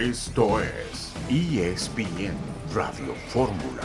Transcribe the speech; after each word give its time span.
Esto 0.00 0.62
es 0.62 1.12
ESPN 1.28 2.34
Radio 2.72 3.14
Fórmula. 3.28 3.82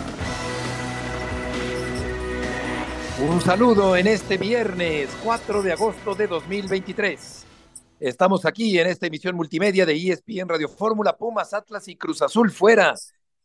Un 3.20 3.42
saludo 3.42 3.98
en 3.98 4.08
este 4.08 4.38
viernes 4.38 5.10
4 5.26 5.62
de 5.62 5.74
agosto 5.74 6.16
de 6.16 6.28
2023. 6.28 7.46
Estamos 8.00 8.46
aquí 8.46 8.80
en 8.80 8.88
esta 8.88 9.08
emisión 9.08 9.36
multimedia 9.36 9.86
de 9.86 9.94
ESPN 9.94 10.48
Radio 10.48 10.70
Fórmula, 10.70 11.18
Pumas, 11.18 11.54
Atlas 11.54 11.86
y 11.90 11.98
Cruz 11.98 12.22
Azul 12.22 12.50
fuera 12.50 12.96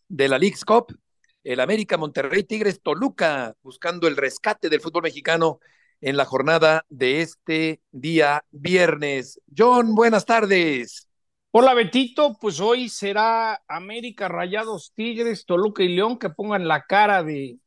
de 0.06 0.28
la 0.28 0.38
League's 0.38 0.64
Cup. 0.64 0.96
El 1.42 1.58
América 1.58 1.96
Monterrey 1.96 2.44
Tigres 2.44 2.80
Toluca 2.80 3.56
buscando 3.64 4.06
el 4.06 4.16
rescate 4.16 4.68
del 4.68 4.80
fútbol 4.80 5.02
mexicano 5.02 5.58
en 6.00 6.16
la 6.16 6.24
jornada 6.24 6.86
de 6.88 7.20
este 7.22 7.80
día 7.90 8.44
viernes. 8.52 9.40
John, 9.56 9.96
buenas 9.96 10.24
tardes. 10.24 11.09
Hola 11.52 11.74
Betito, 11.74 12.36
pues 12.40 12.60
hoy 12.60 12.88
será 12.88 13.60
América 13.66 14.28
Rayados 14.28 14.92
Tigres, 14.94 15.46
Toluca 15.46 15.82
y 15.82 15.88
León 15.88 16.18
que 16.18 16.30
pongan 16.30 16.68
la 16.68 16.84
cara 16.86 17.22
de 17.24 17.58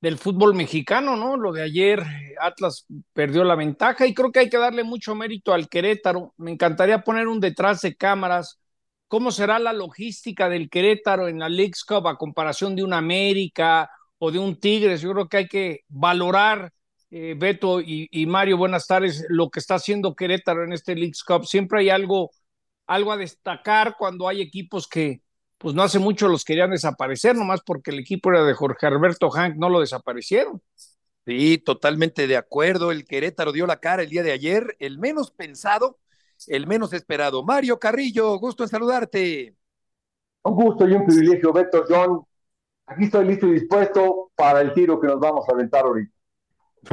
del 0.00 0.18
fútbol 0.18 0.54
mexicano, 0.54 1.16
¿no? 1.16 1.36
Lo 1.36 1.52
de 1.52 1.62
ayer, 1.62 2.02
Atlas 2.40 2.86
perdió 3.14 3.42
la 3.42 3.54
ventaja 3.54 4.06
y 4.06 4.14
creo 4.14 4.30
que 4.32 4.40
hay 4.40 4.50
que 4.50 4.58
darle 4.58 4.84
mucho 4.84 5.14
mérito 5.14 5.52
al 5.54 5.68
Querétaro. 5.68 6.34
Me 6.36 6.50
encantaría 6.52 7.02
poner 7.02 7.26
un 7.26 7.40
detrás 7.40 7.80
de 7.80 7.96
cámaras. 7.96 8.60
¿Cómo 9.08 9.30
será 9.30 9.58
la 9.58 9.72
logística 9.72 10.48
del 10.48 10.68
Querétaro 10.68 11.28
en 11.28 11.38
la 11.38 11.48
League's 11.48 11.84
Cup 11.84 12.06
a 12.06 12.18
comparación 12.18 12.76
de 12.76 12.84
un 12.84 12.92
América 12.92 13.90
o 14.18 14.30
de 14.30 14.38
un 14.38 14.60
Tigres? 14.60 15.00
Yo 15.00 15.12
creo 15.12 15.28
que 15.28 15.36
hay 15.38 15.48
que 15.48 15.80
valorar, 15.88 16.70
eh, 17.10 17.34
Beto 17.36 17.80
y, 17.80 18.08
y 18.10 18.26
Mario, 18.26 18.58
buenas 18.58 18.86
tardes, 18.86 19.24
lo 19.30 19.48
que 19.50 19.60
está 19.60 19.76
haciendo 19.76 20.14
Querétaro 20.14 20.64
en 20.64 20.74
este 20.74 20.94
League's 20.94 21.24
Cup. 21.24 21.46
Siempre 21.46 21.80
hay 21.80 21.90
algo 21.90 22.30
algo 22.86 23.12
a 23.12 23.16
destacar 23.16 23.96
cuando 23.98 24.28
hay 24.28 24.40
equipos 24.40 24.86
que, 24.86 25.22
pues 25.58 25.74
no 25.74 25.82
hace 25.82 25.98
mucho 25.98 26.28
los 26.28 26.44
querían 26.44 26.70
desaparecer, 26.70 27.36
nomás 27.36 27.60
porque 27.64 27.90
el 27.90 27.98
equipo 27.98 28.30
era 28.30 28.44
de 28.44 28.54
Jorge 28.54 28.86
Alberto 28.86 29.30
Hank, 29.30 29.56
no 29.56 29.68
lo 29.68 29.80
desaparecieron. 29.80 30.60
Sí, 31.26 31.58
totalmente 31.58 32.26
de 32.26 32.36
acuerdo. 32.36 32.92
El 32.92 33.06
Querétaro 33.06 33.52
dio 33.52 33.66
la 33.66 33.80
cara 33.80 34.02
el 34.02 34.10
día 34.10 34.22
de 34.22 34.32
ayer, 34.32 34.76
el 34.78 34.98
menos 34.98 35.30
pensado, 35.30 35.98
el 36.46 36.66
menos 36.66 36.92
esperado. 36.92 37.42
Mario 37.42 37.78
Carrillo, 37.78 38.36
gusto 38.38 38.62
en 38.62 38.68
saludarte. 38.68 39.56
Un 40.42 40.54
gusto 40.54 40.86
y 40.86 40.92
un 40.92 41.06
privilegio, 41.06 41.52
Beto 41.52 41.84
John. 41.88 42.22
Aquí 42.86 43.04
estoy 43.04 43.24
listo 43.24 43.46
y 43.46 43.52
dispuesto 43.52 44.30
para 44.34 44.60
el 44.60 44.74
tiro 44.74 45.00
que 45.00 45.06
nos 45.06 45.18
vamos 45.18 45.48
a 45.48 45.52
aventar 45.52 45.86
ahorita. 45.86 46.12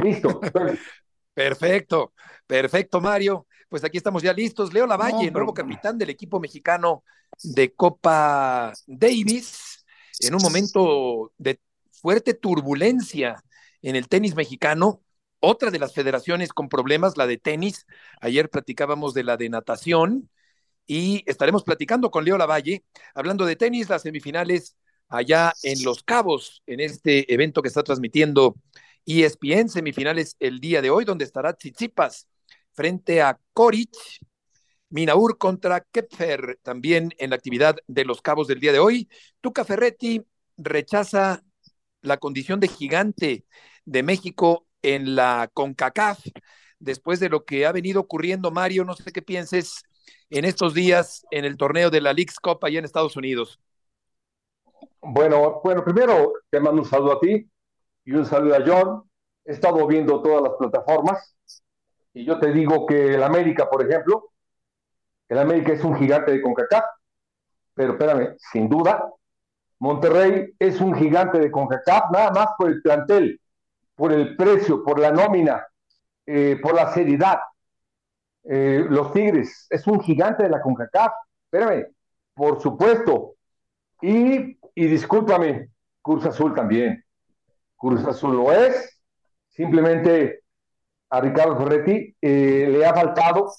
Listo. 0.02 0.40
perfecto, 1.34 2.14
perfecto, 2.46 3.02
Mario 3.02 3.46
pues 3.72 3.84
aquí 3.84 3.96
estamos 3.96 4.22
ya 4.22 4.34
listos. 4.34 4.74
Leo 4.74 4.86
Lavalle, 4.86 5.30
nuevo 5.30 5.54
capitán 5.54 5.96
del 5.96 6.10
equipo 6.10 6.38
mexicano 6.38 7.04
de 7.42 7.72
Copa 7.72 8.70
Davis, 8.86 9.82
en 10.20 10.34
un 10.34 10.42
momento 10.42 11.32
de 11.38 11.58
fuerte 11.90 12.34
turbulencia 12.34 13.42
en 13.80 13.96
el 13.96 14.08
tenis 14.08 14.34
mexicano. 14.34 15.00
Otra 15.40 15.70
de 15.70 15.78
las 15.78 15.94
federaciones 15.94 16.52
con 16.52 16.68
problemas, 16.68 17.16
la 17.16 17.26
de 17.26 17.38
tenis. 17.38 17.86
Ayer 18.20 18.50
platicábamos 18.50 19.14
de 19.14 19.24
la 19.24 19.38
de 19.38 19.48
natación 19.48 20.28
y 20.86 21.24
estaremos 21.24 21.64
platicando 21.64 22.10
con 22.10 22.26
Leo 22.26 22.36
Lavalle, 22.36 22.84
hablando 23.14 23.46
de 23.46 23.56
tenis, 23.56 23.88
las 23.88 24.02
semifinales 24.02 24.76
allá 25.08 25.54
en 25.62 25.82
Los 25.82 26.02
Cabos, 26.02 26.62
en 26.66 26.80
este 26.80 27.32
evento 27.32 27.62
que 27.62 27.68
está 27.68 27.82
transmitiendo 27.82 28.54
ESPN, 29.06 29.70
semifinales 29.70 30.36
el 30.40 30.60
día 30.60 30.82
de 30.82 30.90
hoy, 30.90 31.06
donde 31.06 31.24
estará 31.24 31.54
Tsitsipas 31.54 32.28
frente 32.74 33.22
a 33.22 33.38
Coric. 33.52 33.94
Minaur 34.92 35.38
contra 35.38 35.80
Kepfer, 35.80 36.58
también 36.62 37.14
en 37.16 37.30
la 37.30 37.36
actividad 37.36 37.76
de 37.86 38.04
los 38.04 38.20
cabos 38.20 38.46
del 38.46 38.60
día 38.60 38.72
de 38.72 38.78
hoy. 38.78 39.08
Tuca 39.40 39.64
Ferretti 39.64 40.22
rechaza 40.58 41.42
la 42.02 42.18
condición 42.18 42.60
de 42.60 42.68
gigante 42.68 43.46
de 43.86 44.02
México 44.02 44.66
en 44.82 45.14
la 45.14 45.50
CONCACAF, 45.54 46.20
después 46.78 47.20
de 47.20 47.30
lo 47.30 47.44
que 47.44 47.64
ha 47.64 47.72
venido 47.72 48.00
ocurriendo, 48.00 48.50
Mario, 48.50 48.84
no 48.84 48.94
sé 48.94 49.12
qué 49.12 49.22
pienses 49.22 49.82
en 50.28 50.44
estos 50.44 50.74
días 50.74 51.24
en 51.30 51.46
el 51.46 51.56
torneo 51.56 51.88
de 51.88 52.00
la 52.00 52.12
League's 52.12 52.38
Cup 52.38 52.58
allá 52.62 52.78
en 52.78 52.84
Estados 52.84 53.16
Unidos. 53.16 53.60
Bueno, 55.00 55.60
bueno, 55.64 55.82
primero 55.84 56.34
te 56.50 56.60
mando 56.60 56.82
un 56.82 56.88
saludo 56.88 57.12
a 57.12 57.20
ti 57.20 57.48
y 58.04 58.12
un 58.12 58.26
saludo 58.26 58.56
a 58.56 58.64
John. 58.66 59.10
He 59.44 59.52
estado 59.52 59.86
viendo 59.86 60.20
todas 60.20 60.42
las 60.42 60.52
plataformas 60.58 61.34
y 62.14 62.24
yo 62.24 62.38
te 62.38 62.52
digo 62.52 62.86
que 62.86 63.14
el 63.14 63.22
América, 63.22 63.68
por 63.68 63.86
ejemplo, 63.86 64.30
el 65.28 65.38
América 65.38 65.72
es 65.72 65.82
un 65.82 65.96
gigante 65.96 66.32
de 66.32 66.42
CONCACAF, 66.42 66.84
pero 67.74 67.92
espérame, 67.92 68.36
sin 68.38 68.68
duda, 68.68 69.10
Monterrey 69.78 70.54
es 70.58 70.80
un 70.80 70.94
gigante 70.94 71.38
de 71.38 71.50
CONCACAF, 71.50 72.10
nada 72.12 72.30
más 72.30 72.48
por 72.58 72.68
el 72.68 72.82
plantel, 72.82 73.40
por 73.94 74.12
el 74.12 74.36
precio, 74.36 74.84
por 74.84 74.98
la 75.00 75.10
nómina, 75.10 75.66
eh, 76.26 76.58
por 76.62 76.74
la 76.74 76.92
seriedad. 76.92 77.38
Eh, 78.44 78.84
los 78.88 79.12
Tigres 79.12 79.66
es 79.70 79.86
un 79.86 80.00
gigante 80.00 80.42
de 80.42 80.50
la 80.50 80.60
CONCACAF, 80.60 81.12
espérame, 81.44 81.86
por 82.34 82.60
supuesto. 82.60 83.34
Y, 84.02 84.58
y 84.74 84.86
discúlpame, 84.86 85.70
Cruz 86.02 86.26
Azul 86.26 86.54
también. 86.54 87.02
Cruz 87.76 88.04
Azul 88.04 88.36
lo 88.36 88.52
es, 88.52 89.00
simplemente 89.48 90.41
a 91.12 91.20
Ricardo 91.20 91.58
Ferretti, 91.58 92.16
eh, 92.22 92.68
le 92.70 92.86
ha 92.86 92.94
faltado, 92.94 93.52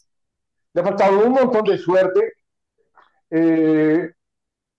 le 0.74 0.82
ha 0.82 0.84
faltado 0.84 1.24
un 1.24 1.34
montón 1.34 1.64
de 1.66 1.78
suerte. 1.78 2.34
Eh, 3.30 4.12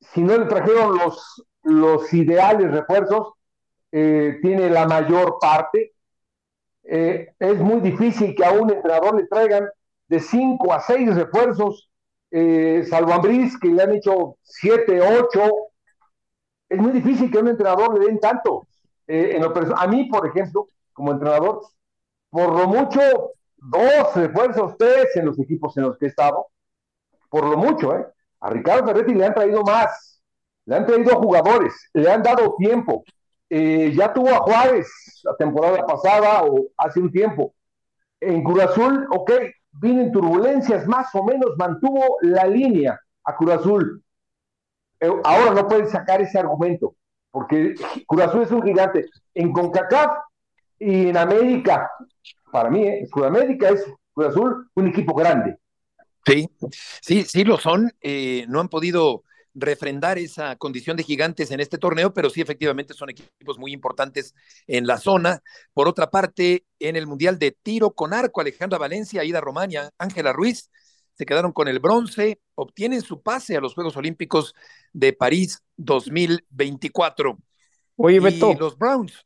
si 0.00 0.22
no 0.22 0.36
le 0.36 0.46
trajeron 0.46 0.98
los, 0.98 1.44
los 1.62 2.12
ideales 2.12 2.72
refuerzos, 2.72 3.34
eh, 3.92 4.38
tiene 4.42 4.70
la 4.70 4.86
mayor 4.86 5.38
parte. 5.40 5.92
es 6.82 7.58
muy 7.60 7.80
difícil 7.80 8.34
que 8.34 8.44
a 8.44 8.50
un 8.50 8.70
entrenador 8.70 9.14
le 9.14 9.26
traigan 9.28 9.68
de 10.08 10.18
cinco 10.18 10.72
a 10.72 10.80
seis 10.80 11.14
refuerzos, 11.14 11.88
salvo 12.90 13.12
Ambris, 13.12 13.56
que 13.58 13.68
le 13.68 13.82
han 13.84 13.92
hecho 13.92 14.36
siete, 14.42 15.00
ocho. 15.00 15.42
Es 16.68 16.78
muy 16.78 16.90
difícil 16.90 17.30
que 17.30 17.38
a 17.38 17.42
un 17.42 17.48
entrenador 17.48 17.96
le 17.96 18.06
den 18.06 18.18
tanto. 18.18 18.66
en 19.06 19.44
a 19.44 19.86
mí, 19.86 20.06
por 20.06 20.26
ejemplo, 20.26 20.66
como 20.92 21.12
entrenador, 21.12 21.62
por 22.34 22.52
lo 22.52 22.66
mucho 22.66 23.00
dos 23.58 24.16
refuerzos, 24.16 24.76
tres 24.76 25.14
en 25.14 25.26
los 25.26 25.38
equipos 25.38 25.76
en 25.76 25.84
los 25.84 25.96
que 25.96 26.06
he 26.06 26.08
estado, 26.08 26.48
por 27.30 27.44
lo 27.44 27.56
mucho, 27.56 27.96
¿eh? 27.96 28.04
A 28.40 28.50
Ricardo 28.50 28.84
Ferretti 28.84 29.14
le 29.14 29.26
han 29.26 29.34
traído 29.34 29.62
más, 29.62 30.20
le 30.66 30.74
han 30.74 30.84
traído 30.84 31.14
jugadores, 31.14 31.72
le 31.92 32.10
han 32.10 32.24
dado 32.24 32.56
tiempo. 32.58 33.04
Eh, 33.48 33.92
ya 33.94 34.12
tuvo 34.12 34.30
a 34.30 34.38
Juárez 34.38 34.88
la 35.22 35.36
temporada 35.36 35.86
pasada 35.86 36.42
o 36.42 36.66
hace 36.76 36.98
un 36.98 37.12
tiempo. 37.12 37.54
En 38.18 38.42
Cruz 38.42 38.64
Azul, 38.64 39.06
ok, 39.12 39.30
vino 39.70 40.10
turbulencias, 40.10 40.88
más 40.88 41.14
o 41.14 41.22
menos 41.22 41.52
mantuvo 41.56 42.18
la 42.22 42.48
línea 42.48 42.98
a 43.22 43.36
Cruz 43.36 43.52
Azul. 43.52 44.02
Eh, 44.98 45.20
ahora 45.22 45.52
no 45.52 45.68
pueden 45.68 45.88
sacar 45.88 46.20
ese 46.20 46.40
argumento, 46.40 46.96
porque 47.30 47.74
Cruz 48.08 48.22
Azul 48.22 48.42
es 48.42 48.50
un 48.50 48.62
gigante. 48.64 49.06
En 49.34 49.52
CONCACAF 49.52 50.16
y 50.84 51.08
en 51.08 51.16
América, 51.16 51.90
para 52.52 52.68
mí, 52.68 52.86
¿eh? 52.86 53.08
Sudamérica 53.10 53.70
es 53.70 53.84
Cruz 54.12 54.28
Azul 54.28 54.70
un 54.74 54.88
equipo 54.88 55.14
grande. 55.14 55.56
Sí, 56.26 56.48
sí, 57.00 57.22
sí 57.24 57.42
lo 57.42 57.58
son. 57.58 57.90
Eh, 58.02 58.44
no 58.48 58.60
han 58.60 58.68
podido 58.68 59.24
refrendar 59.54 60.18
esa 60.18 60.56
condición 60.56 60.96
de 60.96 61.04
gigantes 61.04 61.50
en 61.50 61.60
este 61.60 61.78
torneo, 61.78 62.12
pero 62.12 62.28
sí 62.28 62.42
efectivamente 62.42 62.92
son 62.92 63.08
equipos 63.08 63.58
muy 63.58 63.72
importantes 63.72 64.34
en 64.66 64.86
la 64.86 64.98
zona. 64.98 65.40
Por 65.72 65.88
otra 65.88 66.10
parte, 66.10 66.64
en 66.78 66.96
el 66.96 67.06
Mundial 67.06 67.38
de 67.38 67.56
Tiro 67.62 67.92
con 67.92 68.12
Arco, 68.12 68.42
Alejandra 68.42 68.78
Valencia, 68.78 69.22
Aida 69.22 69.40
Romania, 69.40 69.90
Ángela 69.96 70.34
Ruiz 70.34 70.70
se 71.14 71.24
quedaron 71.24 71.52
con 71.52 71.68
el 71.68 71.78
bronce, 71.78 72.40
obtienen 72.56 73.00
su 73.00 73.22
pase 73.22 73.56
a 73.56 73.60
los 73.60 73.74
Juegos 73.74 73.96
Olímpicos 73.96 74.52
de 74.92 75.12
París 75.12 75.62
2024. 75.76 77.38
Oye, 77.96 78.20
Beto. 78.20 78.50
Y 78.50 78.56
los 78.56 78.76
Browns 78.76 79.24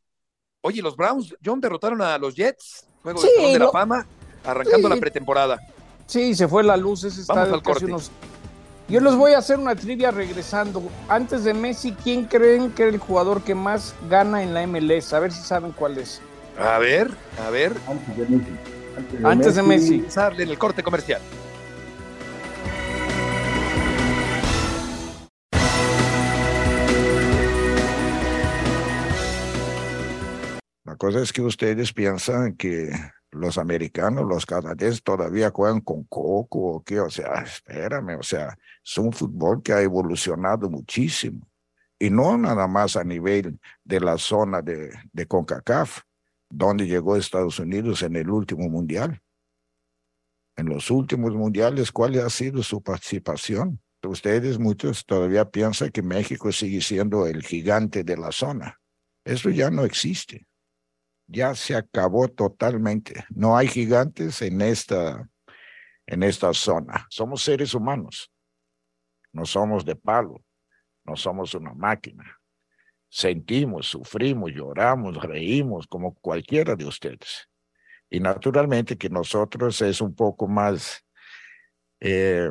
Oye, 0.63 0.83
los 0.83 0.97
Browns, 0.97 1.35
John, 1.45 1.61
derrotaron 1.61 2.03
a 2.03 2.19
los 2.19 2.35
Jets, 2.35 2.85
juego 3.03 3.23
de, 3.23 3.59
la 3.59 3.71
fama, 3.71 4.07
arrancando 4.45 4.89
la 4.89 4.97
pretemporada. 4.97 5.59
Sí, 6.07 6.35
se 6.35 6.49
fue 6.49 6.65
la 6.65 6.77
luz, 6.77 7.05
ese 7.05 7.23
Vamos 7.29 7.53
al 7.53 7.63
corte. 7.63 7.87
Yo 8.89 9.01
les 9.01 9.15
voy 9.15 9.35
a 9.35 9.39
hacer 9.39 9.59
una 9.59 9.77
trivia 9.77 10.11
regresando. 10.11 10.83
Antes 11.09 11.45
de 11.45 11.55
Messi, 11.55 11.93
¿quién 11.93 12.25
creen 12.25 12.73
que 12.73 12.89
es 12.89 12.95
el 12.95 12.99
jugador 12.99 13.43
que 13.43 13.55
más 13.55 13.95
gana 14.09 14.43
en 14.43 14.55
la 14.55 14.67
MLS? 14.67 15.13
A 15.13 15.21
ver 15.21 15.31
si 15.31 15.43
saben 15.43 15.73
cuál 15.73 15.99
es. 15.99 16.21
A 16.59 16.79
ver, 16.79 17.11
a 17.47 17.51
ver. 17.51 17.75
Antes 17.87 18.17
de 18.17 18.27
Messi. 18.27 19.25
Antes 19.25 19.55
de 19.55 19.63
Messi. 19.63 19.99
Messi. 19.99 20.21
En 20.43 20.49
el 20.49 20.59
corte 20.59 20.83
comercial. 20.83 21.21
Cosa 30.99 31.23
es 31.23 31.33
que 31.33 31.41
ustedes 31.41 31.93
piensan 31.93 32.57
que 32.57 32.91
los 33.31 33.59
americanos, 33.59 34.27
los 34.27 34.45
canadienses 34.45 35.03
todavía 35.03 35.51
juegan 35.51 35.81
con 35.81 36.05
coco 36.05 36.59
o 36.59 36.85
qué, 36.85 37.01
o 37.01 37.11
sea, 37.11 37.43
espérame, 37.43 38.19
o 38.19 38.23
sea, 38.23 38.59
es 38.85 38.99
un 38.99 39.13
fútbol 39.13 39.63
que 39.63 39.73
ha 39.73 39.81
evolucionado 39.81 40.69
muchísimo. 40.69 41.47
Y 41.99 42.11
no 42.11 42.39
nada 42.39 42.67
más 42.69 42.97
a 42.97 43.05
nivel 43.05 43.59
de 43.85 44.01
la 44.01 44.19
zona 44.19 44.63
de, 44.63 44.91
CONCACAF, 45.27 46.03
donde 46.49 46.87
llegó 46.87 47.17
Estados 47.17 47.59
Unidos 47.59 48.03
en 48.03 48.17
el 48.17 48.31
último 48.31 48.69
mundial. 48.69 49.21
En 50.57 50.67
los 50.67 50.91
últimos 50.91 51.35
mundiales, 51.35 51.93
¿cuál 51.93 52.19
ha 52.21 52.31
sido 52.31 52.63
su 52.63 52.83
participación? 52.83 53.81
Ustedes 54.03 54.59
muchos 54.59 55.05
todavía 55.05 55.51
piensan 55.51 55.91
que 55.91 56.03
México 56.03 56.53
sigue 56.53 56.81
siendo 56.81 57.27
el 57.27 57.43
gigante 57.43 58.05
de 58.05 58.17
la 58.17 58.33
zona. 58.33 58.81
Eso 59.25 59.51
ya 59.51 59.71
no 59.71 59.85
existe 59.85 60.48
ya 61.29 61.55
se 61.55 61.77
acabó 61.77 62.27
totalmente. 62.29 63.25
No 63.29 63.57
hay 63.57 63.69
gigantes 63.69 64.41
en 64.43 64.63
esta, 64.63 65.29
en 66.07 66.23
esta 66.23 66.53
zona. 66.55 67.07
Somos 67.11 67.43
seres 67.43 67.75
humanos. 67.75 68.33
No 69.33 69.45
somos 69.45 69.85
de 69.85 69.95
palo. 69.95 70.43
No 71.05 71.17
somos 71.17 71.55
una 71.55 71.75
máquina. 71.75 72.41
Sentimos, 73.11 73.87
sufrimos, 73.87 74.51
lloramos, 74.53 75.23
reímos 75.23 75.87
como 75.87 76.15
cualquiera 76.15 76.75
de 76.75 76.87
ustedes. 76.87 77.49
Y 78.11 78.21
naturalmente 78.21 78.97
que 78.97 79.11
nosotros 79.11 79.81
es 79.83 80.01
un 80.01 80.15
poco 80.15 80.49
más 80.49 81.05
eh, 82.01 82.51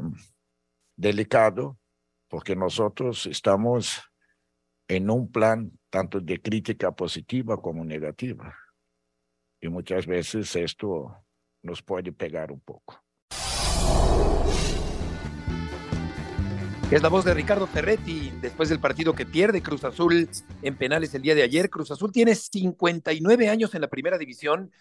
delicado 0.96 1.80
porque 2.28 2.56
nosotros 2.56 3.26
estamos 3.26 4.04
en 4.88 5.10
un 5.10 5.32
plan 5.32 5.72
tanto 5.90 6.20
de 6.20 6.40
crítica 6.42 6.92
positiva 6.92 7.60
como 7.60 7.84
negativa 7.84 8.56
y 9.62 9.70
muchas 9.70 10.06
veces 10.06 10.56
esto 10.56 11.16
nos 11.62 11.82
puede 11.82 12.12
pegar 12.12 12.52
un 12.52 12.60
poco. 12.60 13.04
Es 16.90 17.02
la 17.02 17.10
voz 17.10 17.26
de 17.26 17.34
Ricardo 17.34 17.68
Ferretti 17.68 18.32
después 18.40 18.70
del 18.70 18.80
partido 18.80 19.14
que 19.14 19.26
pierde 19.26 19.62
Cruz 19.62 19.84
Azul 19.84 20.30
en 20.62 20.78
penales 20.78 21.14
el 21.14 21.22
día 21.22 21.36
de 21.36 21.44
ayer. 21.44 21.70
Cruz 21.70 21.92
Azul 21.92 22.14
tiene 22.14 22.34
59 22.34 23.50
años 23.50 23.76
en 23.76 23.82
la 23.82 23.90
primera 23.90 24.18
división. 24.18 24.72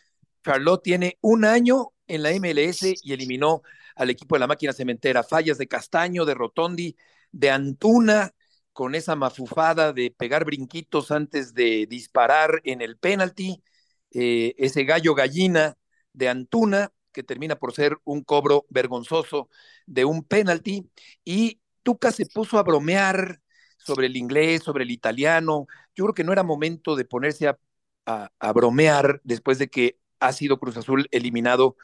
Charlotte 0.45 0.85
tiene 0.85 1.19
un 1.21 1.45
año 1.45 1.89
en 2.07 2.23
la 2.23 2.31
MLS 2.31 3.03
y 3.03 3.13
eliminó 3.13 3.63
al 3.97 4.11
equipo 4.11 4.37
de 4.37 4.41
la 4.41 4.47
máquina 4.47 4.73
cementera. 4.73 5.25
Fallas 5.25 5.59
de 5.59 5.67
Castaño, 5.67 6.25
de 6.25 6.35
Rotondi, 6.35 6.97
de 7.33 7.51
Antuna, 7.51 8.33
con 8.73 8.95
esa 8.95 9.17
mafufada 9.17 9.93
de 9.93 10.15
pegar 10.17 10.45
brinquitos 10.45 11.11
antes 11.11 11.55
de 11.55 11.87
disparar 11.89 12.61
en 12.63 12.83
el 12.83 12.99
penalti. 12.99 13.65
Eh, 14.11 14.55
ese 14.59 14.85
gallo 14.85 15.15
gallina 15.15 15.77
de 16.13 16.29
Antuna, 16.29 16.93
que 17.13 17.23
termina 17.23 17.57
por 17.57 17.73
ser 17.73 17.99
un 18.05 18.23
cobro 18.23 18.67
vergonzoso 18.71 19.49
de 19.87 20.05
un 20.05 20.23
penalti, 20.25 20.91
y 21.25 21.61
Tuca 21.83 22.11
se 22.13 22.27
puso 22.27 22.59
a 22.59 22.63
bromear 22.63 23.41
sobre 23.79 24.07
el 24.07 24.17
inglés, 24.17 24.63
sobre 24.63 24.85
el 24.85 24.91
italiano. 24.91 25.67
Yo 25.95 26.05
creo 26.05 26.15
que 26.15 26.25
no 26.25 26.33
era 26.33 26.43
momento 26.43 26.97
de 26.97 27.05
ponerse 27.05 27.49
a, 27.49 27.59
a 28.07 28.53
bromear 28.53 29.21
después 29.25 29.59
de 29.59 29.69
que 29.69 29.99
ha 30.21 30.33
sido 30.33 30.59
Cruz 30.59 30.77
Azul 30.77 31.09
eliminado 31.11 31.77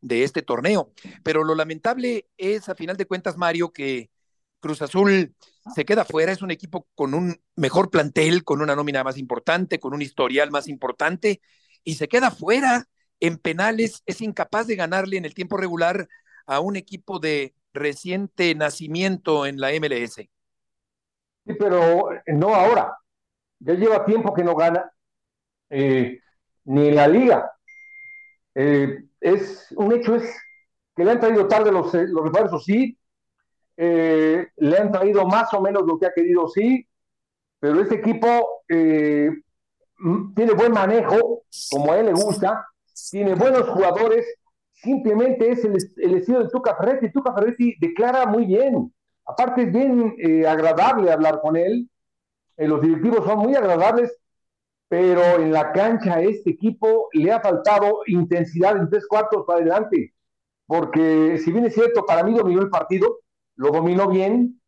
de 0.00 0.24
este 0.24 0.42
torneo. 0.42 0.92
Pero 1.22 1.44
lo 1.44 1.54
lamentable 1.54 2.28
es, 2.36 2.68
a 2.68 2.74
final 2.74 2.96
de 2.96 3.06
cuentas, 3.06 3.36
Mario, 3.36 3.72
que 3.72 4.10
Cruz 4.60 4.82
Azul 4.82 5.34
se 5.74 5.84
queda 5.84 6.04
fuera, 6.04 6.32
es 6.32 6.42
un 6.42 6.50
equipo 6.50 6.88
con 6.94 7.14
un 7.14 7.40
mejor 7.56 7.90
plantel, 7.90 8.44
con 8.44 8.60
una 8.60 8.76
nómina 8.76 9.02
más 9.04 9.18
importante, 9.18 9.80
con 9.80 9.94
un 9.94 10.02
historial 10.02 10.50
más 10.50 10.68
importante, 10.68 11.40
y 11.86 11.94
se 11.94 12.08
queda 12.08 12.32
fuera 12.32 12.88
en 13.20 13.38
penales, 13.38 14.02
es 14.06 14.20
incapaz 14.20 14.66
de 14.66 14.74
ganarle 14.74 15.16
en 15.16 15.24
el 15.24 15.34
tiempo 15.34 15.56
regular 15.56 16.08
a 16.44 16.58
un 16.58 16.74
equipo 16.74 17.20
de 17.20 17.54
reciente 17.72 18.54
nacimiento 18.56 19.46
en 19.46 19.60
la 19.60 19.70
MLS. 19.70 20.16
Sí, 20.16 21.54
pero 21.58 22.10
no 22.26 22.54
ahora. 22.54 22.92
Ya 23.60 23.74
lleva 23.74 24.04
tiempo 24.04 24.34
que 24.34 24.42
no 24.42 24.56
gana, 24.56 24.90
eh, 25.70 26.20
ni 26.64 26.90
la 26.90 27.06
liga. 27.06 27.52
Eh, 28.56 29.04
es 29.20 29.72
un 29.76 29.92
hecho 29.92 30.16
es 30.16 30.36
que 30.96 31.04
le 31.04 31.12
han 31.12 31.20
traído 31.20 31.46
tarde 31.46 31.70
los, 31.70 31.94
eh, 31.94 32.06
los 32.08 32.24
refuerzos, 32.24 32.64
sí. 32.64 32.98
le 33.76 34.78
han 34.78 34.90
traído 34.90 35.24
más 35.24 35.54
o 35.54 35.60
menos 35.60 35.84
lo 35.86 35.98
que 36.00 36.06
ha 36.06 36.12
querido, 36.12 36.48
sí. 36.48 36.86
Pero 37.60 37.80
este 37.80 37.94
equipo 37.94 38.64
tiene 40.34 40.52
buen 40.52 40.72
manejo, 40.72 41.42
como 41.70 41.92
a 41.92 41.98
él 41.98 42.06
le 42.06 42.12
gusta, 42.12 42.66
tiene 43.10 43.34
buenos 43.34 43.68
jugadores, 43.68 44.26
simplemente 44.72 45.50
es 45.50 45.64
el, 45.64 45.76
estilo 46.16 46.44
de 46.44 46.50
Tuca 46.50 46.76
Ferretti. 46.76 47.10
Tuca 47.10 47.34
Ferretti 47.34 47.76
declara 47.80 48.26
muy 48.26 48.44
bien, 48.44 48.92
aparte 49.24 49.62
es 49.62 49.72
bien 49.72 50.14
eh, 50.18 50.46
agradable 50.46 51.10
hablar 51.10 51.40
con 51.40 51.56
él, 51.56 51.88
eh, 52.56 52.68
los 52.68 52.80
directivos 52.80 53.24
son 53.24 53.38
muy 53.38 53.54
agradables, 53.54 54.16
pero 54.88 55.22
en 55.40 55.52
la 55.52 55.72
cancha 55.72 56.14
a 56.14 56.22
este 56.22 56.50
equipo 56.50 57.08
le 57.12 57.32
ha 57.32 57.40
faltado 57.40 58.00
intensidad 58.06 58.76
en 58.76 58.88
tres 58.88 59.06
cuartos 59.06 59.44
para 59.46 59.60
adelante, 59.60 60.14
porque 60.66 61.38
si 61.38 61.52
bien 61.52 61.64
es 61.64 61.74
cierto, 61.74 62.04
para 62.04 62.22
mí 62.22 62.34
dominó 62.34 62.62
el 62.62 62.70
partido, 62.70 63.20
lo 63.56 63.70
dominó 63.70 64.08
bien, 64.08 64.60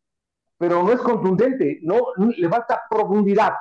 pero 0.57 0.83
no 0.83 0.91
es 0.91 0.99
contundente, 0.99 1.79
no 1.83 1.99
le 2.17 2.49
falta 2.49 2.81
profundidad 2.89 3.53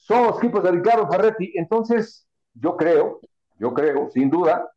son 0.00 0.26
los 0.26 0.38
equipos 0.38 0.62
de 0.62 0.72
Ricardo 0.72 1.08
Ferretti. 1.08 1.52
Entonces, 1.54 2.26
yo 2.54 2.76
creo, 2.76 3.20
yo 3.58 3.72
creo, 3.72 4.10
sin 4.10 4.30
duda, 4.30 4.70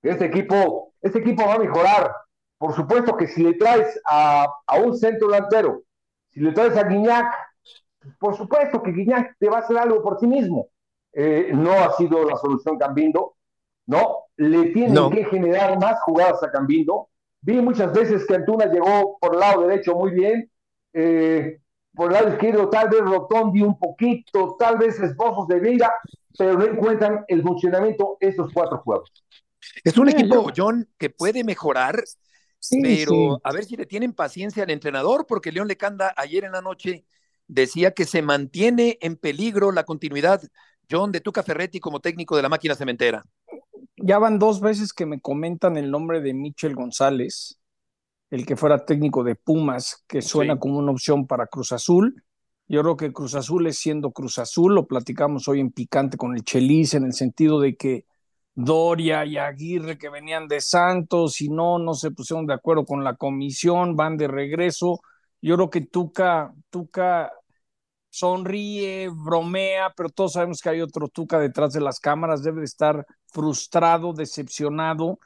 que 0.00 0.10
este 0.10 0.26
equipo, 0.26 0.92
este 1.02 1.18
equipo 1.18 1.44
va 1.46 1.54
a 1.54 1.58
mejorar. 1.58 2.12
Por 2.58 2.74
supuesto 2.74 3.16
que 3.16 3.26
si 3.26 3.42
le 3.42 3.54
traes 3.54 4.00
a, 4.06 4.48
un 4.82 4.96
centro 4.96 5.28
delantero, 5.28 5.82
si 6.30 6.40
le 6.40 6.52
traes 6.52 6.76
a 6.76 6.84
Guiñac, 6.84 7.34
por 8.18 8.36
supuesto 8.36 8.82
que 8.82 8.92
Guiñac 8.92 9.36
te 9.38 9.48
va 9.48 9.58
a 9.58 9.60
hacer 9.60 9.76
algo 9.76 10.02
por 10.02 10.18
sí 10.18 10.26
mismo. 10.26 10.68
Eh, 11.12 11.50
no 11.52 11.72
ha 11.72 11.92
sido 11.96 12.24
la 12.24 12.36
solución 12.36 12.78
Cambindo, 12.78 13.34
¿no? 13.86 14.26
Le 14.36 14.70
tienen 14.70 15.10
que 15.10 15.24
generar 15.24 15.78
más 15.78 16.00
jugadas 16.02 16.42
a 16.42 16.50
Cambindo. 16.50 17.08
Vi 17.40 17.60
muchas 17.60 17.92
veces 17.92 18.24
que 18.26 18.36
Antuna 18.36 18.66
llegó 18.66 19.18
por 19.20 19.34
el 19.34 19.40
lado 19.40 19.66
derecho 19.66 19.94
muy 19.94 20.12
bien, 20.12 20.50
eh, 20.92 21.60
por 21.94 22.10
el 22.10 22.14
lado 22.14 22.32
izquierdo, 22.32 22.68
tal 22.70 22.88
vez 22.88 23.00
Rotondi 23.00 23.62
un 23.62 23.78
poquito, 23.78 24.56
tal 24.58 24.78
vez 24.78 24.98
Esposos 24.98 25.46
de 25.48 25.60
Vida, 25.60 25.92
pero 26.36 26.54
no 26.54 26.64
encuentran 26.64 27.24
el 27.28 27.42
funcionamiento 27.42 28.16
estos 28.20 28.52
cuatro 28.52 28.78
juegos. 28.78 29.10
Es 29.84 29.96
un 29.98 30.08
equipo, 30.08 30.50
John, 30.56 30.88
que 30.98 31.10
puede 31.10 31.44
mejorar, 31.44 32.02
pero 32.82 33.40
a 33.44 33.52
ver 33.52 33.64
si 33.64 33.76
le 33.76 33.86
tienen 33.86 34.12
paciencia 34.12 34.62
al 34.62 34.70
entrenador, 34.70 35.26
porque 35.26 35.52
León 35.52 35.68
Lecanda 35.68 36.14
ayer 36.16 36.44
en 36.44 36.52
la 36.52 36.62
noche 36.62 37.04
decía 37.46 37.92
que 37.92 38.04
se 38.04 38.22
mantiene 38.22 38.98
en 39.00 39.16
peligro 39.16 39.72
la 39.72 39.84
continuidad, 39.84 40.42
John, 40.90 41.12
de 41.12 41.20
Tuca 41.20 41.42
Ferretti 41.42 41.80
como 41.80 42.00
técnico 42.00 42.36
de 42.36 42.42
la 42.42 42.48
máquina 42.48 42.74
cementera. 42.74 43.24
Ya 43.96 44.18
van 44.18 44.38
dos 44.38 44.60
veces 44.60 44.92
que 44.92 45.06
me 45.06 45.20
comentan 45.20 45.76
el 45.76 45.90
nombre 45.90 46.20
de 46.20 46.34
Michel 46.34 46.74
González 46.74 47.60
el 48.32 48.46
que 48.46 48.56
fuera 48.56 48.86
técnico 48.86 49.22
de 49.22 49.34
Pumas, 49.34 50.04
que 50.08 50.22
suena 50.22 50.58
como 50.58 50.78
una 50.78 50.90
opción 50.90 51.26
para 51.26 51.48
Cruz 51.48 51.70
Azul. 51.70 52.24
Yo 52.66 52.80
creo 52.80 52.96
que 52.96 53.12
Cruz 53.12 53.34
Azul 53.34 53.66
es 53.66 53.76
siendo 53.76 54.10
Cruz 54.10 54.38
Azul, 54.38 54.74
lo 54.74 54.86
platicamos 54.86 55.48
hoy 55.48 55.60
en 55.60 55.70
Picante 55.70 56.16
con 56.16 56.34
el 56.34 56.42
Chelis, 56.42 56.94
en 56.94 57.04
el 57.04 57.12
sentido 57.12 57.60
de 57.60 57.76
que 57.76 58.06
Doria 58.54 59.26
y 59.26 59.36
Aguirre 59.36 59.98
que 59.98 60.08
venían 60.08 60.48
de 60.48 60.62
Santos 60.62 61.42
y 61.42 61.50
no, 61.50 61.78
no 61.78 61.92
se 61.92 62.10
pusieron 62.10 62.46
de 62.46 62.54
acuerdo 62.54 62.86
con 62.86 63.04
la 63.04 63.16
comisión, 63.16 63.96
van 63.96 64.16
de 64.16 64.28
regreso. 64.28 65.02
Yo 65.42 65.56
creo 65.56 65.68
que 65.68 65.82
Tuca, 65.82 66.54
Tuca 66.70 67.30
sonríe, 68.08 69.10
bromea, 69.10 69.92
pero 69.94 70.08
todos 70.08 70.32
sabemos 70.32 70.62
que 70.62 70.70
hay 70.70 70.80
otro 70.80 71.08
Tuca 71.08 71.38
detrás 71.38 71.74
de 71.74 71.82
las 71.82 72.00
cámaras, 72.00 72.42
debe 72.42 72.60
de 72.60 72.64
estar 72.64 73.04
frustrado, 73.26 74.14
decepcionado 74.14 75.18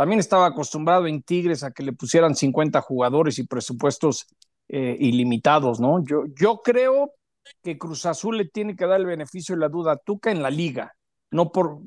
también 0.00 0.18
estaba 0.20 0.46
acostumbrado 0.46 1.06
en 1.06 1.20
Tigres 1.20 1.62
a 1.62 1.72
que 1.72 1.82
le 1.82 1.92
pusieran 1.92 2.34
50 2.34 2.80
jugadores 2.80 3.38
y 3.38 3.46
presupuestos 3.46 4.26
eh, 4.66 4.96
ilimitados, 4.98 5.78
¿no? 5.78 6.02
Yo, 6.02 6.24
yo 6.34 6.62
creo 6.64 7.12
que 7.62 7.76
Cruz 7.76 8.06
Azul 8.06 8.38
le 8.38 8.46
tiene 8.46 8.76
que 8.76 8.86
dar 8.86 8.98
el 8.98 9.04
beneficio 9.04 9.54
de 9.54 9.60
la 9.60 9.68
duda 9.68 9.92
a 9.92 9.96
Tuca 9.98 10.30
en 10.30 10.42
la 10.42 10.48
liga, 10.48 10.94
no 11.30 11.52
por 11.52 11.80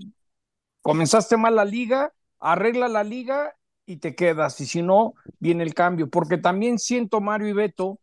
comenzaste 0.83 1.37
mal 1.37 1.55
la 1.55 1.65
liga, 1.65 2.13
arregla 2.39 2.87
la 2.87 3.03
liga 3.03 3.55
y 3.87 3.97
te 3.97 4.13
quedas, 4.13 4.61
y 4.61 4.67
si 4.67 4.83
no, 4.83 5.15
viene 5.39 5.63
el 5.63 5.73
cambio, 5.73 6.07
porque 6.07 6.37
también 6.37 6.77
siento, 6.77 7.19
Mario 7.19 7.47
y 7.47 7.53
Beto, 7.53 7.99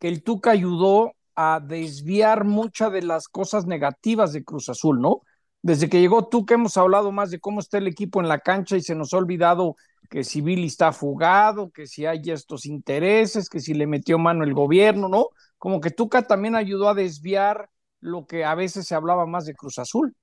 que 0.00 0.08
el 0.08 0.24
Tuca 0.24 0.50
ayudó 0.50 1.12
a 1.36 1.60
desviar 1.60 2.42
muchas 2.42 2.90
de 2.90 3.02
las 3.02 3.28
cosas 3.28 3.64
negativas 3.66 4.32
de 4.32 4.42
Cruz 4.42 4.68
Azul, 4.68 5.00
¿no? 5.00 5.20
Desde 5.62 5.88
que 5.88 6.00
llegó 6.00 6.28
tú 6.28 6.44
que 6.44 6.54
hemos 6.54 6.76
hablado 6.76 7.12
más 7.12 7.30
de 7.30 7.40
cómo 7.40 7.60
está 7.60 7.78
el 7.78 7.86
equipo 7.86 8.20
en 8.20 8.28
la 8.28 8.40
cancha 8.40 8.76
y 8.76 8.82
se 8.82 8.94
nos 8.94 9.14
ha 9.14 9.18
olvidado 9.18 9.76
que 10.10 10.24
si 10.24 10.42
Billy 10.42 10.66
está 10.66 10.92
fugado, 10.92 11.70
que 11.70 11.86
si 11.86 12.04
hay 12.04 12.20
estos 12.26 12.66
intereses, 12.66 13.48
que 13.48 13.60
si 13.60 13.72
le 13.72 13.86
metió 13.86 14.18
mano 14.18 14.44
el 14.44 14.52
gobierno, 14.52 15.08
¿no? 15.08 15.28
Como 15.56 15.80
que 15.80 15.90
Tuca 15.90 16.26
también 16.26 16.54
ayudó 16.54 16.88
a 16.88 16.94
desviar 16.94 17.70
lo 18.00 18.26
que 18.26 18.44
a 18.44 18.54
veces 18.54 18.86
se 18.86 18.94
hablaba 18.94 19.24
más 19.24 19.46
de 19.46 19.54
Cruz 19.54 19.78
Azul. 19.78 20.14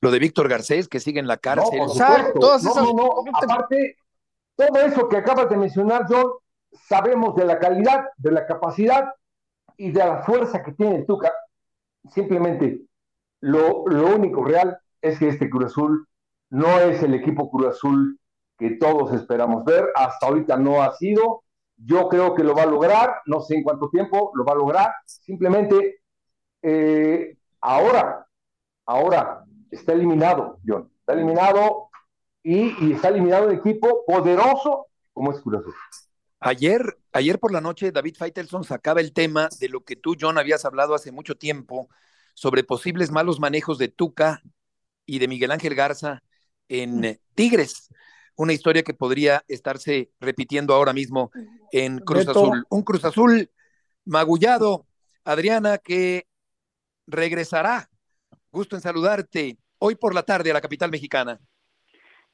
Lo 0.00 0.10
de 0.10 0.18
Víctor 0.18 0.48
Garcés, 0.48 0.88
que 0.88 0.98
sigue 0.98 1.20
en 1.20 1.26
la 1.26 1.36
cárcel. 1.36 1.78
No, 1.78 1.86
todas 2.40 2.64
esas... 2.64 2.82
no, 2.82 2.92
no, 2.94 3.24
aparte, 3.34 3.96
todo 4.56 4.80
eso 4.80 5.08
que 5.08 5.18
acabas 5.18 5.48
de 5.50 5.56
mencionar, 5.56 6.06
John, 6.08 6.32
sabemos 6.88 7.36
de 7.36 7.44
la 7.44 7.58
calidad, 7.58 8.06
de 8.16 8.32
la 8.32 8.46
capacidad 8.46 9.04
y 9.76 9.92
de 9.92 10.00
la 10.00 10.22
fuerza 10.22 10.62
que 10.62 10.72
tiene 10.72 10.96
el 10.96 11.06
Tuca. 11.06 11.32
Simplemente, 12.12 12.87
lo, 13.40 13.84
lo 13.86 14.14
único 14.14 14.44
real 14.44 14.78
es 15.00 15.18
que 15.18 15.28
este 15.28 15.48
Cruz 15.48 15.66
Azul 15.66 16.08
no 16.50 16.80
es 16.80 17.02
el 17.02 17.14
equipo 17.14 17.50
Cruz 17.50 17.68
Azul 17.68 18.18
que 18.58 18.70
todos 18.70 19.12
esperamos 19.12 19.64
ver. 19.64 19.88
Hasta 19.94 20.26
ahorita 20.26 20.56
no 20.56 20.82
ha 20.82 20.94
sido. 20.96 21.44
Yo 21.76 22.08
creo 22.08 22.34
que 22.34 22.42
lo 22.42 22.54
va 22.54 22.64
a 22.64 22.66
lograr. 22.66 23.22
No 23.26 23.40
sé 23.40 23.54
en 23.54 23.62
cuánto 23.62 23.88
tiempo 23.88 24.32
lo 24.34 24.44
va 24.44 24.52
a 24.52 24.56
lograr. 24.56 24.90
Simplemente, 25.06 26.00
eh, 26.62 27.36
ahora, 27.60 28.26
ahora 28.84 29.44
está 29.70 29.92
eliminado, 29.92 30.58
John. 30.66 30.90
Está 31.00 31.12
eliminado 31.12 31.90
y, 32.42 32.92
está 32.92 33.08
eliminado 33.08 33.46
un 33.46 33.54
equipo 33.54 34.04
poderoso 34.06 34.86
como 35.12 35.32
es 35.32 35.40
Cruz. 35.40 35.64
Ayer, 36.40 36.98
ayer 37.12 37.38
por 37.38 37.52
la 37.52 37.60
noche, 37.60 37.90
David 37.90 38.16
Feitelson 38.16 38.62
sacaba 38.64 39.00
el 39.00 39.12
tema 39.12 39.48
de 39.60 39.68
lo 39.68 39.80
que 39.80 39.96
tú, 39.96 40.14
John, 40.20 40.38
habías 40.38 40.64
hablado 40.64 40.94
hace 40.94 41.10
mucho 41.10 41.36
tiempo 41.36 41.88
sobre 42.38 42.62
posibles 42.62 43.10
malos 43.10 43.40
manejos 43.40 43.78
de 43.78 43.88
Tuca 43.88 44.42
y 45.04 45.18
de 45.18 45.26
Miguel 45.26 45.50
Ángel 45.50 45.74
Garza 45.74 46.22
en 46.68 47.18
Tigres. 47.34 47.92
Una 48.36 48.52
historia 48.52 48.84
que 48.84 48.94
podría 48.94 49.42
estarse 49.48 50.12
repitiendo 50.20 50.72
ahora 50.72 50.92
mismo 50.92 51.32
en 51.72 51.98
Cruz 51.98 52.28
Azul. 52.28 52.64
Un 52.70 52.82
Cruz 52.82 53.04
Azul 53.04 53.50
magullado, 54.04 54.86
Adriana, 55.24 55.78
que 55.78 56.28
regresará. 57.08 57.90
Gusto 58.52 58.76
en 58.76 58.82
saludarte 58.82 59.58
hoy 59.78 59.96
por 59.96 60.14
la 60.14 60.22
tarde 60.22 60.52
a 60.52 60.54
la 60.54 60.60
capital 60.60 60.92
mexicana. 60.92 61.40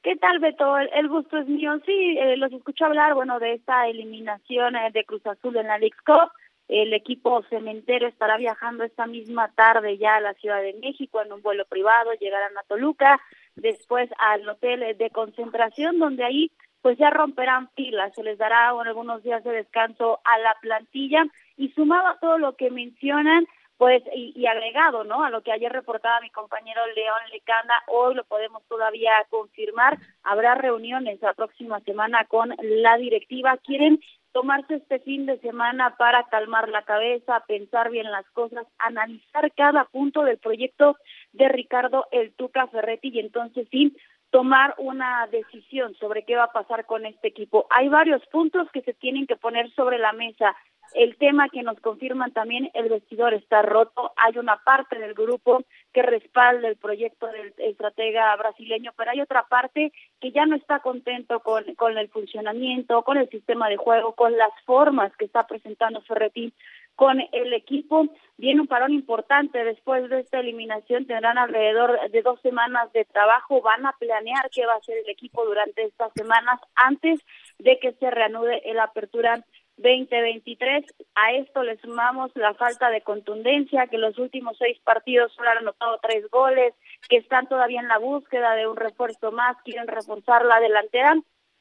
¿Qué 0.03 0.15
tal, 0.17 0.37
Beto? 0.37 0.77
El, 0.77 1.09
gusto 1.09 1.39
es 1.39 1.47
mío. 1.47 1.79
Sí, 1.83 2.15
eh, 2.19 2.37
los 2.37 2.53
escucho 2.53 2.85
hablar, 2.85 3.15
bueno, 3.15 3.39
de 3.39 3.53
esta 3.53 3.87
eliminación 3.87 4.75
eh, 4.75 4.91
de 4.93 5.03
Cruz 5.03 5.25
Azul 5.25 5.57
en 5.57 5.65
la 5.65 5.79
League 5.79 5.97
Cup. 6.05 6.29
El 6.67 6.93
equipo 6.93 7.43
cementero 7.43 8.07
estará 8.07 8.37
viajando 8.37 8.83
esta 8.83 9.05
misma 9.05 9.51
tarde 9.53 9.97
ya 9.97 10.15
a 10.15 10.21
la 10.21 10.33
Ciudad 10.33 10.61
de 10.61 10.73
México 10.81 11.21
en 11.21 11.31
un 11.31 11.41
vuelo 11.41 11.65
privado, 11.65 12.13
llegarán 12.13 12.57
a 12.57 12.63
Toluca, 12.63 13.21
después 13.55 14.09
al 14.17 14.47
hotel 14.49 14.97
de 14.97 15.09
concentración, 15.11 15.99
donde 15.99 16.23
ahí 16.23 16.51
pues 16.81 16.99
ya 16.99 17.09
romperán 17.09 17.69
filas, 17.75 18.13
se 18.13 18.21
les 18.21 18.37
dará 18.37 18.69
algunos 18.69 19.23
días 19.23 19.43
de 19.43 19.51
descanso 19.51 20.19
a 20.23 20.37
la 20.37 20.55
plantilla. 20.61 21.25
Y 21.57 21.69
sumado 21.69 22.09
a 22.09 22.19
todo 22.19 22.37
lo 22.37 22.55
que 22.55 22.69
mencionan, 22.69 23.47
pues 23.77 24.03
y, 24.13 24.45
agregado 24.45 25.03
no 25.03 25.23
a 25.23 25.29
lo 25.29 25.41
que 25.41 25.51
ayer 25.51 25.71
reportaba 25.71 26.21
mi 26.21 26.29
compañero 26.29 26.81
León 26.95 27.19
Lecanda 27.31 27.73
hoy 27.87 28.13
lo 28.13 28.23
podemos 28.23 28.63
todavía 28.67 29.11
confirmar 29.29 29.97
habrá 30.23 30.55
reuniones 30.55 31.21
la 31.21 31.33
próxima 31.33 31.79
semana 31.81 32.25
con 32.25 32.55
la 32.61 32.97
directiva. 32.97 33.57
Quieren 33.57 33.99
tomarse 34.35 34.75
este 34.75 34.99
fin 34.99 35.25
de 35.25 35.39
semana 35.39 35.95
para 35.95 36.25
calmar 36.25 36.67
la 36.67 36.81
cabeza 36.81 37.41
pensar 37.47 37.89
bien 37.89 38.11
las 38.11 38.29
cosas 38.31 38.67
analizar 38.79 39.49
cada 39.55 39.85
punto 39.85 40.25
del 40.25 40.37
proyecto 40.39 40.97
de 41.31 41.47
Ricardo 41.47 42.05
El 42.11 42.33
Tuca 42.33 42.67
Ferretti 42.67 43.11
y 43.13 43.19
entonces 43.21 43.65
sí 43.71 43.95
tomar 44.29 44.75
una 44.77 45.27
decisión 45.27 45.95
sobre 45.95 46.23
qué 46.23 46.35
va 46.35 46.45
a 46.45 46.51
pasar 46.51 46.85
con 46.85 47.05
este 47.05 47.27
equipo. 47.27 47.67
Hay 47.69 47.89
varios 47.89 48.25
puntos 48.27 48.69
que 48.71 48.81
se 48.81 48.93
tienen 48.93 49.27
que 49.27 49.35
poner 49.35 49.71
sobre 49.71 49.97
la 49.97 50.13
mesa. 50.13 50.55
El 50.93 51.17
tema 51.17 51.49
que 51.49 51.63
nos 51.63 51.79
confirman 51.79 52.31
también, 52.31 52.69
el 52.73 52.89
vestidor 52.89 53.33
está 53.33 53.61
roto. 53.61 54.13
Hay 54.17 54.37
una 54.37 54.57
parte 54.57 54.97
del 54.97 55.13
grupo 55.13 55.63
que 55.93 56.01
respalda 56.01 56.67
el 56.67 56.77
proyecto 56.77 57.27
del 57.27 57.53
estratega 57.57 58.35
brasileño, 58.35 58.91
pero 58.95 59.11
hay 59.11 59.21
otra 59.21 59.45
parte 59.47 59.91
que 60.21 60.31
ya 60.31 60.45
no 60.45 60.55
está 60.55 60.79
contento 60.79 61.39
con, 61.39 61.63
con 61.75 61.97
el 61.97 62.09
funcionamiento, 62.09 63.03
con 63.03 63.17
el 63.17 63.29
sistema 63.29 63.67
de 63.67 63.77
juego, 63.77 64.13
con 64.13 64.37
las 64.37 64.51
formas 64.65 65.15
que 65.17 65.25
está 65.25 65.47
presentando 65.47 66.01
Ferretti 66.01 66.53
con 66.95 67.21
el 67.31 67.53
equipo. 67.53 68.07
Viene 68.37 68.61
un 68.61 68.67
parón 68.67 68.93
importante 68.93 69.63
después 69.63 70.09
de 70.09 70.21
esta 70.21 70.39
eliminación. 70.39 71.05
Tendrán 71.05 71.37
alrededor 71.37 72.09
de 72.09 72.21
dos 72.21 72.39
semanas 72.41 72.91
de 72.93 73.05
trabajo. 73.05 73.61
Van 73.61 73.85
a 73.85 73.93
planear 73.93 74.49
qué 74.49 74.65
va 74.65 74.73
a 74.73 74.77
hacer 74.77 74.97
el 74.97 75.09
equipo 75.09 75.45
durante 75.45 75.83
estas 75.83 76.11
semanas 76.13 76.59
antes 76.75 77.19
de 77.59 77.79
que 77.79 77.93
se 77.93 78.09
reanude 78.11 78.61
el 78.69 78.79
apertura 78.79 79.43
2023. 79.77 80.85
A 81.15 81.33
esto 81.33 81.63
le 81.63 81.77
sumamos 81.77 82.31
la 82.35 82.53
falta 82.53 82.89
de 82.89 83.01
contundencia, 83.01 83.87
que 83.87 83.97
los 83.97 84.17
últimos 84.17 84.57
seis 84.57 84.79
partidos 84.83 85.33
solo 85.33 85.49
han 85.49 85.57
anotado 85.59 85.99
tres 86.01 86.29
goles, 86.29 86.73
que 87.09 87.17
están 87.17 87.47
todavía 87.47 87.81
en 87.81 87.89
la 87.89 87.97
búsqueda 87.97 88.55
de 88.55 88.67
un 88.67 88.77
refuerzo 88.77 89.31
más, 89.31 89.57
quieren 89.63 89.87
reforzar 89.87 90.45
la 90.45 90.59
delantera 90.59 91.15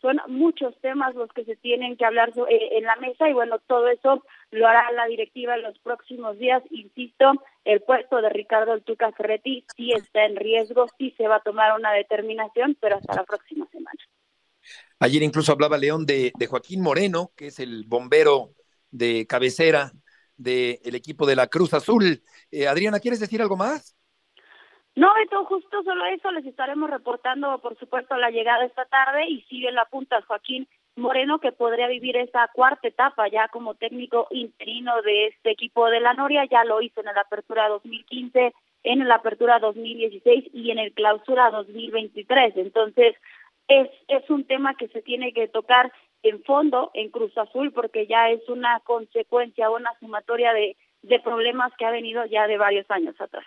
son 0.04 0.20
muchos 0.28 0.78
temas 0.82 1.14
los 1.14 1.32
que 1.32 1.46
se 1.46 1.56
tienen 1.56 1.96
que 1.96 2.04
hablar 2.04 2.30
eh, 2.50 2.68
en 2.72 2.84
la 2.84 2.94
mesa 2.96 3.26
y 3.26 3.32
bueno, 3.32 3.58
todo 3.60 3.88
eso 3.88 4.22
lo 4.54 4.68
hará 4.68 4.90
la 4.92 5.06
directiva 5.06 5.56
en 5.56 5.62
los 5.62 5.78
próximos 5.80 6.38
días. 6.38 6.62
Insisto, 6.70 7.32
el 7.64 7.80
puesto 7.82 8.22
de 8.22 8.28
Ricardo 8.28 8.72
El 8.72 8.84
Tuca 8.84 9.10
Ferretti 9.12 9.66
sí 9.76 9.92
está 9.92 10.24
en 10.24 10.36
riesgo, 10.36 10.86
sí 10.96 11.12
se 11.16 11.26
va 11.26 11.36
a 11.36 11.42
tomar 11.42 11.76
una 11.78 11.92
determinación, 11.92 12.76
pero 12.80 12.96
hasta 12.96 13.14
la 13.14 13.24
próxima 13.24 13.66
semana. 13.72 13.98
Ayer 15.00 15.22
incluso 15.22 15.52
hablaba 15.52 15.76
León 15.76 16.06
de, 16.06 16.32
Joaquín 16.48 16.82
Moreno, 16.82 17.32
que 17.36 17.48
es 17.48 17.58
el 17.58 17.84
bombero 17.84 18.50
de 18.90 19.26
cabecera 19.26 19.90
del 20.36 20.94
equipo 20.94 21.26
de 21.26 21.36
la 21.36 21.48
Cruz 21.48 21.74
Azul. 21.74 22.22
Eh, 22.50 22.68
Adriana, 22.68 23.00
¿quieres 23.00 23.20
decir 23.20 23.42
algo 23.42 23.56
más? 23.56 23.96
No, 24.94 25.12
Beto, 25.14 25.44
justo 25.46 25.82
solo 25.82 26.06
eso, 26.06 26.30
les 26.30 26.46
estaremos 26.46 26.88
reportando, 26.88 27.60
por 27.60 27.76
supuesto, 27.76 28.16
la 28.16 28.30
llegada 28.30 28.64
esta 28.64 28.84
tarde 28.84 29.28
y 29.28 29.42
sigue 29.42 29.68
en 29.68 29.74
la 29.74 29.86
punta 29.86 30.22
Joaquín 30.22 30.68
Moreno, 30.96 31.40
que 31.40 31.52
podría 31.52 31.88
vivir 31.88 32.16
esa 32.16 32.48
cuarta 32.52 32.88
etapa 32.88 33.28
ya 33.28 33.48
como 33.48 33.74
técnico 33.74 34.28
interino 34.30 35.02
de 35.02 35.28
este 35.28 35.50
equipo 35.50 35.88
de 35.90 36.00
la 36.00 36.14
Noria, 36.14 36.44
ya 36.44 36.64
lo 36.64 36.80
hizo 36.80 37.00
en 37.00 37.06
la 37.06 37.20
apertura 37.20 37.68
2015, 37.68 38.54
en 38.84 39.08
la 39.08 39.16
apertura 39.16 39.58
2016 39.58 40.50
y 40.52 40.70
en 40.70 40.78
el 40.78 40.92
clausura 40.92 41.50
2023. 41.50 42.56
Entonces, 42.56 43.16
es, 43.68 43.88
es 44.08 44.28
un 44.30 44.44
tema 44.44 44.74
que 44.74 44.88
se 44.88 45.02
tiene 45.02 45.32
que 45.32 45.48
tocar 45.48 45.92
en 46.22 46.42
fondo 46.44 46.90
en 46.94 47.10
Cruz 47.10 47.36
Azul 47.36 47.72
porque 47.72 48.06
ya 48.06 48.30
es 48.30 48.48
una 48.48 48.80
consecuencia, 48.80 49.70
una 49.70 49.90
sumatoria 50.00 50.52
de, 50.52 50.76
de 51.02 51.20
problemas 51.20 51.72
que 51.78 51.84
ha 51.84 51.90
venido 51.90 52.24
ya 52.26 52.46
de 52.46 52.56
varios 52.56 52.90
años 52.90 53.14
atrás. 53.20 53.44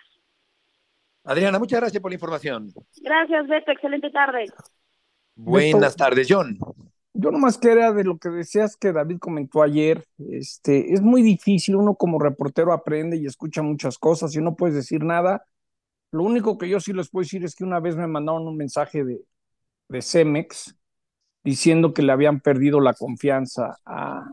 Adriana, 1.24 1.58
muchas 1.58 1.80
gracias 1.80 2.00
por 2.00 2.10
la 2.10 2.14
información. 2.14 2.72
Gracias, 3.02 3.48
Beto. 3.48 3.72
Excelente 3.72 4.10
tarde. 4.10 4.46
Buenas 5.34 5.96
tardes, 5.96 6.26
John. 6.30 6.58
Yo 7.20 7.32
nomás 7.32 7.58
quería 7.58 7.90
de 7.90 8.04
lo 8.04 8.16
que 8.16 8.28
decías 8.28 8.76
que 8.76 8.92
David 8.92 9.18
comentó 9.18 9.60
ayer, 9.62 10.06
este, 10.30 10.92
es 10.92 11.00
muy 11.02 11.20
difícil, 11.22 11.74
uno 11.74 11.96
como 11.96 12.20
reportero 12.20 12.72
aprende 12.72 13.16
y 13.16 13.26
escucha 13.26 13.60
muchas 13.60 13.98
cosas 13.98 14.36
y 14.36 14.40
no 14.40 14.54
puedes 14.54 14.76
decir 14.76 15.02
nada. 15.02 15.44
Lo 16.12 16.22
único 16.22 16.58
que 16.58 16.68
yo 16.68 16.80
sí 16.80 16.92
les 16.92 17.10
puedo 17.10 17.24
decir 17.24 17.44
es 17.44 17.56
que 17.56 17.64
una 17.64 17.80
vez 17.80 17.96
me 17.96 18.06
mandaron 18.06 18.46
un 18.46 18.56
mensaje 18.56 19.04
de, 19.04 19.20
de 19.88 20.02
Cemex 20.02 20.76
diciendo 21.44 21.94
que 21.94 22.02
le 22.02 22.12
habían 22.12 22.40
perdido 22.40 22.80
la 22.80 22.94
confianza 22.94 23.78
a, 23.84 24.30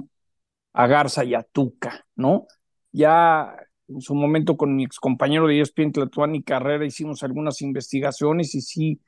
a 0.73 0.87
Garza 0.87 1.23
y 1.25 1.35
a 1.35 1.43
Tuca, 1.43 2.05
¿no? 2.15 2.47
Ya 2.91 3.55
en 3.87 4.01
su 4.01 4.15
momento 4.15 4.57
con 4.57 4.75
mi 4.75 4.85
ex 4.85 4.99
compañero 4.99 5.47
de 5.47 5.59
ESPN 5.61 6.35
y 6.35 6.43
Carrera 6.43 6.85
hicimos 6.85 7.23
algunas 7.23 7.61
investigaciones 7.61 8.55
y 8.55 8.61
sí, 8.61 9.01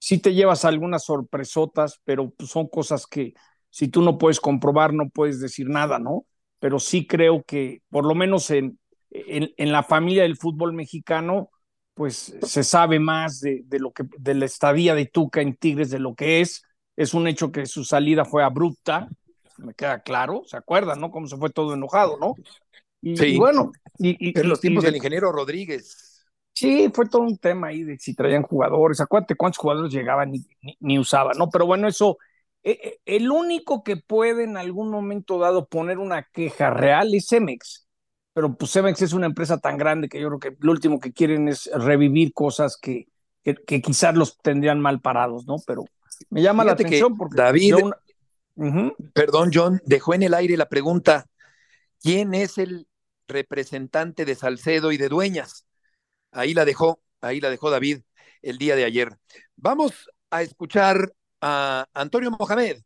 sí 0.00 0.18
te 0.18 0.34
llevas 0.34 0.64
algunas 0.64 1.04
sorpresotas, 1.04 2.00
pero 2.04 2.30
pues, 2.30 2.50
son 2.50 2.66
cosas 2.66 3.06
que 3.06 3.34
si 3.68 3.86
tú 3.86 4.02
no 4.02 4.18
puedes 4.18 4.40
comprobar 4.40 4.92
no 4.92 5.08
puedes 5.10 5.40
decir 5.40 5.68
nada, 5.68 6.00
¿no? 6.00 6.26
Pero 6.58 6.80
sí 6.80 7.06
creo 7.06 7.44
que 7.44 7.82
por 7.90 8.04
lo 8.04 8.14
menos 8.14 8.50
en, 8.50 8.78
en, 9.10 9.72
la 9.72 9.82
familia 9.82 10.22
del 10.22 10.36
fútbol 10.36 10.72
mexicano, 10.72 11.50
pues 11.94 12.34
se 12.42 12.64
sabe 12.64 12.98
más 12.98 13.40
de, 13.40 13.62
de, 13.66 13.78
lo 13.78 13.92
que 13.92 14.04
de 14.18 14.34
la 14.34 14.46
estadía 14.46 14.94
de 14.94 15.06
Tuca 15.06 15.42
en 15.42 15.54
Tigres 15.54 15.90
de 15.90 16.00
lo 16.00 16.14
que 16.14 16.40
es. 16.40 16.64
Es 16.96 17.14
un 17.14 17.28
hecho 17.28 17.52
que 17.52 17.66
su 17.66 17.84
salida 17.84 18.24
fue 18.24 18.42
abrupta, 18.42 19.08
me 19.58 19.74
queda 19.74 20.00
claro, 20.02 20.42
¿se 20.46 20.56
acuerdan, 20.56 21.00
no? 21.00 21.10
Cómo 21.10 21.26
se 21.26 21.36
fue 21.36 21.50
todo 21.50 21.74
enojado, 21.74 22.18
¿no? 22.18 22.34
Y, 23.02 23.38
bueno, 23.38 23.72
y, 23.98 24.38
en 24.38 24.48
los 24.48 24.60
tiempos 24.60 24.84
del 24.84 24.96
ingeniero 24.96 25.32
Rodríguez. 25.32 26.09
Sí, 26.60 26.90
fue 26.94 27.08
todo 27.08 27.22
un 27.22 27.38
tema 27.38 27.68
ahí 27.68 27.84
de 27.84 27.98
si 27.98 28.14
traían 28.14 28.42
jugadores. 28.42 29.00
Acuérdate 29.00 29.34
cuántos 29.34 29.58
jugadores 29.58 29.92
llegaban 29.92 30.30
ni, 30.30 30.46
ni, 30.80 30.98
usaban, 30.98 31.36
¿no? 31.38 31.48
Pero 31.48 31.66
bueno, 31.66 31.88
eso, 31.88 32.18
eh, 32.62 32.78
eh, 32.82 32.98
el 33.06 33.30
único 33.30 33.82
que 33.82 33.96
puede 33.96 34.44
en 34.44 34.56
algún 34.56 34.90
momento 34.90 35.38
dado 35.38 35.66
poner 35.66 35.98
una 35.98 36.22
queja 36.24 36.70
real 36.70 37.14
es 37.14 37.28
Cemex. 37.28 37.86
Pero 38.32 38.54
pues 38.56 38.72
Cemex 38.72 39.00
es 39.02 39.12
una 39.12 39.26
empresa 39.26 39.58
tan 39.58 39.76
grande 39.76 40.08
que 40.08 40.20
yo 40.20 40.28
creo 40.28 40.38
que 40.38 40.56
lo 40.60 40.72
último 40.72 41.00
que 41.00 41.12
quieren 41.12 41.48
es 41.48 41.70
revivir 41.72 42.32
cosas 42.32 42.76
que, 42.76 43.08
que, 43.42 43.80
quizás 43.80 44.14
los 44.14 44.38
tendrían 44.38 44.80
mal 44.80 45.00
parados, 45.00 45.46
¿no? 45.46 45.56
Pero 45.66 45.84
me 46.28 46.42
llama 46.42 46.64
la 46.64 46.72
atención 46.72 47.16
porque. 47.16 47.36
David, 47.36 47.76
perdón, 49.14 49.50
John, 49.52 49.80
dejó 49.86 50.14
en 50.14 50.22
el 50.22 50.34
aire 50.34 50.56
la 50.56 50.68
pregunta: 50.68 51.26
¿quién 52.00 52.34
es 52.34 52.58
el 52.58 52.86
representante 53.30 54.24
de 54.24 54.34
Salcedo 54.34 54.92
y 54.92 54.98
de 54.98 55.08
Dueñas. 55.08 55.64
Ahí 56.32 56.54
la 56.54 56.64
dejó, 56.64 57.02
ahí 57.20 57.40
la 57.40 57.50
dejó 57.50 57.70
David 57.70 58.02
el 58.42 58.58
día 58.58 58.76
de 58.76 58.84
ayer. 58.84 59.18
Vamos 59.56 60.10
a 60.30 60.42
escuchar 60.42 61.12
a 61.40 61.86
Antonio 61.92 62.30
Mohamed. 62.30 62.82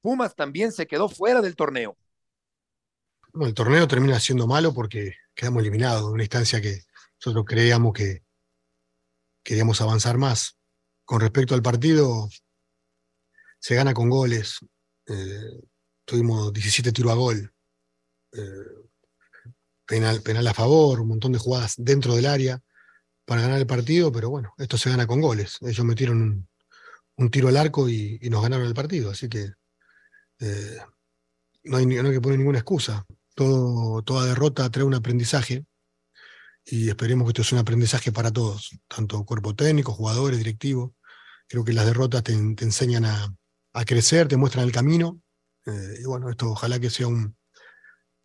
Pumas 0.00 0.34
también 0.34 0.72
se 0.72 0.86
quedó 0.86 1.08
fuera 1.08 1.40
del 1.42 1.56
torneo. 1.56 1.96
el 3.40 3.54
torneo 3.54 3.86
termina 3.86 4.18
siendo 4.20 4.46
malo 4.46 4.72
porque 4.72 5.14
quedamos 5.34 5.62
eliminados 5.62 6.06
de 6.06 6.12
una 6.12 6.22
instancia 6.22 6.60
que 6.60 6.82
nosotros 7.20 7.44
creíamos 7.46 7.92
que 7.92 8.22
queríamos 9.42 9.80
avanzar 9.80 10.18
más. 10.18 10.56
Con 11.04 11.20
respecto 11.20 11.54
al 11.54 11.62
partido, 11.62 12.28
se 13.58 13.74
gana 13.74 13.94
con 13.94 14.08
goles. 14.08 14.58
Eh, 15.06 15.60
tuvimos 16.04 16.52
17 16.52 16.92
tiros 16.92 17.12
a 17.12 17.14
gol. 17.14 17.54
Eh, 18.32 18.40
penal, 19.86 20.22
penal 20.22 20.46
a 20.46 20.54
favor, 20.54 21.00
un 21.00 21.08
montón 21.08 21.32
de 21.32 21.38
jugadas 21.38 21.74
dentro 21.78 22.14
del 22.14 22.26
área 22.26 22.62
para 23.28 23.42
ganar 23.42 23.58
el 23.58 23.66
partido, 23.66 24.10
pero 24.10 24.30
bueno, 24.30 24.54
esto 24.56 24.78
se 24.78 24.88
gana 24.88 25.06
con 25.06 25.20
goles. 25.20 25.58
Ellos 25.60 25.84
metieron 25.84 26.48
un, 27.16 27.30
tiro 27.30 27.48
al 27.48 27.58
arco 27.58 27.86
y, 27.86 28.18
nos 28.30 28.40
ganaron 28.40 28.66
el 28.66 28.72
partido, 28.72 29.10
así 29.10 29.28
que 29.28 29.52
eh, 30.40 30.78
no, 31.64 31.76
hay, 31.76 31.84
no, 31.84 32.10
que 32.10 32.22
poner 32.22 32.38
ninguna 32.38 32.60
excusa. 32.60 33.04
Toda 33.34 34.24
derrota 34.24 34.70
trae 34.70 34.82
un 34.82 34.94
aprendizaje 34.94 35.66
y 36.64 36.88
esperemos 36.88 37.26
que 37.26 37.32
esto 37.32 37.44
sea 37.44 37.56
un 37.56 37.62
aprendizaje 37.62 38.12
para 38.12 38.32
todos, 38.32 38.70
tanto 38.88 39.22
cuerpo 39.26 39.54
técnico, 39.54 39.92
jugadores, 39.92 40.38
directivos. 40.38 40.92
Creo 41.48 41.66
que 41.66 41.74
las 41.74 41.84
derrotas 41.84 42.22
te, 42.22 42.32
enseñan 42.32 43.04
a, 43.04 43.36
crecer, 43.84 44.26
te 44.28 44.38
muestran 44.38 44.64
el 44.64 44.72
camino. 44.72 45.20
Eh, 45.66 45.98
y 46.00 46.04
bueno, 46.04 46.30
esto 46.30 46.50
ojalá 46.50 46.80
que 46.80 46.88
sea 46.88 47.08
un, 47.08 47.36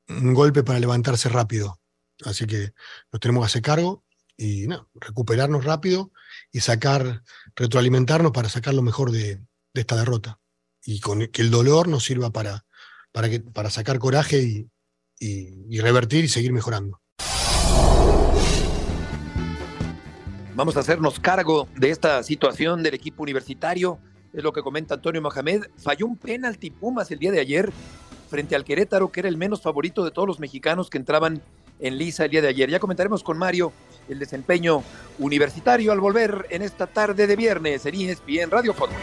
un, 0.08 0.34
golpe 0.34 0.64
para 0.64 0.80
levantarse 0.80 1.28
rápido. 1.28 1.82
Así 2.24 2.48
que 2.48 2.72
nos 3.12 3.20
tenemos 3.20 3.44
que 3.44 3.48
hacer 3.48 3.62
cargo 3.62 4.03
y 4.38 4.68
no, 4.68 4.90
recuperarnos 4.96 5.64
rápido 5.64 6.12
y 6.52 6.60
sacar, 6.60 7.24
retroalimentarnos 7.56 8.32
para 8.32 8.50
sacar 8.50 8.74
lo 8.74 8.82
mejor 8.82 9.12
de, 9.12 9.42
esta 9.74 9.96
derrota. 9.96 10.40
Y 10.86 11.00
que 11.32 11.42
el 11.42 11.50
dolor 11.50 11.88
nos 11.88 12.04
sirva 12.04 12.32
para, 12.32 12.66
para, 13.12 13.70
sacar 13.70 14.00
coraje 14.00 14.42
y, 14.42 14.70
y 15.20 15.80
revertir 15.80 16.26
y 16.26 16.28
seguir 16.28 16.52
mejorando. 16.52 17.02
Vamos 20.56 20.78
a 20.78 20.82
hacernos 20.82 21.20
cargo 21.20 21.68
de 21.76 21.90
esta 21.90 22.22
situación 22.22 22.84
del 22.84 22.94
equipo 22.94 23.24
universitario. 23.24 23.98
Es 24.34 24.44
lo 24.44 24.54
que 24.54 24.62
comenta 24.62 24.96
Antonio 24.96 25.22
Mohamed. 25.22 25.64
Falló 25.78 26.06
un 26.06 26.18
penalti 26.18 26.70
Pumas 26.70 27.10
el 27.10 27.20
día 27.20 27.32
de 27.32 27.40
ayer 27.40 27.72
frente 28.30 28.56
al 28.56 28.64
Querétaro, 28.64 29.12
que 29.12 29.22
era 29.22 29.30
el 29.30 29.38
menos 29.38 29.62
favorito 29.62 30.04
de 30.04 30.12
todos 30.12 30.28
los 30.28 30.40
mexicanos 30.40 30.90
que 30.90 30.98
entraban 30.98 31.42
en 31.80 31.98
lisa 31.98 32.26
el 32.26 32.32
día 32.32 32.42
de 32.42 32.48
ayer. 32.48 32.70
Ya 32.70 32.80
comentaremos 32.80 33.24
con 33.24 33.38
Mario 33.38 33.74
el 34.10 34.20
desempeño 34.20 34.84
universitario 35.20 35.92
al 35.92 36.00
volver 36.00 36.48
en 36.50 36.62
esta 36.62 36.88
tarde 36.88 37.28
de 37.28 37.36
viernes 37.36 37.86
en 37.86 37.96
ESPN 37.96 38.52
Radio 38.52 38.74
Fórmula. 38.74 39.00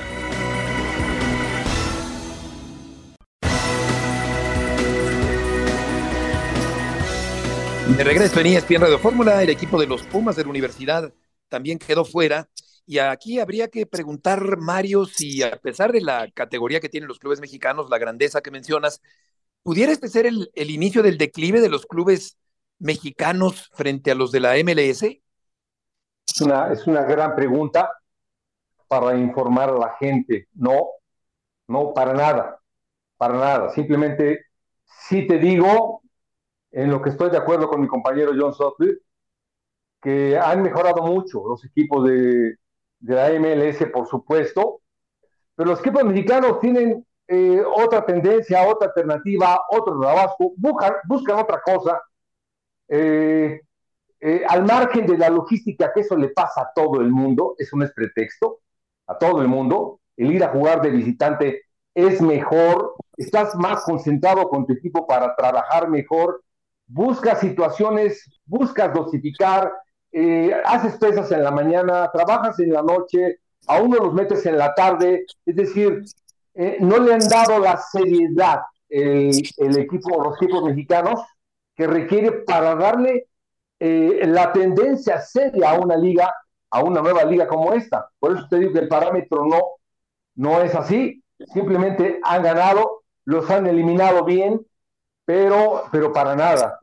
De 7.96 8.04
regreso 8.04 8.40
en 8.40 8.46
ESPN 8.46 8.80
Radio 8.80 8.98
Fórmula, 8.98 9.42
el 9.42 9.50
equipo 9.50 9.78
de 9.78 9.86
los 9.86 10.02
Pumas 10.04 10.34
de 10.36 10.44
la 10.44 10.48
Universidad 10.48 11.12
también 11.48 11.78
quedó 11.78 12.06
fuera. 12.06 12.48
Y 12.86 12.98
aquí 12.98 13.38
habría 13.38 13.68
que 13.68 13.84
preguntar, 13.84 14.56
Mario, 14.56 15.04
si 15.04 15.42
a 15.42 15.60
pesar 15.60 15.92
de 15.92 16.00
la 16.00 16.30
categoría 16.30 16.80
que 16.80 16.88
tienen 16.88 17.08
los 17.08 17.18
clubes 17.18 17.40
mexicanos, 17.40 17.90
la 17.90 17.98
grandeza 17.98 18.40
que 18.40 18.50
mencionas, 18.50 19.02
¿pudiera 19.62 19.92
este 19.92 20.08
ser 20.08 20.24
el, 20.26 20.50
inicio 20.54 21.02
del 21.02 21.18
declive 21.18 21.60
de 21.60 21.68
los 21.68 21.84
clubes 21.84 22.38
mexicanos 22.80 23.70
frente 23.72 24.10
a 24.10 24.14
los 24.14 24.32
de 24.32 24.40
la 24.40 24.56
MLS? 24.56 25.02
Es 25.02 26.40
una, 26.40 26.72
es 26.72 26.86
una 26.86 27.02
gran 27.02 27.36
pregunta 27.36 27.90
para 28.88 29.16
informar 29.16 29.70
a 29.70 29.78
la 29.78 29.96
gente. 29.98 30.48
No, 30.54 30.88
no, 31.68 31.94
para 31.94 32.12
nada, 32.12 32.58
para 33.16 33.34
nada. 33.34 33.70
Simplemente, 33.70 34.46
si 34.84 35.26
te 35.26 35.38
digo, 35.38 36.02
en 36.72 36.90
lo 36.90 37.00
que 37.00 37.10
estoy 37.10 37.30
de 37.30 37.36
acuerdo 37.38 37.68
con 37.68 37.80
mi 37.80 37.86
compañero 37.86 38.32
John 38.36 38.54
Sutcliffe, 38.54 39.02
que 40.00 40.38
han 40.38 40.62
mejorado 40.62 41.02
mucho 41.02 41.46
los 41.46 41.64
equipos 41.64 42.08
de, 42.08 42.56
de 43.00 43.14
la 43.14 43.30
MLS, 43.30 43.86
por 43.92 44.06
supuesto, 44.06 44.80
pero 45.54 45.70
los 45.70 45.80
equipos 45.80 46.04
mexicanos 46.04 46.58
tienen 46.60 47.06
eh, 47.28 47.62
otra 47.62 48.04
tendencia, 48.04 48.66
otra 48.66 48.88
alternativa, 48.88 49.60
otro 49.70 50.00
trabajo, 50.00 50.52
buscan, 50.56 50.94
buscan 51.06 51.38
otra 51.38 51.60
cosa. 51.60 52.00
Eh, 52.92 53.60
eh, 54.20 54.42
al 54.48 54.64
margen 54.64 55.06
de 55.06 55.16
la 55.16 55.30
logística, 55.30 55.92
que 55.94 56.00
eso 56.00 56.16
le 56.16 56.28
pasa 56.30 56.62
a 56.62 56.72
todo 56.74 57.00
el 57.00 57.10
mundo, 57.10 57.54
eso 57.56 57.76
no 57.76 57.84
es 57.84 57.92
pretexto, 57.92 58.58
a 59.06 59.16
todo 59.16 59.40
el 59.40 59.48
mundo, 59.48 60.00
el 60.16 60.32
ir 60.32 60.42
a 60.44 60.48
jugar 60.48 60.82
de 60.82 60.90
visitante 60.90 61.62
es 61.94 62.20
mejor, 62.20 62.96
estás 63.16 63.54
más 63.54 63.84
concentrado 63.84 64.48
con 64.48 64.66
tu 64.66 64.72
equipo 64.72 65.06
para 65.06 65.34
trabajar 65.36 65.88
mejor, 65.88 66.42
buscas 66.86 67.38
situaciones, 67.38 68.24
buscas 68.44 68.92
dosificar, 68.92 69.72
eh, 70.12 70.52
haces 70.64 70.96
pesas 70.96 71.30
en 71.30 71.44
la 71.44 71.52
mañana, 71.52 72.10
trabajas 72.12 72.58
en 72.58 72.72
la 72.72 72.82
noche, 72.82 73.38
a 73.68 73.80
uno 73.80 73.98
los 73.98 74.12
metes 74.12 74.44
en 74.46 74.58
la 74.58 74.74
tarde, 74.74 75.24
es 75.46 75.56
decir, 75.56 76.02
no 76.80 76.98
le 76.98 77.14
han 77.14 77.26
dado 77.28 77.58
la 77.60 77.76
seriedad 77.78 78.62
el, 78.88 79.30
el, 79.56 79.78
equipo, 79.78 80.22
los 80.22 80.36
equipos 80.42 80.64
mexicanos 80.64 81.20
que 81.80 81.86
requiere 81.86 82.32
para 82.32 82.74
darle 82.74 83.26
eh, 83.78 84.20
la 84.26 84.52
tendencia 84.52 85.18
seria 85.22 85.70
a 85.70 85.78
una 85.80 85.96
liga, 85.96 86.30
a 86.70 86.84
una 86.84 87.00
nueva 87.00 87.24
liga 87.24 87.48
como 87.48 87.72
esta. 87.72 88.10
Por 88.18 88.36
eso 88.36 88.46
te 88.50 88.58
digo 88.58 88.72
que 88.74 88.80
el 88.80 88.88
parámetro 88.88 89.46
no, 89.46 89.60
no 90.34 90.60
es 90.60 90.74
así, 90.74 91.24
simplemente 91.54 92.20
han 92.22 92.42
ganado, 92.42 93.04
los 93.24 93.48
han 93.50 93.66
eliminado 93.66 94.26
bien, 94.26 94.60
pero, 95.24 95.84
pero 95.90 96.12
para 96.12 96.36
nada, 96.36 96.78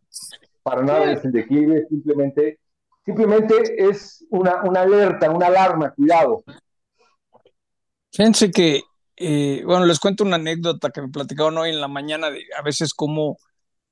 para 0.63 0.81
nada 0.81 1.11
es 1.11 1.23
el 1.23 1.31
declive, 1.31 1.85
simplemente 1.89 2.59
Simplemente 3.05 3.55
es 3.77 4.25
una, 4.31 4.63
una 4.63 4.81
alerta, 4.81 5.31
una 5.31 5.47
alarma, 5.47 5.93
cuidado. 5.93 6.43
Fíjense 8.11 8.51
que, 8.51 8.81
eh, 9.15 9.61
bueno, 9.63 9.85
les 9.85 9.97
cuento 9.97 10.25
una 10.25 10.35
anécdota 10.35 10.89
que 10.89 11.01
me 11.01 11.07
platicaron 11.07 11.57
hoy 11.57 11.69
en 11.69 11.79
la 11.79 11.87
mañana 11.87 12.29
de 12.29 12.41
a 12.59 12.61
veces 12.63 12.93
como 12.93 13.37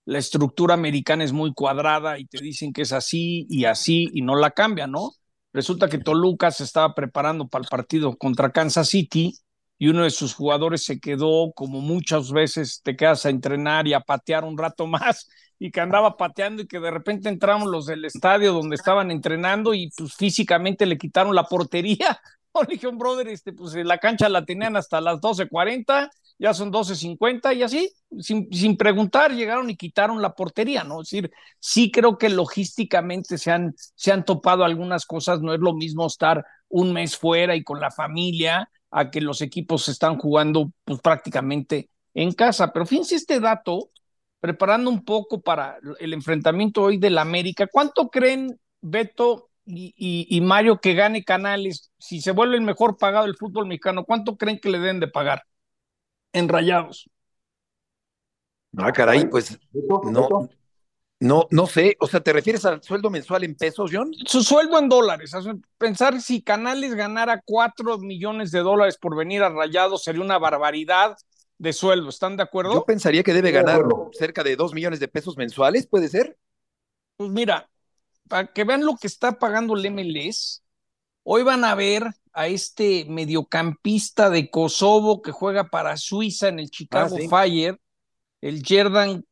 la 0.05 0.19
estructura 0.19 0.75
americana 0.75 1.23
es 1.23 1.33
muy 1.33 1.53
cuadrada 1.53 2.19
y 2.19 2.25
te 2.25 2.41
dicen 2.41 2.71
que 2.73 2.83
es 2.83 2.93
así 2.93 3.47
y 3.49 3.65
así 3.65 4.09
y 4.13 4.21
no 4.21 4.35
la 4.35 4.51
cambian, 4.51 4.91
¿no? 4.91 5.11
Resulta 5.51 5.89
que 5.89 5.97
Toluca 5.97 6.51
se 6.51 6.63
estaba 6.63 6.93
preparando 6.93 7.47
para 7.47 7.63
el 7.63 7.69
partido 7.69 8.15
contra 8.17 8.51
Kansas 8.51 8.89
City 8.89 9.33
y 9.77 9.87
uno 9.87 10.03
de 10.03 10.09
sus 10.09 10.33
jugadores 10.33 10.83
se 10.83 10.99
quedó, 10.99 11.51
como 11.53 11.81
muchas 11.81 12.31
veces 12.31 12.81
te 12.83 12.95
quedas 12.95 13.25
a 13.25 13.29
entrenar 13.29 13.87
y 13.87 13.93
a 13.93 13.99
patear 14.01 14.43
un 14.43 14.57
rato 14.57 14.87
más, 14.87 15.27
y 15.57 15.71
que 15.71 15.81
andaba 15.81 16.17
pateando 16.17 16.61
y 16.63 16.67
que 16.67 16.79
de 16.79 16.91
repente 16.91 17.29
entramos 17.29 17.69
los 17.69 17.85
del 17.85 18.05
estadio 18.05 18.53
donde 18.53 18.75
estaban 18.75 19.11
entrenando 19.11 19.73
y 19.73 19.89
pues 19.97 20.13
físicamente 20.13 20.85
le 20.85 20.97
quitaron 20.97 21.35
la 21.35 21.45
portería. 21.45 22.19
No, 22.55 22.61
le 22.61 22.75
dije, 22.75 22.87
brother, 22.87 23.27
este, 23.27 23.51
pues 23.51 23.75
la 23.75 23.97
cancha 23.97 24.29
la 24.29 24.45
tenían 24.45 24.77
hasta 24.77 25.01
las 25.01 25.19
12.40, 25.19 26.09
ya 26.37 26.53
son 26.53 26.71
12.50 26.71 27.53
y 27.55 27.63
así, 27.63 27.91
sin, 28.19 28.51
sin 28.51 28.77
preguntar, 28.77 29.33
llegaron 29.33 29.69
y 29.69 29.77
quitaron 29.77 30.21
la 30.21 30.33
portería, 30.33 30.83
¿no? 30.83 31.01
Es 31.01 31.09
decir, 31.09 31.31
sí 31.59 31.91
creo 31.91 32.17
que 32.17 32.29
logísticamente 32.29 33.37
se 33.37 33.51
han, 33.51 33.73
se 33.77 34.11
han 34.11 34.25
topado 34.25 34.65
algunas 34.65 35.05
cosas, 35.05 35.41
no 35.41 35.53
es 35.53 35.59
lo 35.59 35.73
mismo 35.73 36.07
estar 36.07 36.45
un 36.67 36.91
mes 36.93 37.17
fuera 37.17 37.55
y 37.55 37.63
con 37.63 37.79
la 37.79 37.91
familia 37.91 38.69
a 38.91 39.11
que 39.11 39.21
los 39.21 39.41
equipos 39.41 39.87
están 39.87 40.17
jugando 40.17 40.71
pues 40.83 40.99
prácticamente 41.01 41.89
en 42.13 42.33
casa. 42.33 42.71
Pero 42.73 42.85
fíjense 42.85 43.15
este 43.15 43.39
dato, 43.39 43.89
preparando 44.39 44.89
un 44.89 45.03
poco 45.03 45.41
para 45.41 45.77
el 45.99 46.13
enfrentamiento 46.13 46.83
hoy 46.83 46.97
del 46.97 47.17
América, 47.17 47.67
¿cuánto 47.71 48.09
creen, 48.09 48.59
Beto 48.81 49.49
y, 49.65 50.39
Mario, 50.41 50.79
que 50.79 50.93
gane 50.93 51.23
Canales? 51.23 51.91
Si 51.97 52.21
se 52.21 52.31
vuelve 52.31 52.55
el 52.55 52.61
mejor 52.61 52.97
pagado 52.97 53.25
del 53.25 53.35
fútbol 53.37 53.67
mexicano, 53.67 54.05
¿cuánto 54.05 54.37
creen 54.37 54.59
que 54.59 54.69
le 54.69 54.79
deben 54.79 54.99
de 54.99 55.07
pagar 55.07 55.43
en 56.35 56.49
rayados? 56.49 57.09
Ah, 58.77 58.91
caray, 58.91 59.25
pues 59.29 59.57
no, 59.71 60.49
no, 61.21 61.47
no 61.49 61.65
sé, 61.65 61.95
o 62.01 62.07
sea, 62.07 62.19
¿te 62.19 62.33
refieres 62.33 62.65
al 62.65 62.83
sueldo 62.83 63.09
mensual 63.09 63.45
en 63.45 63.55
pesos, 63.55 63.89
John? 63.91 64.11
Su 64.25 64.43
sueldo 64.43 64.77
en 64.77 64.89
dólares. 64.89 65.31
Pensar 65.77 66.21
si 66.21 66.41
Canales 66.41 66.93
ganara 66.93 67.41
cuatro 67.45 67.97
millones 67.99 68.51
de 68.51 68.59
dólares 68.59 68.97
por 68.97 69.15
venir 69.15 69.43
a 69.43 69.49
Rayados 69.49 70.03
sería 70.03 70.21
una 70.21 70.37
barbaridad 70.37 71.15
de 71.57 71.71
sueldo. 71.71 72.09
¿Están 72.09 72.35
de 72.35 72.43
acuerdo? 72.43 72.73
Yo 72.73 72.83
pensaría 72.83 73.23
que 73.23 73.33
debe 73.33 73.51
ganar 73.51 73.81
cerca 74.11 74.43
de 74.43 74.57
dos 74.57 74.73
millones 74.73 74.99
de 74.99 75.07
pesos 75.07 75.37
mensuales, 75.37 75.87
¿puede 75.87 76.09
ser? 76.09 76.37
Pues 77.15 77.29
mira, 77.29 77.69
para 78.27 78.51
que 78.51 78.65
vean 78.65 78.85
lo 78.85 78.97
que 78.97 79.07
está 79.07 79.39
pagando 79.39 79.73
el 79.75 79.85
MLS, 79.85 80.63
hoy 81.23 81.43
van 81.43 81.63
a 81.63 81.75
ver 81.75 82.03
a 82.35 82.47
este 82.47 83.05
mediocampista 83.05 84.29
de 84.29 84.49
Kosovo 84.49 85.21
que 85.21 85.31
juega 85.31 85.69
para 85.69 85.95
Suiza 85.95 86.49
en 86.49 86.59
el 86.59 86.69
Chicago 86.69 87.15
ah, 87.17 87.27
Fire, 87.29 87.79
el 88.41 88.61
Jerdan 88.61 89.25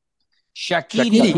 Shakiri. 0.54 1.34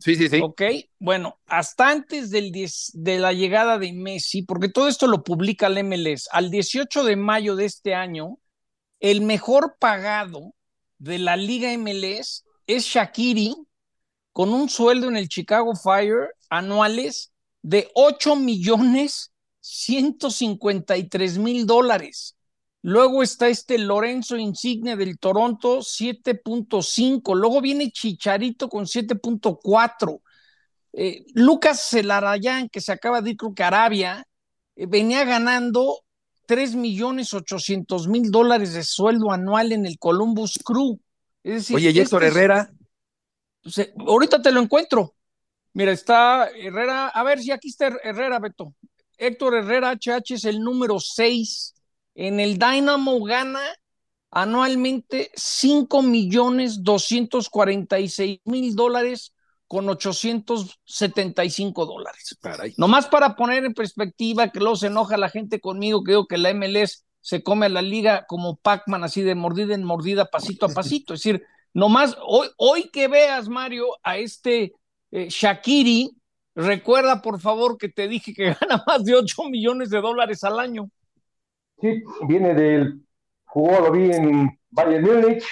Sí, 0.00 0.16
sí, 0.16 0.28
sí. 0.30 0.40
Ok, 0.42 0.62
bueno, 0.98 1.38
hasta 1.46 1.90
antes 1.90 2.30
del 2.30 2.50
de 2.52 3.18
la 3.18 3.34
llegada 3.34 3.78
de 3.78 3.92
Messi, 3.92 4.42
porque 4.42 4.70
todo 4.70 4.88
esto 4.88 5.06
lo 5.06 5.22
publica 5.22 5.66
el 5.66 5.84
MLS, 5.84 6.28
al 6.32 6.50
18 6.50 7.04
de 7.04 7.16
mayo 7.16 7.54
de 7.54 7.66
este 7.66 7.94
año, 7.94 8.38
el 8.98 9.20
mejor 9.20 9.76
pagado 9.78 10.54
de 10.98 11.18
la 11.18 11.36
Liga 11.36 11.76
MLS 11.76 12.44
es 12.66 12.84
Shakiri, 12.84 13.54
con 14.32 14.54
un 14.54 14.70
sueldo 14.70 15.08
en 15.08 15.16
el 15.16 15.28
Chicago 15.28 15.74
Fire 15.74 16.30
anuales 16.48 17.32
de 17.60 17.90
8 17.94 18.36
millones 18.36 19.29
153 19.70 21.38
mil 21.38 21.66
dólares. 21.66 22.36
Luego 22.82 23.22
está 23.22 23.48
este 23.48 23.78
Lorenzo 23.78 24.36
Insigne 24.36 24.96
del 24.96 25.18
Toronto, 25.18 25.80
7.5. 25.80 27.36
Luego 27.36 27.60
viene 27.60 27.90
Chicharito 27.90 28.68
con 28.68 28.86
7.4. 28.86 30.20
Eh, 30.92 31.24
Lucas 31.34 31.88
Celarayán, 31.88 32.68
que 32.68 32.80
se 32.80 32.92
acaba 32.92 33.20
de 33.20 33.30
ir, 33.30 33.36
creo 33.36 33.54
que 33.54 33.62
Arabia, 33.62 34.26
eh, 34.76 34.86
venía 34.86 35.24
ganando 35.24 36.00
3 36.46 36.74
millones 36.74 37.32
800 37.32 38.08
mil 38.08 38.30
dólares 38.30 38.72
de 38.72 38.82
sueldo 38.82 39.30
anual 39.30 39.72
en 39.72 39.86
el 39.86 39.98
Columbus 39.98 40.58
Crew. 40.64 40.98
Oye, 41.44 41.90
¿y 41.90 42.00
Héctor 42.00 42.24
este 42.24 42.38
Herrera? 42.38 42.72
Pues, 43.62 43.92
ahorita 43.98 44.42
te 44.42 44.50
lo 44.50 44.60
encuentro. 44.60 45.14
Mira, 45.74 45.92
está 45.92 46.48
Herrera. 46.48 47.08
A 47.08 47.22
ver 47.22 47.40
si 47.40 47.52
aquí 47.52 47.68
está 47.68 47.96
Herrera, 48.02 48.38
Beto. 48.38 48.74
Héctor 49.20 49.54
Herrera 49.54 49.92
HH 49.92 50.34
es 50.34 50.44
el 50.44 50.60
número 50.60 50.98
6 50.98 51.74
en 52.14 52.40
el 52.40 52.58
Dynamo 52.58 53.22
gana 53.22 53.60
anualmente 54.30 55.30
5 55.34 56.02
millones 56.02 56.82
246 56.82 58.40
mil 58.44 58.74
dólares 58.74 59.32
con 59.66 59.88
875 59.88 61.86
dólares. 61.86 62.36
Nomás 62.76 63.06
para 63.06 63.36
poner 63.36 63.64
en 63.64 63.74
perspectiva 63.74 64.48
que 64.48 64.58
luego 64.58 64.76
se 64.76 64.88
enoja 64.88 65.16
la 65.16 65.28
gente 65.28 65.60
conmigo 65.60 66.02
que 66.02 66.12
digo 66.12 66.26
que 66.26 66.38
la 66.38 66.52
MLS 66.54 67.04
se 67.20 67.42
come 67.42 67.66
a 67.66 67.68
la 67.68 67.82
liga 67.82 68.24
como 68.26 68.56
Pac-Man, 68.56 69.04
así 69.04 69.22
de 69.22 69.34
mordida 69.34 69.74
en 69.74 69.84
mordida, 69.84 70.24
pasito 70.24 70.66
a 70.66 70.68
pasito. 70.74 71.14
Es 71.14 71.22
decir, 71.22 71.44
nomás 71.72 72.16
hoy, 72.26 72.48
hoy 72.56 72.90
que 72.90 73.06
veas, 73.06 73.48
Mario, 73.48 73.86
a 74.02 74.16
este 74.16 74.72
eh, 75.10 75.28
Shakiri, 75.28 76.10
recuerda 76.64 77.22
por 77.22 77.40
favor 77.40 77.78
que 77.78 77.88
te 77.88 78.08
dije 78.08 78.32
que 78.34 78.54
gana 78.60 78.82
más 78.86 79.04
de 79.04 79.14
8 79.14 79.44
millones 79.50 79.90
de 79.90 80.00
dólares 80.00 80.44
al 80.44 80.58
año. 80.58 80.90
Sí, 81.80 82.02
viene 82.28 82.54
del, 82.54 83.00
jugó, 83.44 83.80
lo 83.80 83.90
vi 83.90 84.12
en 84.12 84.58
Bayern 84.70 85.04
Múnich, 85.04 85.44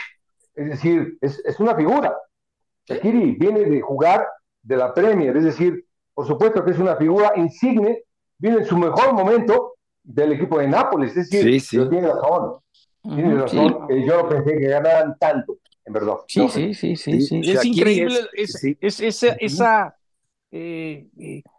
es 0.54 0.68
decir, 0.68 1.16
es, 1.20 1.42
es 1.44 1.58
una 1.58 1.74
figura. 1.74 2.14
Shakiri 2.86 3.32
viene 3.32 3.64
de 3.64 3.80
jugar 3.80 4.26
de 4.62 4.76
la 4.76 4.92
Premier, 4.92 5.36
es 5.36 5.44
decir, 5.44 5.84
por 6.14 6.26
supuesto 6.26 6.64
que 6.64 6.72
es 6.72 6.78
una 6.78 6.96
figura 6.96 7.32
insigne, 7.36 8.02
viene 8.38 8.58
en 8.58 8.66
su 8.66 8.76
mejor 8.76 9.12
momento 9.12 9.74
del 10.02 10.32
equipo 10.32 10.58
de 10.58 10.68
Nápoles, 10.68 11.16
es 11.16 11.30
decir, 11.30 11.60
sí, 11.60 11.78
tiene 11.88 12.08
razón, 12.08 12.60
tiene 13.02 13.34
razón, 13.34 13.86
yo 13.88 14.22
no 14.22 14.28
pensé 14.28 14.58
que 14.58 14.68
ganaran 14.68 15.16
tanto, 15.18 15.58
en 15.84 15.92
verdad. 15.92 16.16
Sí, 16.26 16.48
sí, 16.48 16.74
sí, 16.74 16.96
sí, 16.96 17.20
sí, 17.20 17.40
es 17.44 17.64
increíble 17.64 18.20
es, 18.32 19.00
esa, 19.00 19.97
eh, 20.50 21.08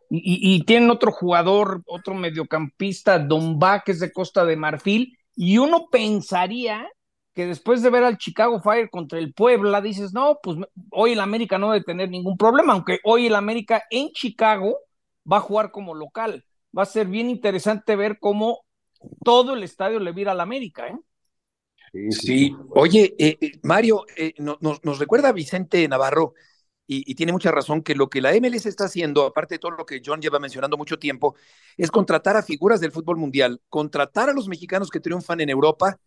y, 0.10 0.64
tienen 0.66 0.90
otro 0.90 1.12
jugador, 1.12 1.84
otro 1.86 2.16
mediocampista, 2.16 3.20
Don 3.20 3.60
que 3.86 3.92
es 3.92 4.00
de 4.00 4.12
Costa 4.12 4.46
de 4.46 4.56
Marfil, 4.56 5.18
y 5.36 5.58
uno 5.58 5.88
pensaría 5.92 6.88
que 7.34 7.46
después 7.46 7.84
de 7.84 7.92
ver 7.92 8.04
al 8.04 8.18
Chicago 8.18 8.60
Fire 8.60 8.90
contra 8.90 9.20
el 9.20 9.34
Puebla, 9.34 9.82
dices, 9.82 10.14
no, 10.14 10.40
pues 10.42 10.58
hoy 10.92 11.14
el 11.14 11.20
América 11.20 11.58
no 11.58 11.72
debe 11.72 11.86
tener 11.86 12.10
ningún 12.10 12.38
problema, 12.38 12.74
aunque 12.74 13.00
hoy 13.04 13.28
el 13.28 13.36
América 13.36 13.84
en 13.92 14.10
Chicago 14.10 14.80
va 15.32 15.38
a 15.38 15.42
jugar 15.42 15.72
como 15.72 15.94
local. 15.94 16.44
Va 16.78 16.84
a 16.84 16.88
ser 16.88 17.08
bien 17.08 17.30
interesante 17.30 17.96
ver 17.96 18.20
cómo 18.20 18.66
todo 19.24 19.54
el 19.54 19.64
estadio 19.64 20.00
le 20.00 20.12
vira 20.12 20.34
al 20.34 20.42
América, 20.42 20.88
¿eh? 20.88 20.98
Sí, 22.12 22.56
oye, 22.72 23.16
eh, 23.18 23.38
eh, 23.42 23.52
Mario, 23.64 24.06
nos, 24.38 24.84
nos, 24.84 25.00
recuerda 25.00 25.32
Vicente 25.32 25.88
Navarro 25.88 26.36
y, 26.92 27.14
tiene 27.14 27.32
mucha 27.32 27.52
razón 27.52 27.84
que 27.84 27.94
lo 27.94 28.10
que 28.10 28.20
la 28.20 28.34
MLS 28.34 28.66
está 28.66 28.86
haciendo, 28.86 29.24
aparte 29.28 29.56
de 29.56 29.60
todo 29.60 29.72
lo 29.72 29.86
que 29.86 30.02
John 30.04 30.22
lleva 30.22 30.40
mencionando 30.40 30.76
mucho 30.76 30.98
tiempo, 30.98 31.36
es 31.78 31.92
contratar 31.92 32.36
a 32.36 32.42
figuras 32.42 32.80
del 32.82 32.92
fútbol 32.92 33.18
mundial, 33.18 33.62
contratar 33.70 34.28
a 34.28 34.34
los 34.34 34.48
mexicanos 34.48 34.90
que 34.90 35.00
triunfan 35.00 35.40
en 35.40 35.52
Europa, 35.52 36.00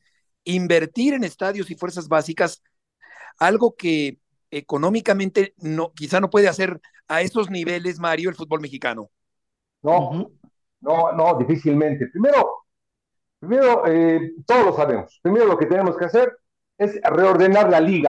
invertir 0.42 1.14
en 1.14 1.22
estadios 1.22 1.70
y 1.70 1.76
fuerzas 1.76 2.08
básicas, 2.08 2.64
algo 3.38 3.76
que 3.76 4.18
económicamente 4.50 5.54
no, 5.58 5.92
quizá 5.92 6.18
no 6.18 6.30
puede 6.30 6.48
hacer 6.48 6.80
a 7.06 7.22
esos 7.22 7.48
niveles, 7.48 8.00
Mario, 8.00 8.28
el 8.28 8.34
fútbol 8.34 8.60
mexicano. 8.60 9.08
No, 9.82 10.32
no, 10.80 11.12
no, 11.12 11.38
difícilmente. 11.38 12.08
Primero, 12.08 12.64
primero, 13.38 13.86
eh, 13.86 14.32
todos 14.44 14.66
lo 14.66 14.74
sabemos. 14.74 15.20
Primero 15.22 15.46
lo 15.46 15.56
que 15.56 15.66
tenemos 15.66 15.96
que 15.96 16.06
hacer 16.06 16.36
es 16.76 17.00
reordenar 17.04 17.70
la 17.70 17.80
liga. 17.80 18.08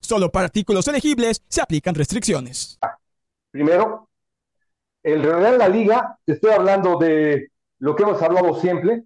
Solo 0.00 0.30
para 0.30 0.46
artículos 0.46 0.88
elegibles 0.88 1.42
se 1.48 1.60
aplican 1.60 1.94
restricciones. 1.94 2.78
Primero, 3.50 4.08
el 5.02 5.22
de 5.22 5.58
la 5.58 5.68
liga, 5.68 6.18
estoy 6.26 6.52
hablando 6.52 6.98
de 6.98 7.50
lo 7.78 7.96
que 7.96 8.02
hemos 8.02 8.20
hablado 8.22 8.54
siempre, 8.60 9.04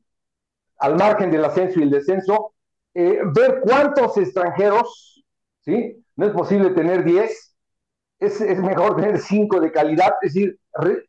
al 0.78 0.96
margen 0.96 1.30
del 1.30 1.44
ascenso 1.44 1.80
y 1.80 1.84
el 1.84 1.90
descenso, 1.90 2.54
eh, 2.94 3.20
ver 3.34 3.60
cuántos 3.60 4.16
extranjeros, 4.18 5.24
¿sí? 5.64 6.04
No 6.16 6.26
es 6.26 6.32
posible 6.32 6.70
tener 6.70 7.04
10, 7.04 7.56
es, 8.20 8.40
es, 8.40 8.58
mejor 8.58 8.96
tener 9.00 9.18
5 9.18 9.60
de 9.60 9.72
calidad, 9.72 10.14
es 10.22 10.34
decir, 10.34 10.58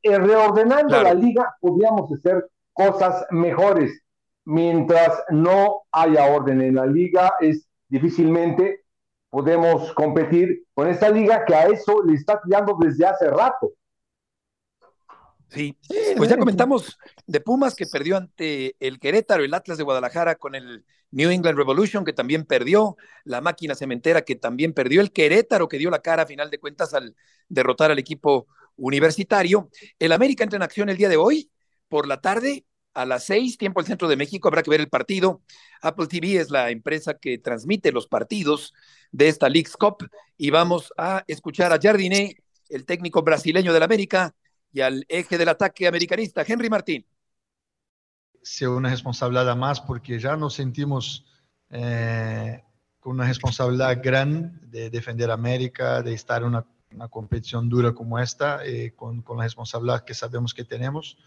eh, 0.03 0.17
reordenando 0.17 1.01
la 1.01 1.13
liga 1.13 1.55
podríamos 1.59 2.11
hacer 2.11 2.49
cosas 2.73 3.25
mejores. 3.31 4.01
Mientras 4.47 5.23
no 5.29 5.83
haya 5.91 6.25
orden 6.25 6.61
en 6.61 6.75
la 6.75 6.85
liga, 6.85 7.33
es 7.39 7.67
difícilmente 7.87 8.84
podemos 9.29 9.93
competir 9.93 10.65
con 10.73 10.87
esta 10.87 11.09
liga 11.09 11.43
que 11.45 11.55
a 11.55 11.67
eso 11.67 12.03
le 12.03 12.13
está 12.13 12.41
tirando 12.41 12.77
desde 12.79 13.05
hace 13.05 13.29
rato. 13.29 13.73
Sí, 15.49 15.77
pues 16.17 16.29
ya 16.29 16.37
comentamos 16.37 16.97
de 17.27 17.39
Pumas 17.39 17.75
que 17.75 17.85
perdió 17.85 18.17
ante 18.17 18.75
el 18.79 18.99
Querétaro, 18.99 19.43
el 19.43 19.53
Atlas 19.53 19.77
de 19.77 19.83
Guadalajara 19.83 20.35
con 20.35 20.55
el 20.55 20.85
New 21.11 21.29
England 21.29 21.57
Revolution 21.57 22.03
que 22.03 22.13
también 22.13 22.45
perdió, 22.45 22.97
la 23.23 23.41
máquina 23.41 23.75
cementera 23.75 24.23
que 24.23 24.35
también 24.35 24.73
perdió, 24.73 25.01
el 25.01 25.11
Querétaro 25.11 25.69
que 25.69 25.77
dio 25.77 25.89
la 25.89 26.01
cara 26.01 26.23
a 26.23 26.25
final 26.25 26.49
de 26.49 26.59
cuentas 26.59 26.93
al 26.93 27.15
derrotar 27.47 27.91
al 27.91 27.99
equipo 27.99 28.47
universitario. 28.75 29.69
El 29.99 30.11
América 30.11 30.43
entra 30.43 30.57
en 30.57 30.63
acción 30.63 30.89
el 30.89 30.97
día 30.97 31.09
de 31.09 31.17
hoy 31.17 31.49
por 31.87 32.07
la 32.07 32.19
tarde 32.19 32.65
a 32.95 33.05
las 33.05 33.25
seis, 33.25 33.57
tiempo 33.57 33.81
del 33.81 33.87
centro 33.87 34.07
de 34.07 34.15
México, 34.15 34.47
habrá 34.47 34.63
que 34.63 34.71
ver 34.71 34.79
el 34.79 34.89
partido. 34.89 35.41
Apple 35.81 36.07
TV 36.07 36.37
es 36.37 36.49
la 36.49 36.71
empresa 36.71 37.15
que 37.15 37.37
transmite 37.37 37.91
los 37.91 38.07
partidos 38.07 38.73
de 39.11 39.27
esta 39.27 39.49
League's 39.49 39.75
Cup 39.75 40.09
y 40.37 40.49
vamos 40.49 40.93
a 40.97 41.23
escuchar 41.27 41.73
a 41.73 41.79
Jardiné, 41.79 42.37
el 42.69 42.85
técnico 42.85 43.21
brasileño 43.21 43.73
del 43.73 43.83
América, 43.83 44.33
y 44.71 44.81
al 44.81 45.05
eje 45.07 45.37
del 45.37 45.49
ataque 45.49 45.87
americanista, 45.87 46.43
Henry 46.47 46.69
Martín. 46.69 47.05
Ser 48.41 48.69
una 48.69 48.89
responsabilidad 48.89 49.55
más 49.55 49.79
porque 49.81 50.19
ya 50.19 50.35
nos 50.35 50.53
sentimos 50.53 51.25
eh, 51.69 52.63
con 52.99 53.13
una 53.13 53.27
responsabilidad 53.27 54.01
grande 54.01 54.51
de 54.67 54.89
defender 54.89 55.31
América, 55.31 56.01
de 56.01 56.13
estar 56.13 56.41
en 56.41 56.49
una, 56.49 56.65
competición 57.09 57.67
dura 57.67 57.93
como 57.93 58.19
esta, 58.19 58.65
eh, 58.65 58.93
con, 58.95 59.21
con 59.21 59.37
la 59.37 59.43
responsabilidad 59.43 60.05
que 60.05 60.13
sabemos 60.13 60.53
que 60.53 60.63
tenemos 60.63 61.17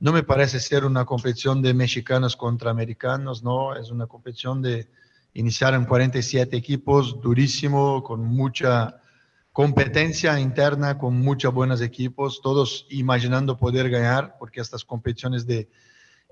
no 0.00 0.12
me 0.12 0.22
parece 0.22 0.60
ser 0.60 0.84
una 0.84 1.04
competición 1.04 1.62
de 1.62 1.74
mexicanos 1.74 2.36
contra 2.36 2.70
americanos, 2.70 3.42
no, 3.42 3.74
es 3.74 3.90
una 3.90 4.06
competición 4.06 4.62
de 4.62 4.88
iniciar 5.34 5.74
en 5.74 5.84
47 5.84 6.56
equipos, 6.56 7.20
durísimo, 7.20 8.02
con 8.02 8.24
mucha 8.24 9.00
competencia 9.52 10.38
interna, 10.38 10.98
con 10.98 11.18
muchos 11.18 11.52
buenos 11.52 11.80
equipos, 11.80 12.40
todos 12.42 12.86
imaginando 12.90 13.56
poder 13.56 13.88
ganar, 13.88 14.36
porque 14.38 14.60
estas 14.60 14.84
competiciones 14.84 15.46
de 15.46 15.68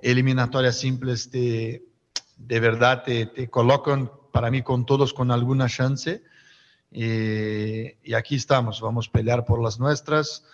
eliminatorias 0.03 0.79
simples 0.79 1.31
te, 1.31 1.85
de 2.37 2.61
verdad 2.61 3.03
te, 3.03 3.27
te 3.27 3.49
colocan 3.49 4.11
para 4.33 4.51
mí 4.51 4.63
con 4.63 4.85
todos 4.85 5.15
con 5.15 5.31
alguna 5.31 5.69
chance. 5.69 6.23
Eh, 6.91 7.99
y 8.03 8.15
aquí 8.15 8.37
estamos, 8.37 8.81
vamos 8.81 9.09
a 9.09 9.13
pelear 9.13 9.45
por 9.45 9.63
las 9.63 9.79
nuestras. 9.79 10.45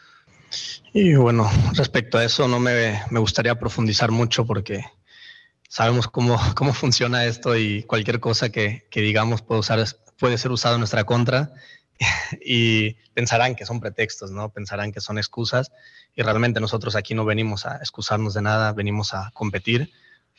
Y 0.92 1.14
bueno, 1.14 1.50
respecto 1.74 2.18
a 2.18 2.24
eso, 2.24 2.48
no 2.48 2.58
me, 2.58 3.00
me 3.10 3.20
gustaría 3.20 3.58
profundizar 3.58 4.10
mucho 4.10 4.44
porque 4.46 4.84
sabemos 5.68 6.08
cómo, 6.08 6.38
cómo 6.54 6.74
funciona 6.74 7.24
esto 7.24 7.56
y 7.56 7.84
cualquier 7.84 8.20
cosa 8.20 8.50
que, 8.50 8.86
que 8.90 9.00
digamos 9.00 9.42
puede, 9.42 9.60
usar, 9.60 9.84
puede 10.18 10.36
ser 10.36 10.50
usado 10.50 10.74
en 10.74 10.80
nuestra 10.80 11.04
contra 11.04 11.52
y 12.44 12.94
pensarán 13.14 13.54
que 13.54 13.66
son 13.66 13.80
pretextos, 13.80 14.30
¿no? 14.30 14.50
Pensarán 14.50 14.92
que 14.92 15.00
son 15.00 15.18
excusas 15.18 15.70
y 16.14 16.22
realmente 16.22 16.60
nosotros 16.60 16.96
aquí 16.96 17.14
no 17.14 17.24
venimos 17.24 17.66
a 17.66 17.76
excusarnos 17.76 18.34
de 18.34 18.42
nada, 18.42 18.72
venimos 18.72 19.14
a 19.14 19.30
competir, 19.32 19.92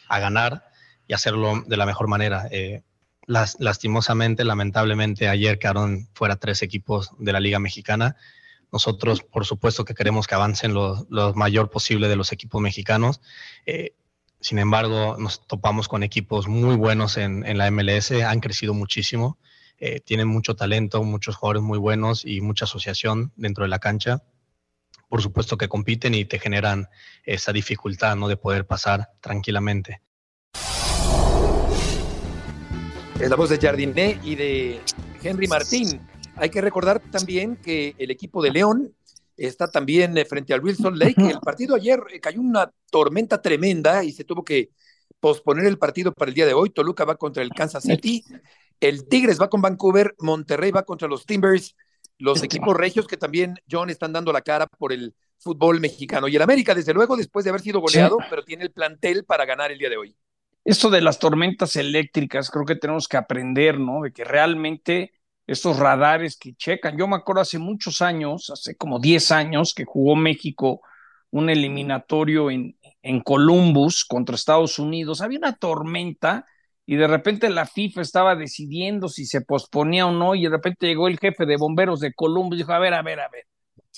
a 0.07 0.19
ganar 0.19 0.65
y 1.07 1.13
hacerlo 1.13 1.63
de 1.65 1.77
la 1.77 1.85
mejor 1.85 2.07
manera. 2.07 2.47
Eh, 2.51 2.83
lastimosamente, 3.27 4.43
lamentablemente, 4.43 5.29
ayer 5.29 5.59
quedaron 5.59 6.09
fuera 6.13 6.35
tres 6.35 6.61
equipos 6.61 7.11
de 7.17 7.31
la 7.31 7.39
Liga 7.39 7.59
Mexicana. 7.59 8.17
Nosotros, 8.71 9.21
por 9.21 9.45
supuesto, 9.45 9.83
que 9.83 9.93
queremos 9.93 10.27
que 10.27 10.35
avancen 10.35 10.73
lo, 10.73 11.05
mayor 11.35 11.69
posible 11.69 12.07
de 12.07 12.15
los 12.15 12.31
equipos 12.31 12.61
mexicanos. 12.61 13.21
Eh, 13.65 13.95
sin 14.39 14.59
embargo, 14.59 15.17
nos 15.19 15.45
topamos 15.45 15.87
con 15.87 16.03
equipos 16.03 16.47
muy 16.47 16.75
buenos 16.75 17.17
en, 17.17 17.57
la 17.57 17.69
MLS, 17.69 18.11
han 18.11 18.39
crecido 18.39 18.73
muchísimo, 18.73 19.37
eh, 19.77 19.99
tienen 19.99 20.27
mucho 20.27 20.55
talento, 20.55 21.03
muchos 21.03 21.35
jugadores 21.35 21.63
muy 21.63 21.77
buenos 21.77 22.25
y 22.25 22.41
mucha 22.41 22.65
asociación 22.65 23.33
dentro 23.35 23.65
de 23.65 23.69
la 23.69 23.79
cancha. 23.79 24.23
Por 25.09 25.21
supuesto 25.21 25.57
que 25.57 25.67
compiten 25.67 26.15
y 26.15 26.23
te 26.23 26.39
generan 26.39 26.87
esa 27.23 27.51
dificultad 27.51 28.15
¿no? 28.15 28.29
de 28.29 28.37
poder 28.37 28.65
pasar 28.65 29.11
tranquilamente. 29.19 30.01
Es 33.19 33.29
la 33.29 33.35
voz 33.35 33.49
de 33.49 33.59
Jardiné 33.59 34.19
y 34.23 34.35
de 34.35 34.81
Henry 35.21 35.47
Martín. 35.47 36.01
Hay 36.35 36.49
que 36.49 36.61
recordar 36.61 37.01
también 37.11 37.55
que 37.57 37.95
el 37.97 38.11
equipo 38.11 38.41
de 38.41 38.51
León 38.51 38.95
está 39.37 39.69
también 39.69 40.17
eh, 40.17 40.25
frente 40.25 40.53
al 40.53 40.63
Wilson 40.63 40.97
Lake. 40.97 41.29
El 41.29 41.39
partido 41.39 41.75
ayer 41.75 41.99
eh, 42.11 42.19
cayó 42.19 42.41
una 42.41 42.71
tormenta 42.89 43.41
tremenda 43.41 44.03
y 44.03 44.11
se 44.11 44.23
tuvo 44.23 44.43
que 44.43 44.69
posponer 45.19 45.65
el 45.65 45.77
partido 45.77 46.13
para 46.13 46.29
el 46.29 46.35
día 46.35 46.45
de 46.45 46.53
hoy. 46.53 46.69
Toluca 46.69 47.05
va 47.05 47.15
contra 47.15 47.43
el 47.43 47.49
Kansas 47.49 47.83
City, 47.83 48.23
el 48.79 49.07
Tigres 49.07 49.39
va 49.39 49.49
con 49.49 49.61
Vancouver, 49.61 50.15
Monterrey 50.19 50.71
va 50.71 50.83
contra 50.83 51.07
los 51.07 51.25
Timbers, 51.25 51.75
los 52.17 52.43
equipos 52.43 52.75
regios 52.75 53.07
que 53.07 53.17
también, 53.17 53.55
John, 53.69 53.89
están 53.89 54.13
dando 54.13 54.31
la 54.31 54.41
cara 54.41 54.67
por 54.67 54.93
el 54.93 55.13
fútbol 55.37 55.79
mexicano. 55.79 56.27
Y 56.27 56.35
el 56.35 56.41
América, 56.41 56.75
desde 56.75 56.93
luego, 56.93 57.17
después 57.17 57.43
de 57.43 57.49
haber 57.49 57.61
sido 57.61 57.79
goleado, 57.79 58.17
pero 58.29 58.43
tiene 58.43 58.63
el 58.63 58.71
plantel 58.71 59.25
para 59.25 59.45
ganar 59.45 59.71
el 59.71 59.79
día 59.79 59.89
de 59.89 59.97
hoy. 59.97 60.15
Esto 60.63 60.91
de 60.91 61.01
las 61.01 61.17
tormentas 61.17 61.75
eléctricas, 61.75 62.51
creo 62.51 62.65
que 62.65 62.75
tenemos 62.75 63.07
que 63.07 63.17
aprender, 63.17 63.79
¿no? 63.79 64.03
De 64.03 64.13
que 64.13 64.23
realmente 64.23 65.11
estos 65.51 65.77
radares 65.77 66.37
que 66.37 66.53
checan. 66.53 66.97
Yo 66.97 67.07
me 67.07 67.17
acuerdo 67.17 67.41
hace 67.41 67.59
muchos 67.59 68.01
años, 68.01 68.49
hace 68.49 68.75
como 68.75 68.99
10 68.99 69.31
años, 69.31 69.73
que 69.73 69.85
jugó 69.85 70.15
México 70.15 70.81
un 71.29 71.49
eliminatorio 71.49 72.49
en, 72.49 72.77
en 73.01 73.21
Columbus 73.21 74.05
contra 74.05 74.35
Estados 74.35 74.79
Unidos. 74.79 75.21
Había 75.21 75.39
una 75.39 75.55
tormenta 75.55 76.45
y 76.85 76.95
de 76.95 77.07
repente 77.07 77.49
la 77.49 77.65
FIFA 77.65 78.01
estaba 78.01 78.35
decidiendo 78.35 79.09
si 79.09 79.25
se 79.25 79.41
posponía 79.41 80.05
o 80.05 80.11
no 80.11 80.35
y 80.35 80.43
de 80.43 80.49
repente 80.49 80.87
llegó 80.87 81.07
el 81.07 81.19
jefe 81.19 81.45
de 81.45 81.57
bomberos 81.57 81.99
de 81.99 82.13
Columbus 82.13 82.55
y 82.55 82.61
dijo, 82.61 82.71
a 82.71 82.79
ver, 82.79 82.93
a 82.93 83.01
ver, 83.01 83.19
a 83.19 83.29
ver. 83.29 83.45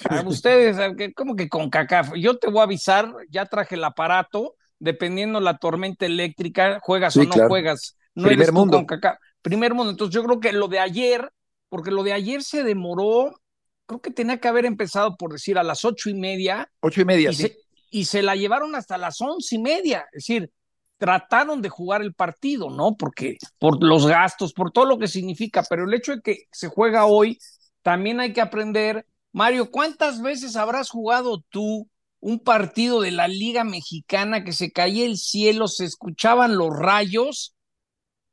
A 0.09 0.27
ustedes, 0.27 0.77
¿cómo 1.15 1.35
que 1.35 1.49
con 1.49 1.69
CACAF? 1.69 2.13
Yo 2.15 2.37
te 2.37 2.49
voy 2.49 2.61
a 2.61 2.63
avisar, 2.63 3.13
ya 3.29 3.45
traje 3.45 3.75
el 3.75 3.83
aparato, 3.83 4.55
dependiendo 4.79 5.39
la 5.39 5.57
tormenta 5.57 6.05
eléctrica, 6.07 6.79
juegas 6.81 7.15
o 7.15 7.23
no 7.23 7.47
juegas. 7.47 7.97
No 8.15 8.27
Primer 8.27 8.51
mundo. 8.51 8.85
con 8.85 8.99
Primer 9.41 9.73
mundo. 9.73 9.91
Entonces 9.91 10.15
yo 10.15 10.23
creo 10.23 10.39
que 10.39 10.51
lo 10.51 10.67
de 10.67 10.79
ayer, 10.79 11.31
porque 11.73 11.89
lo 11.89 12.03
de 12.03 12.13
ayer 12.13 12.43
se 12.43 12.63
demoró, 12.63 13.41
creo 13.87 13.99
que 13.99 14.11
tenía 14.11 14.39
que 14.39 14.47
haber 14.47 14.67
empezado 14.67 15.17
por 15.17 15.31
decir 15.31 15.57
a 15.57 15.63
las 15.63 15.83
ocho 15.85 16.07
y 16.07 16.13
media. 16.13 16.71
Ocho 16.81 17.01
y 17.01 17.05
media, 17.05 17.31
y 17.31 17.33
Se, 17.33 17.57
y 17.89 18.05
se 18.05 18.21
la 18.21 18.35
llevaron 18.35 18.75
hasta 18.75 18.95
las 18.95 19.19
once 19.19 19.55
y 19.55 19.57
media. 19.57 20.05
Es 20.11 20.27
decir, 20.27 20.51
trataron 20.99 21.63
de 21.63 21.69
jugar 21.69 22.03
el 22.03 22.13
partido, 22.13 22.69
¿no? 22.69 22.95
Porque 22.95 23.37
por 23.57 23.83
los 23.83 24.05
gastos, 24.05 24.53
por 24.53 24.69
todo 24.69 24.85
lo 24.85 24.99
que 24.99 25.07
significa, 25.07 25.63
pero 25.67 25.85
el 25.85 25.93
hecho 25.95 26.11
de 26.11 26.21
que 26.21 26.43
se 26.51 26.67
juega 26.67 27.07
hoy, 27.07 27.39
también 27.81 28.19
hay 28.19 28.33
que 28.33 28.41
aprender. 28.41 29.07
Mario, 29.31 29.71
¿cuántas 29.71 30.21
veces 30.21 30.55
habrás 30.55 30.91
jugado 30.91 31.43
tú 31.49 31.89
un 32.19 32.37
partido 32.37 33.01
de 33.01 33.09
la 33.09 33.27
Liga 33.27 33.63
Mexicana 33.63 34.43
que 34.43 34.53
se 34.53 34.71
caía 34.71 35.07
el 35.07 35.17
cielo, 35.17 35.67
se 35.67 35.85
escuchaban 35.85 36.55
los 36.55 36.69
rayos 36.69 37.55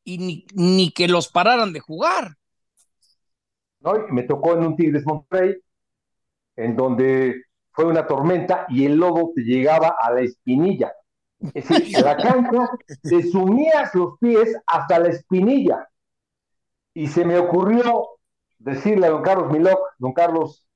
y 0.05 0.45
ni, 0.53 0.91
que 0.93 1.09
los 1.09 1.29
pararan 1.29 1.73
de 1.73 1.81
jugar. 1.81 2.37
No, 3.81 3.95
me 4.11 4.23
tocó 4.25 4.55
en 4.55 4.65
un 4.65 4.77
Tigres 4.77 5.07
Monterrey, 5.07 5.57
en 6.57 6.77
donde 6.77 7.45
fue 7.73 7.87
una 7.87 8.07
tormenta 8.07 8.67
y 8.69 8.85
el 8.85 8.97
lobo 8.97 9.33
te 9.35 9.43
llegaba 9.43 9.97
a 9.99 10.13
la 10.13 10.21
espinilla. 10.21 10.93
Es 11.55 11.69
decir, 11.69 11.99
la 12.05 12.17
cancha 12.17 12.71
te 13.03 13.23
sumías 13.23 13.95
los 13.95 14.19
pies 14.19 14.57
hasta 14.67 14.99
la 14.99 15.09
espinilla. 15.09 15.89
Y 16.93 17.07
se 17.07 17.25
me 17.25 17.39
ocurrió 17.39 18.09
decirle 18.59 19.07
a 19.07 19.11
don 19.11 19.23
Carlos 19.23 19.51
Miloc, 19.51 19.79
don 19.99 20.13
Carlos, 20.13 20.67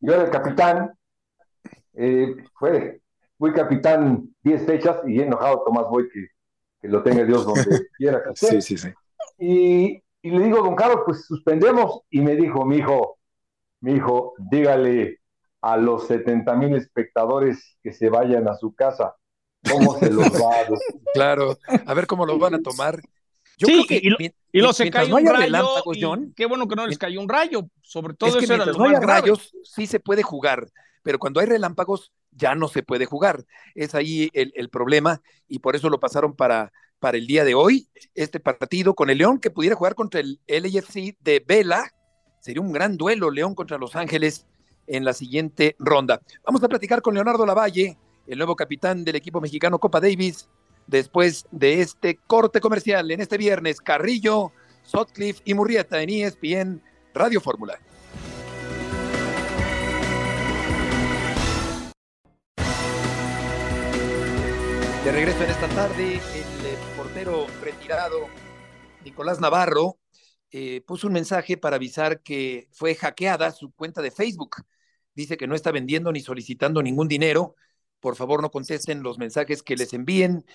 yo 0.00 0.14
era 0.14 0.24
el 0.24 0.30
capitán, 0.30 0.92
eh, 1.94 2.36
fue, 2.54 3.00
fui 3.38 3.52
capitán 3.52 4.28
10 4.42 4.66
fechas 4.66 4.98
y 5.06 5.20
enojado 5.20 5.62
Tomás 5.64 5.88
Boy 5.88 6.08
que, 6.08 6.28
que 6.80 6.88
lo 6.88 7.02
tenga 7.02 7.24
Dios 7.24 7.44
donde 7.44 7.64
quiera 7.96 8.22
que 8.22 8.30
Sí, 8.34 8.62
sí, 8.62 8.78
sí. 8.78 8.88
Y, 9.38 10.02
y, 10.24 10.30
le 10.30 10.44
digo, 10.44 10.62
don 10.62 10.74
Carlos, 10.74 11.00
pues 11.04 11.26
suspendemos. 11.26 12.00
Y 12.10 12.20
me 12.20 12.34
dijo, 12.34 12.64
mi 12.64 12.78
hijo, 12.78 13.18
mi 13.80 13.92
hijo, 13.92 14.34
dígale 14.38 15.20
a 15.60 15.76
los 15.76 16.06
70 16.06 16.54
mil 16.56 16.74
espectadores 16.74 17.76
que 17.82 17.92
se 17.92 18.08
vayan 18.08 18.48
a 18.48 18.54
su 18.54 18.74
casa. 18.74 19.14
¿Cómo 19.70 19.98
se 19.98 20.10
los 20.10 20.26
va 20.26 20.60
a 20.60 20.66
Claro, 21.14 21.58
a 21.86 21.94
ver 21.94 22.06
cómo 22.06 22.26
lo 22.26 22.38
van 22.38 22.54
a 22.54 22.62
tomar. 22.62 23.00
Yo 23.56 23.66
sí, 23.66 23.84
creo 23.86 24.16
que, 24.18 24.28
y, 24.52 24.60
lo, 24.60 24.72
se 24.72 24.90
cayó 24.90 25.14
un 25.14 25.26
rayo. 25.26 26.32
qué 26.34 26.46
bueno 26.46 26.66
que 26.66 26.74
no 26.74 26.86
les 26.86 26.98
cayó 26.98 27.20
un 27.20 27.28
rayo. 27.28 27.68
Sobre 27.82 28.14
todo 28.14 28.38
es 28.38 28.46
que 28.46 28.52
eso 28.52 28.72
no 28.72 28.84
haya 28.84 29.00
rayos, 29.00 29.52
sí 29.62 29.86
se 29.86 30.00
puede 30.00 30.22
jugar 30.22 30.66
pero 31.04 31.18
cuando 31.18 31.38
hay 31.38 31.46
relámpagos 31.46 32.12
ya 32.36 32.54
no 32.54 32.68
se 32.68 32.82
puede 32.82 33.06
jugar. 33.06 33.44
Es 33.74 33.94
ahí 33.94 34.30
el, 34.32 34.68
problema 34.68 35.20
y 35.48 35.60
por 35.60 35.76
eso 35.76 35.88
lo 35.88 36.00
pasaron 36.00 36.34
para, 36.34 36.72
para 36.98 37.18
el 37.18 37.26
día 37.26 37.44
de 37.44 37.54
hoy. 37.54 37.88
Este 38.14 38.40
partido 38.40 38.94
con 38.94 39.10
el 39.10 39.18
León 39.18 39.38
que 39.38 39.50
pudiera 39.50 39.76
jugar 39.76 39.94
contra 39.94 40.20
el 40.20 40.40
LAFC 40.46 41.16
de 41.20 41.44
Vela. 41.46 41.90
Sería 42.40 42.62
un 42.62 42.72
gran 42.72 42.96
duelo 42.96 43.30
León 43.30 43.54
contra 43.54 43.78
Los 43.78 43.96
Ángeles 43.96 44.46
en 44.86 45.04
la 45.04 45.12
siguiente 45.12 45.76
ronda. 45.78 46.20
Vamos 46.44 46.62
a 46.62 46.68
platicar 46.68 47.02
con 47.02 47.14
Leonardo 47.14 47.46
Lavalle, 47.46 47.96
el 48.26 48.38
nuevo 48.38 48.56
capitán 48.56 49.04
del 49.04 49.16
equipo 49.16 49.40
mexicano 49.40 49.78
Copa 49.78 50.00
Davis, 50.00 50.48
después 50.86 51.46
de 51.50 51.80
este 51.80 52.18
corte 52.26 52.60
comercial 52.60 53.10
en 53.10 53.20
este 53.20 53.38
viernes. 53.38 53.80
Carrillo, 53.80 54.52
Sotcliffe 54.82 55.42
y 55.44 55.54
Murrieta 55.54 56.02
en 56.02 56.10
ESPN 56.10 56.82
Radio 57.14 57.40
Fórmula. 57.40 57.78
De 65.04 65.12
regreso 65.12 65.44
en 65.44 65.50
esta 65.50 65.68
tarde, 65.68 66.14
el 66.14 66.66
eh, 66.66 66.78
portero 66.96 67.46
retirado 67.60 68.26
Nicolás 69.04 69.38
Navarro 69.38 69.98
eh, 70.50 70.80
puso 70.86 71.08
un 71.08 71.12
mensaje 71.12 71.58
para 71.58 71.76
avisar 71.76 72.22
que 72.22 72.68
fue 72.72 72.94
hackeada 72.94 73.50
su 73.50 73.70
cuenta 73.72 74.00
de 74.00 74.10
Facebook. 74.10 74.64
Dice 75.14 75.36
que 75.36 75.46
no 75.46 75.54
está 75.54 75.72
vendiendo 75.72 76.10
ni 76.10 76.20
solicitando 76.20 76.82
ningún 76.82 77.06
dinero. 77.06 77.54
Por 78.00 78.16
favor, 78.16 78.40
no 78.40 78.50
contesten 78.50 79.02
los 79.02 79.18
mensajes 79.18 79.62
que 79.62 79.76
les 79.76 79.92
envíen. 79.92 80.46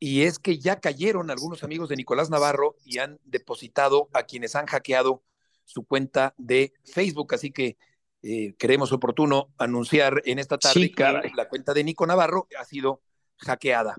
Y 0.00 0.22
es 0.22 0.40
que 0.40 0.58
ya 0.58 0.80
cayeron 0.80 1.30
algunos 1.30 1.62
amigos 1.62 1.88
de 1.88 1.94
Nicolás 1.94 2.28
Navarro 2.28 2.74
y 2.84 2.98
han 2.98 3.20
depositado 3.22 4.08
a 4.14 4.24
quienes 4.24 4.56
han 4.56 4.66
hackeado 4.66 5.22
su 5.64 5.86
cuenta 5.86 6.34
de 6.38 6.72
Facebook. 6.82 7.34
Así 7.34 7.52
que 7.52 7.76
eh, 8.22 8.56
creemos 8.58 8.90
oportuno 8.90 9.52
anunciar 9.58 10.22
en 10.24 10.40
esta 10.40 10.58
tarde 10.58 10.90
que 10.90 11.30
la 11.36 11.48
cuenta 11.48 11.72
de 11.72 11.84
Nico 11.84 12.04
Navarro 12.04 12.48
ha 12.58 12.64
sido 12.64 13.00
hackeada. 13.44 13.96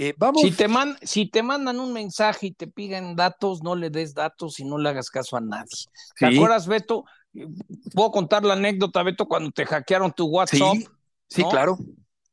Eh, 0.00 0.14
vamos. 0.16 0.42
Si 0.42 0.52
te, 0.52 0.68
man, 0.68 0.96
si 1.02 1.26
te 1.26 1.42
mandan 1.42 1.80
un 1.80 1.92
mensaje 1.92 2.46
y 2.46 2.50
te 2.52 2.68
piden 2.68 3.16
datos, 3.16 3.64
no 3.64 3.74
le 3.74 3.90
des 3.90 4.14
datos 4.14 4.60
y 4.60 4.64
no 4.64 4.78
le 4.78 4.90
hagas 4.90 5.10
caso 5.10 5.36
a 5.36 5.40
nadie. 5.40 5.74
¿Te 6.16 6.26
acuerdas, 6.26 6.68
Beto? 6.68 7.04
Puedo 7.94 8.12
contar 8.12 8.44
la 8.44 8.54
anécdota, 8.54 9.02
Beto, 9.02 9.26
cuando 9.26 9.50
te 9.50 9.66
hackearon 9.66 10.12
tu 10.12 10.26
WhatsApp. 10.26 10.76
Sí, 10.76 10.86
sí 11.28 11.44
claro. 11.50 11.76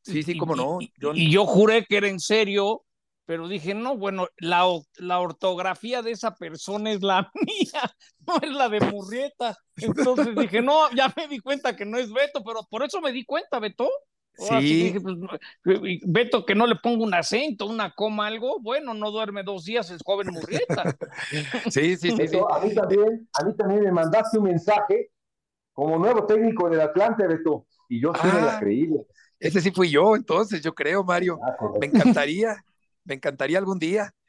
Sí, 0.03 0.21
sí, 0.21 0.37
cómo 0.37 0.55
no. 0.55 0.77
Y, 1.15 1.31
yo 1.31 1.47
juré 1.47 1.85
que 1.85 1.97
era 1.97 2.07
en 2.07 2.19
serio, 2.19 2.85
pero 3.25 3.47
dije, 3.47 3.73
no, 3.73 3.97
bueno, 3.97 4.27
la, 4.37 4.65
la 4.97 5.19
ortografía 5.19 6.03
de 6.03 6.11
esa 6.11 6.35
persona 6.35 6.91
es 6.91 7.01
la 7.01 7.31
mía, 7.33 7.95
no 8.27 8.37
es 8.43 8.51
la 8.51 8.69
de 8.69 8.81
Murrieta. 8.81 9.57
Entonces 9.77 10.35
dije, 10.35 10.61
no, 10.61 10.91
ya 10.91 11.11
me 11.17 11.27
di 11.27 11.39
cuenta 11.39 11.75
que 11.75 11.85
no 11.85 11.97
es 11.97 12.13
Beto, 12.13 12.43
pero 12.43 12.61
por 12.69 12.83
eso 12.83 13.01
me 13.01 13.11
di 13.11 13.25
cuenta, 13.25 13.59
Beto. 13.59 13.89
Sí. 14.37 14.95
Pues, 15.63 15.79
Beto, 16.05 16.45
que 16.45 16.55
no 16.55 16.67
le 16.67 16.75
pongo 16.75 17.03
un 17.03 17.13
acento, 17.13 17.67
una 17.67 17.93
coma, 17.93 18.27
algo, 18.27 18.59
bueno, 18.59 18.93
no 18.93 19.11
duerme 19.11 19.43
dos 19.43 19.65
días, 19.65 19.89
es 19.91 20.01
joven 20.03 20.27
Murrieta. 20.31 20.95
sí, 21.69 21.95
sí, 21.95 22.11
sí, 22.11 22.37
A, 22.49 22.59
mí 22.59 22.73
también, 22.73 23.27
a 23.33 23.45
mí 23.45 23.55
también 23.55 23.83
me 23.83 23.91
mandaste 23.91 24.37
un 24.37 24.45
mensaje 24.45 25.11
como 25.73 25.97
nuevo 25.97 26.25
técnico 26.25 26.69
del 26.69 26.81
Atlante, 26.81 27.27
Beto, 27.27 27.65
y 27.89 28.01
yo 28.01 28.13
sí 28.13 28.27
me 28.27 28.41
la 28.41 28.57
ah, 28.57 28.59
creí. 28.59 28.89
Ese 29.39 29.61
sí 29.61 29.71
fui 29.71 29.89
yo, 29.89 30.15
entonces, 30.15 30.61
yo 30.61 30.73
creo, 30.73 31.03
Mario. 31.03 31.39
Ah, 31.43 31.55
me 31.79 31.87
encantaría, 31.87 32.63
me 33.03 33.15
encantaría 33.15 33.57
algún 33.57 33.79
día. 33.79 34.11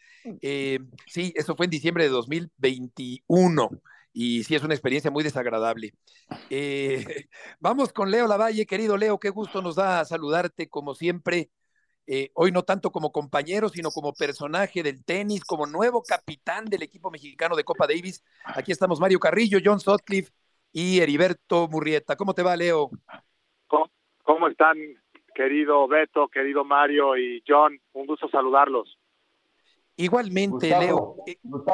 Eh, 0.42 0.80
sí, 1.06 1.32
eso 1.36 1.54
fue 1.54 1.66
en 1.66 1.70
diciembre 1.70 2.02
de 2.02 2.10
2021 2.10 3.70
y 4.18 4.44
sí 4.44 4.54
es 4.54 4.62
una 4.64 4.72
experiencia 4.72 5.10
muy 5.10 5.22
desagradable. 5.22 5.92
Eh, 6.48 7.04
vamos 7.60 7.92
con 7.92 8.10
Leo 8.10 8.26
Lavalle, 8.26 8.64
querido 8.64 8.96
Leo, 8.96 9.18
qué 9.20 9.28
gusto 9.28 9.60
nos 9.60 9.76
da 9.76 10.06
saludarte 10.06 10.70
como 10.70 10.94
siempre. 10.94 11.50
Eh, 12.06 12.30
hoy 12.32 12.50
no 12.50 12.62
tanto 12.62 12.90
como 12.90 13.12
compañero, 13.12 13.68
sino 13.68 13.90
como 13.90 14.14
personaje 14.14 14.82
del 14.82 15.04
tenis, 15.04 15.44
como 15.44 15.66
nuevo 15.66 16.02
capitán 16.02 16.64
del 16.64 16.82
equipo 16.82 17.10
mexicano 17.10 17.56
de 17.56 17.64
Copa 17.64 17.86
Davis. 17.86 18.24
Aquí 18.46 18.72
estamos 18.72 19.00
Mario 19.00 19.18
Carrillo, 19.18 19.58
John 19.62 19.80
Sutcliffe 19.80 20.32
y 20.72 21.00
Heriberto 21.00 21.68
Murrieta. 21.68 22.16
¿Cómo 22.16 22.32
te 22.32 22.42
va, 22.42 22.56
Leo? 22.56 22.88
¿Cómo, 23.66 24.48
están, 24.48 24.78
querido 25.34 25.86
Beto, 25.88 26.28
querido 26.28 26.64
Mario 26.64 27.18
y 27.18 27.42
John? 27.46 27.78
Un 27.92 28.06
gusto 28.06 28.30
saludarlos. 28.30 28.98
Igualmente, 29.94 30.70
Leo. 30.70 31.16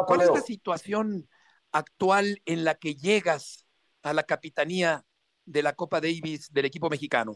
¿Cuál 0.09 0.22
es 0.22 0.31
la 0.31 0.40
situación 0.40 1.28
actual 1.72 2.40
en 2.46 2.64
la 2.64 2.74
que 2.74 2.94
llegas 2.94 3.66
a 4.02 4.12
la 4.12 4.22
capitanía 4.22 5.04
de 5.44 5.62
la 5.62 5.74
Copa 5.74 6.00
Davis 6.00 6.52
del 6.52 6.66
equipo 6.66 6.88
mexicano? 6.88 7.35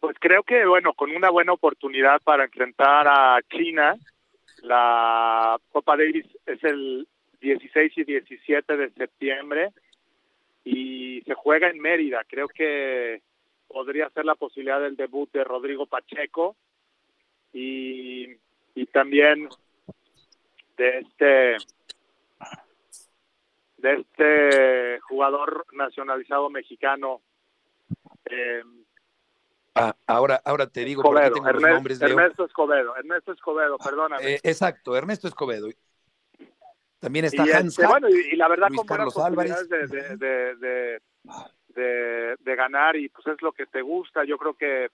Pues 0.00 0.16
creo 0.18 0.42
que, 0.42 0.66
bueno, 0.66 0.94
con 0.94 1.14
una 1.14 1.30
buena 1.30 1.52
oportunidad 1.52 2.20
para 2.22 2.44
enfrentar 2.44 3.06
a 3.08 3.40
China, 3.50 3.94
la 4.62 5.58
Copa 5.70 5.96
Davis 5.96 6.26
es 6.46 6.62
el 6.64 7.06
16 7.40 7.92
y 7.96 8.04
17 8.04 8.76
de 8.76 8.90
septiembre 8.90 9.70
y 10.64 11.22
se 11.22 11.34
juega 11.34 11.68
en 11.68 11.80
Mérida. 11.80 12.24
Creo 12.28 12.48
que 12.48 13.22
podría 13.68 14.10
ser 14.10 14.24
la 14.24 14.34
posibilidad 14.34 14.80
del 14.80 14.96
debut 14.96 15.30
de 15.32 15.44
Rodrigo 15.44 15.86
Pacheco 15.86 16.56
y, 17.52 18.28
y 18.74 18.86
también 18.86 19.48
de 20.76 20.98
este 20.98 21.56
de 23.82 23.94
este 23.94 25.00
jugador 25.00 25.66
nacionalizado 25.72 26.48
mexicano. 26.48 27.20
Eh, 28.24 28.62
ah, 29.74 29.94
ahora, 30.06 30.40
ahora 30.44 30.68
te 30.68 30.84
digo 30.84 31.02
Escobedo, 31.02 31.34
tengo 31.34 31.52
los 31.52 31.62
nombres, 31.62 32.00
Ernesto 32.00 32.44
Escobedo, 32.44 32.96
Ernesto 32.96 33.32
Escobedo, 33.32 33.76
perdóname. 33.78 34.34
Eh, 34.34 34.40
exacto, 34.44 34.96
Ernesto 34.96 35.26
Escobedo. 35.26 35.68
También 37.00 37.24
está 37.24 37.42
Hans 37.42 37.76
este, 37.76 37.86
bueno, 37.86 38.08
y, 38.08 38.36
la 38.36 38.46
verdad 38.46 38.68
con 38.74 38.86
Carlos 38.86 39.18
Álvarez. 39.18 39.68
De, 39.68 39.88
de, 40.16 41.00
de, 41.74 42.36
de, 42.38 42.56
ganar 42.56 42.94
y 42.94 43.08
pues 43.08 43.26
es 43.26 43.42
lo 43.42 43.50
que 43.50 43.66
te 43.66 43.82
gusta. 43.82 44.24
Yo 44.24 44.38
creo 44.38 44.54
que 44.54 44.90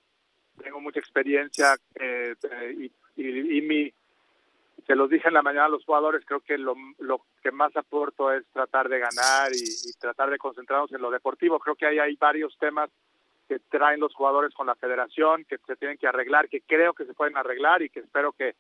tengo 0.62 0.80
mucha 0.80 1.00
experiencia 1.00 1.76
eh, 1.94 2.34
y, 2.78 2.84
y, 3.16 3.58
y, 3.58 3.60
mi 3.60 3.92
se 4.88 4.96
los 4.96 5.10
dije 5.10 5.28
en 5.28 5.34
la 5.34 5.42
mañana 5.42 5.66
a 5.66 5.68
los 5.68 5.84
jugadores, 5.84 6.24
creo 6.24 6.40
que 6.40 6.56
lo, 6.56 6.74
que 7.42 7.50
más 7.50 7.76
aporto 7.76 8.32
es 8.32 8.46
tratar 8.54 8.88
de 8.88 8.98
ganar 8.98 9.52
y, 9.52 9.92
tratar 10.00 10.30
de 10.30 10.38
concentrarnos 10.38 10.90
en 10.92 11.02
lo 11.02 11.10
deportivo. 11.10 11.58
Creo 11.58 11.76
que 11.76 11.86
ahí 11.86 11.98
hay 11.98 12.16
varios 12.16 12.56
temas 12.56 12.88
que 13.46 13.58
traen 13.68 14.00
los 14.00 14.14
jugadores 14.14 14.54
con 14.54 14.66
la 14.66 14.74
federación, 14.76 15.44
que 15.44 15.58
se 15.58 15.76
tienen 15.76 15.98
que 15.98 16.06
arreglar, 16.06 16.48
que 16.48 16.62
creo 16.62 16.94
que 16.94 17.04
se 17.04 17.12
pueden 17.12 17.36
arreglar 17.36 17.82
y 17.82 17.90
que 17.90 18.00
espero 18.00 18.32
que 18.32 18.54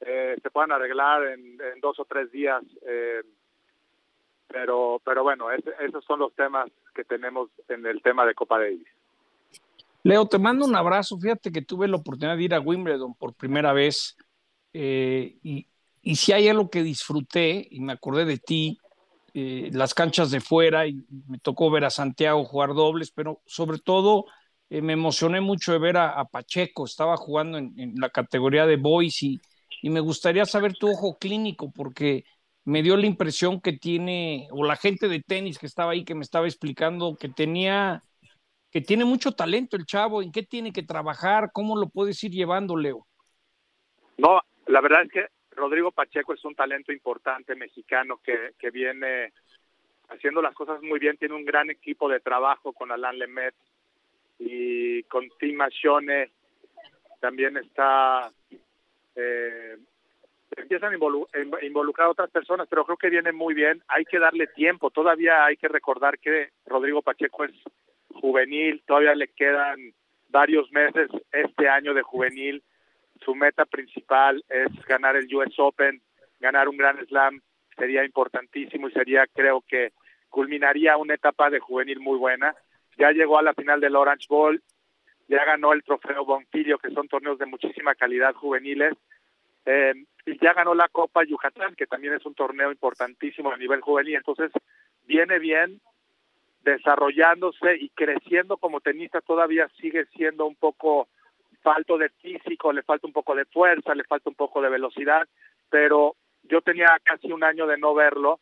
eh, 0.00 0.36
se 0.42 0.50
puedan 0.50 0.72
arreglar 0.72 1.28
en, 1.28 1.56
dos 1.80 1.96
o 2.00 2.06
tres 2.06 2.32
días. 2.32 2.64
Eh, 2.84 3.22
pero, 4.48 5.00
pero 5.04 5.22
bueno, 5.22 5.46
esos 5.52 6.04
son 6.04 6.18
los 6.18 6.34
temas 6.34 6.72
que 6.92 7.04
tenemos 7.04 7.50
en 7.68 7.86
el 7.86 8.02
tema 8.02 8.26
de 8.26 8.34
Copa 8.34 8.58
Davis. 8.58 8.88
Leo, 10.02 10.26
te 10.26 10.40
mando 10.40 10.66
un 10.66 10.74
abrazo. 10.74 11.16
Fíjate 11.20 11.52
que 11.52 11.62
tuve 11.62 11.86
la 11.86 11.98
oportunidad 11.98 12.36
de 12.36 12.42
ir 12.42 12.52
a 12.52 12.60
Wimbledon 12.60 13.14
por 13.14 13.32
primera 13.34 13.72
vez 13.72 14.16
eh, 14.72 15.38
y, 15.42 15.66
si 16.16 16.32
hay 16.32 16.48
algo 16.48 16.68
que 16.70 16.82
disfruté, 16.82 17.66
y 17.70 17.80
me 17.80 17.92
acordé 17.92 18.24
de 18.24 18.38
ti, 18.38 18.78
eh, 19.34 19.70
las 19.72 19.94
canchas 19.94 20.30
de 20.30 20.40
fuera, 20.40 20.86
y 20.86 21.04
me 21.28 21.38
tocó 21.38 21.70
ver 21.70 21.84
a 21.84 21.90
Santiago 21.90 22.44
jugar 22.44 22.74
dobles, 22.74 23.10
pero 23.10 23.40
sobre 23.46 23.78
todo 23.78 24.26
eh, 24.68 24.82
me 24.82 24.94
emocioné 24.94 25.40
mucho 25.40 25.72
de 25.72 25.78
ver 25.78 25.96
a, 25.96 26.24
Pacheco, 26.24 26.86
estaba 26.86 27.16
jugando 27.16 27.58
en, 27.58 27.94
la 27.96 28.10
categoría 28.10 28.66
de 28.66 28.76
boys 28.76 29.22
y, 29.22 29.40
me 29.82 30.00
gustaría 30.00 30.46
saber 30.46 30.74
tu 30.74 30.90
ojo 30.90 31.18
clínico, 31.18 31.70
porque 31.72 32.24
me 32.64 32.82
dio 32.82 32.96
la 32.96 33.06
impresión 33.06 33.60
que 33.60 33.72
tiene, 33.72 34.48
o 34.52 34.64
la 34.64 34.76
gente 34.76 35.08
de 35.08 35.20
tenis 35.20 35.58
que 35.58 35.66
estaba 35.66 35.92
ahí, 35.92 36.04
que 36.04 36.14
me 36.14 36.22
estaba 36.22 36.46
explicando 36.46 37.16
que 37.16 37.28
tenía, 37.28 38.02
que 38.70 38.80
tiene 38.80 39.04
mucho 39.04 39.32
talento 39.32 39.76
el 39.76 39.86
chavo, 39.86 40.22
en 40.22 40.32
qué 40.32 40.42
tiene 40.42 40.72
que 40.72 40.82
trabajar, 40.82 41.50
cómo 41.52 41.76
lo 41.76 41.88
puedes 41.88 42.22
ir 42.24 42.30
llevando, 42.30 42.76
Leo. 42.76 43.06
No, 44.18 44.40
la 44.66 44.80
verdad 44.80 45.02
es 45.02 45.12
que 45.12 45.26
Rodrigo 45.54 45.90
Pacheco 45.90 46.34
es 46.34 46.44
un 46.44 46.54
talento 46.54 46.92
importante 46.92 47.54
mexicano 47.54 48.20
que, 48.22 48.70
viene 48.70 49.32
haciendo 50.08 50.42
las 50.42 50.54
cosas 50.54 50.82
muy 50.82 50.98
bien, 50.98 51.16
tiene 51.16 51.34
un 51.34 51.44
gran 51.44 51.70
equipo 51.70 52.08
de 52.08 52.20
trabajo 52.20 52.72
con 52.72 52.90
Alain 52.90 53.18
Lemet 53.18 53.54
y 54.38 55.02
con 55.04 55.28
Tim 55.38 55.56
Machone, 55.56 56.30
también 57.20 57.56
está, 57.56 58.30
eh, 59.14 59.76
empiezan 60.56 60.92
a 60.92 61.64
involucrar 61.64 62.08
a 62.08 62.10
otras 62.10 62.30
personas, 62.30 62.66
pero 62.68 62.84
creo 62.84 62.96
que 62.96 63.10
viene 63.10 63.32
muy 63.32 63.54
bien, 63.54 63.82
hay 63.88 64.04
que 64.04 64.18
darle 64.18 64.48
tiempo, 64.48 64.90
todavía 64.90 65.44
hay 65.44 65.56
que 65.56 65.68
recordar 65.68 66.18
que 66.18 66.50
Rodrigo 66.66 67.02
Pacheco 67.02 67.44
es 67.44 67.52
juvenil, 68.12 68.82
todavía 68.86 69.14
le 69.14 69.28
quedan 69.28 69.92
varios 70.28 70.70
meses 70.72 71.10
este 71.30 71.68
año 71.68 71.94
de 71.94 72.02
juvenil, 72.02 72.62
su 73.24 73.34
meta 73.34 73.64
principal 73.64 74.44
es 74.48 74.68
ganar 74.86 75.16
el 75.16 75.34
US 75.34 75.58
Open, 75.58 76.00
ganar 76.40 76.68
un 76.68 76.76
Grand 76.76 77.06
Slam, 77.06 77.40
sería 77.76 78.04
importantísimo 78.04 78.88
y 78.88 78.92
sería, 78.92 79.26
creo 79.26 79.62
que, 79.66 79.92
culminaría 80.32 80.96
una 80.96 81.14
etapa 81.14 81.50
de 81.50 81.60
juvenil 81.60 82.00
muy 82.00 82.18
buena. 82.18 82.56
Ya 82.98 83.12
llegó 83.12 83.38
a 83.38 83.42
la 83.42 83.52
final 83.52 83.80
del 83.80 83.94
Orange 83.94 84.26
Bowl, 84.28 84.60
ya 85.28 85.44
ganó 85.44 85.72
el 85.74 85.84
trofeo 85.84 86.24
Bonquillo, 86.24 86.78
que 86.78 86.90
son 86.90 87.06
torneos 87.06 87.38
de 87.38 87.46
muchísima 87.46 87.94
calidad 87.94 88.34
juveniles, 88.34 88.94
eh, 89.66 89.92
y 90.24 90.38
ya 90.42 90.54
ganó 90.54 90.74
la 90.74 90.88
Copa 90.88 91.22
Yucatán, 91.22 91.74
que 91.76 91.86
también 91.86 92.14
es 92.14 92.24
un 92.24 92.34
torneo 92.34 92.72
importantísimo 92.72 93.52
a 93.52 93.58
nivel 93.58 93.82
juvenil. 93.82 94.16
Entonces, 94.16 94.50
viene 95.04 95.38
bien, 95.38 95.80
desarrollándose 96.62 97.76
y 97.78 97.90
creciendo 97.90 98.56
como 98.56 98.80
tenista, 98.80 99.20
todavía 99.20 99.68
sigue 99.80 100.06
siendo 100.16 100.46
un 100.46 100.56
poco 100.56 101.08
falto 101.62 101.96
de 101.96 102.10
físico, 102.10 102.72
le 102.72 102.82
falta 102.82 103.06
un 103.06 103.12
poco 103.12 103.34
de 103.34 103.44
fuerza, 103.46 103.94
le 103.94 104.04
falta 104.04 104.28
un 104.28 104.36
poco 104.36 104.60
de 104.60 104.68
velocidad, 104.68 105.26
pero 105.70 106.16
yo 106.42 106.60
tenía 106.60 106.88
casi 107.02 107.32
un 107.32 107.44
año 107.44 107.66
de 107.66 107.78
no 107.78 107.94
verlo, 107.94 108.40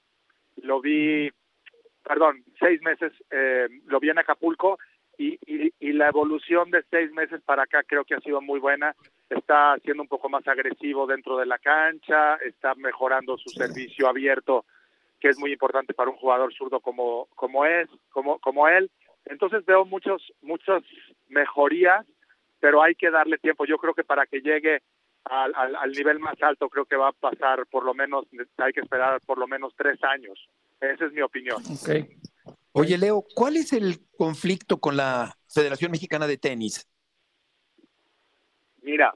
lo 0.62 0.80
vi, 0.80 1.30
perdón, 2.02 2.44
seis 2.58 2.80
meses, 2.82 3.12
eh, 3.30 3.68
lo 3.86 4.00
vi 4.00 4.10
en 4.10 4.18
Acapulco 4.18 4.78
y, 5.16 5.38
y, 5.46 5.92
la 5.92 6.08
evolución 6.08 6.70
de 6.70 6.82
seis 6.90 7.12
meses 7.12 7.42
para 7.42 7.64
acá 7.64 7.82
creo 7.86 8.04
que 8.04 8.14
ha 8.14 8.20
sido 8.20 8.40
muy 8.40 8.58
buena, 8.58 8.94
está 9.28 9.76
siendo 9.84 10.02
un 10.02 10.08
poco 10.08 10.30
más 10.30 10.48
agresivo 10.48 11.06
dentro 11.06 11.36
de 11.36 11.44
la 11.44 11.58
cancha, 11.58 12.36
está 12.36 12.74
mejorando 12.74 13.36
su 13.36 13.50
servicio 13.50 14.08
abierto, 14.08 14.64
que 15.20 15.28
es 15.28 15.38
muy 15.38 15.52
importante 15.52 15.92
para 15.92 16.10
un 16.10 16.16
jugador 16.16 16.54
zurdo 16.54 16.80
como, 16.80 17.28
como 17.34 17.66
es, 17.66 17.86
como, 18.08 18.38
como 18.38 18.66
él. 18.66 18.90
Entonces 19.26 19.62
veo 19.66 19.84
muchos, 19.84 20.32
muchas 20.40 20.82
mejorías 21.28 22.06
pero 22.60 22.82
hay 22.82 22.94
que 22.94 23.10
darle 23.10 23.38
tiempo. 23.38 23.64
Yo 23.64 23.78
creo 23.78 23.94
que 23.94 24.04
para 24.04 24.26
que 24.26 24.40
llegue 24.40 24.82
al, 25.24 25.54
al, 25.54 25.92
nivel 25.92 26.18
más 26.18 26.40
alto, 26.42 26.68
creo 26.68 26.84
que 26.84 26.96
va 26.96 27.08
a 27.08 27.12
pasar 27.12 27.66
por 27.66 27.84
lo 27.84 27.94
menos, 27.94 28.26
hay 28.58 28.72
que 28.72 28.80
esperar 28.80 29.20
por 29.22 29.38
lo 29.38 29.46
menos 29.46 29.74
tres 29.76 30.02
años. 30.04 30.38
Esa 30.80 31.06
es 31.06 31.12
mi 31.12 31.22
opinión. 31.22 31.62
Okay. 31.82 32.16
Oye, 32.72 32.96
Leo, 32.96 33.24
¿cuál 33.34 33.56
es 33.56 33.72
el 33.72 33.98
conflicto 34.16 34.78
con 34.78 34.96
la 34.96 35.34
Federación 35.48 35.90
Mexicana 35.90 36.26
de 36.26 36.38
Tenis? 36.38 36.88
Mira, 38.82 39.14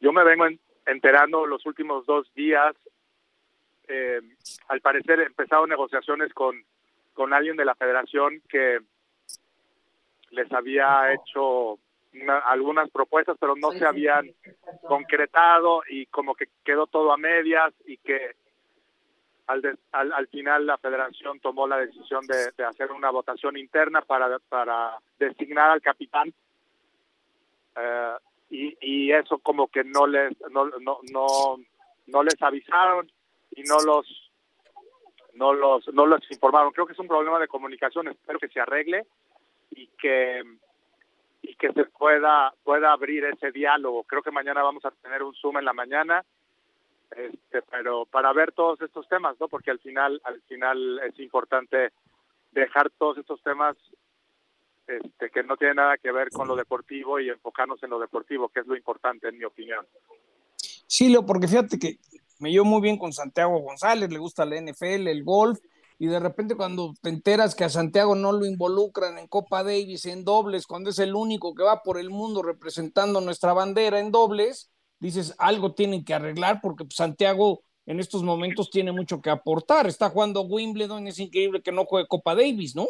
yo 0.00 0.12
me 0.12 0.24
vengo 0.24 0.46
enterando 0.86 1.46
los 1.46 1.64
últimos 1.66 2.06
dos 2.06 2.32
días. 2.34 2.74
Eh, 3.88 4.20
al 4.68 4.80
parecer 4.80 5.20
he 5.20 5.26
empezado 5.26 5.66
negociaciones 5.66 6.32
con, 6.32 6.64
con 7.12 7.32
alguien 7.32 7.56
de 7.56 7.64
la 7.64 7.74
federación 7.74 8.42
que 8.48 8.78
les 10.32 10.50
había 10.52 11.12
hecho 11.12 11.78
algunas 12.46 12.90
propuestas, 12.90 13.36
pero 13.40 13.54
no 13.56 13.72
se 13.72 13.86
habían 13.86 14.30
concretado 14.86 15.82
y 15.88 16.06
como 16.06 16.34
que 16.34 16.46
quedó 16.64 16.86
todo 16.86 17.12
a 17.12 17.16
medias 17.16 17.72
y 17.86 17.96
que 17.98 18.34
al, 19.46 19.78
al, 19.92 20.26
final 20.28 20.66
la 20.66 20.78
federación 20.78 21.40
tomó 21.40 21.66
la 21.66 21.78
decisión 21.78 22.24
de, 22.26 22.64
hacer 22.64 22.92
una 22.92 23.10
votación 23.10 23.56
interna 23.56 24.02
para, 24.02 24.38
para 24.48 24.98
designar 25.18 25.70
al 25.70 25.82
capitán 25.82 26.32
eh, 27.76 28.14
y, 28.50 28.76
y, 28.80 29.12
eso 29.12 29.38
como 29.38 29.68
que 29.68 29.82
no 29.82 30.06
les 30.06 30.38
no, 30.50 30.66
no, 30.66 30.98
no, 31.10 31.56
no 32.06 32.22
les 32.22 32.40
avisaron 32.42 33.10
y 33.50 33.62
no 33.62 33.78
los 33.80 34.30
no 35.34 35.54
los 35.54 35.88
no 35.94 36.06
los 36.06 36.20
informaron. 36.30 36.72
Creo 36.72 36.86
que 36.86 36.92
es 36.92 36.98
un 36.98 37.08
problema 37.08 37.38
de 37.38 37.48
comunicación 37.48 38.08
espero 38.08 38.38
que 38.38 38.48
se 38.48 38.60
arregle 38.60 39.06
y 39.74 39.88
que 39.98 40.42
y 41.42 41.54
que 41.56 41.72
se 41.72 41.84
pueda 41.86 42.52
pueda 42.62 42.92
abrir 42.92 43.24
ese 43.24 43.50
diálogo. 43.50 44.04
Creo 44.04 44.22
que 44.22 44.30
mañana 44.30 44.62
vamos 44.62 44.84
a 44.84 44.90
tener 44.90 45.22
un 45.22 45.34
Zoom 45.34 45.58
en 45.58 45.64
la 45.64 45.72
mañana, 45.72 46.24
este, 47.10 47.62
pero 47.62 48.06
para 48.06 48.32
ver 48.32 48.52
todos 48.52 48.80
estos 48.80 49.08
temas, 49.08 49.38
¿no? 49.40 49.48
Porque 49.48 49.70
al 49.70 49.80
final 49.80 50.20
al 50.24 50.40
final 50.42 51.00
es 51.00 51.18
importante 51.18 51.92
dejar 52.52 52.90
todos 52.90 53.18
estos 53.18 53.42
temas 53.42 53.76
este, 54.86 55.30
que 55.30 55.42
no 55.42 55.56
tienen 55.56 55.76
nada 55.76 55.96
que 55.96 56.12
ver 56.12 56.30
con 56.30 56.48
lo 56.48 56.56
deportivo 56.56 57.18
y 57.18 57.30
enfocarnos 57.30 57.82
en 57.82 57.90
lo 57.90 57.98
deportivo, 57.98 58.48
que 58.48 58.60
es 58.60 58.66
lo 58.66 58.76
importante 58.76 59.28
en 59.28 59.38
mi 59.38 59.44
opinión. 59.44 59.86
Sí, 60.86 61.08
Leo, 61.08 61.24
porque 61.24 61.48
fíjate 61.48 61.78
que 61.78 61.96
me 62.38 62.50
llevo 62.50 62.64
muy 62.64 62.82
bien 62.82 62.98
con 62.98 63.12
Santiago 63.12 63.58
González, 63.60 64.10
le 64.10 64.18
gusta 64.18 64.44
la 64.44 64.60
NFL, 64.60 65.08
el 65.08 65.24
golf, 65.24 65.58
y 66.02 66.08
de 66.08 66.18
repente 66.18 66.56
cuando 66.56 66.94
te 67.00 67.10
enteras 67.10 67.54
que 67.54 67.62
a 67.62 67.68
Santiago 67.68 68.16
no 68.16 68.32
lo 68.32 68.44
involucran 68.44 69.18
en 69.18 69.28
Copa 69.28 69.62
Davis, 69.62 70.04
en 70.06 70.24
dobles, 70.24 70.66
cuando 70.66 70.90
es 70.90 70.98
el 70.98 71.14
único 71.14 71.54
que 71.54 71.62
va 71.62 71.84
por 71.84 71.96
el 71.96 72.10
mundo 72.10 72.42
representando 72.42 73.20
nuestra 73.20 73.52
bandera 73.52 74.00
en 74.00 74.10
dobles, 74.10 74.72
dices, 74.98 75.32
algo 75.38 75.76
tienen 75.76 76.04
que 76.04 76.12
arreglar 76.12 76.58
porque 76.60 76.82
pues, 76.82 76.96
Santiago 76.96 77.62
en 77.86 78.00
estos 78.00 78.24
momentos 78.24 78.68
tiene 78.68 78.90
mucho 78.90 79.22
que 79.22 79.30
aportar. 79.30 79.86
Está 79.86 80.10
jugando 80.10 80.42
Wimbledon, 80.42 81.06
es 81.06 81.20
increíble 81.20 81.62
que 81.62 81.70
no 81.70 81.84
juegue 81.84 82.08
Copa 82.08 82.34
Davis, 82.34 82.74
¿no? 82.74 82.88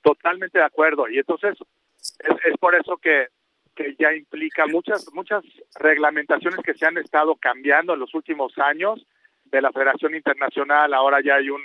Totalmente 0.00 0.60
de 0.60 0.66
acuerdo. 0.66 1.08
Y 1.08 1.18
entonces 1.18 1.58
es, 1.98 2.58
por 2.60 2.76
eso 2.76 2.96
que, 2.98 3.26
que 3.74 3.96
ya 3.98 4.14
implica 4.14 4.68
muchas, 4.68 5.04
muchas 5.14 5.42
reglamentaciones 5.74 6.60
que 6.64 6.74
se 6.74 6.86
han 6.86 6.96
estado 6.96 7.34
cambiando 7.34 7.94
en 7.94 7.98
los 7.98 8.14
últimos 8.14 8.56
años 8.56 9.04
de 9.46 9.60
la 9.60 9.72
Federación 9.72 10.14
Internacional. 10.14 10.94
Ahora 10.94 11.20
ya 11.20 11.34
hay 11.34 11.50
un 11.50 11.60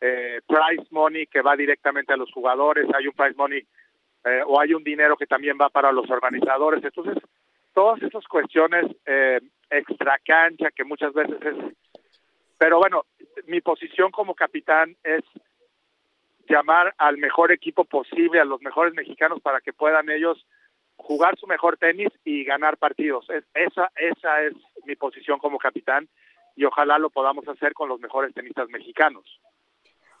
eh, 0.00 0.40
prize 0.46 0.88
money 0.90 1.26
que 1.26 1.42
va 1.42 1.56
directamente 1.56 2.12
a 2.12 2.16
los 2.16 2.32
jugadores, 2.32 2.86
hay 2.94 3.06
un 3.06 3.12
prize 3.12 3.34
money 3.36 3.66
eh, 4.24 4.42
o 4.46 4.60
hay 4.60 4.74
un 4.74 4.84
dinero 4.84 5.16
que 5.16 5.26
también 5.26 5.58
va 5.60 5.68
para 5.68 5.92
los 5.92 6.10
organizadores. 6.10 6.82
Entonces, 6.82 7.22
todas 7.74 8.02
esas 8.02 8.26
cuestiones 8.26 8.86
eh, 9.06 9.40
extra 9.68 10.18
cancha 10.24 10.70
que 10.70 10.84
muchas 10.84 11.12
veces 11.12 11.36
es... 11.42 11.54
Pero 12.58 12.78
bueno, 12.78 13.04
mi 13.46 13.60
posición 13.60 14.10
como 14.10 14.34
capitán 14.34 14.96
es 15.02 15.22
llamar 16.48 16.94
al 16.98 17.16
mejor 17.16 17.52
equipo 17.52 17.84
posible, 17.84 18.40
a 18.40 18.44
los 18.44 18.60
mejores 18.60 18.92
mexicanos 18.94 19.40
para 19.40 19.60
que 19.60 19.72
puedan 19.72 20.10
ellos 20.10 20.46
jugar 20.96 21.38
su 21.38 21.46
mejor 21.46 21.78
tenis 21.78 22.08
y 22.24 22.44
ganar 22.44 22.76
partidos. 22.76 23.26
esa, 23.54 23.90
esa 23.96 24.42
es 24.42 24.54
mi 24.84 24.96
posición 24.96 25.38
como 25.38 25.58
capitán 25.58 26.08
y 26.56 26.64
ojalá 26.64 26.98
lo 26.98 27.08
podamos 27.08 27.48
hacer 27.48 27.72
con 27.72 27.88
los 27.88 28.00
mejores 28.00 28.34
tenistas 28.34 28.68
mexicanos. 28.68 29.40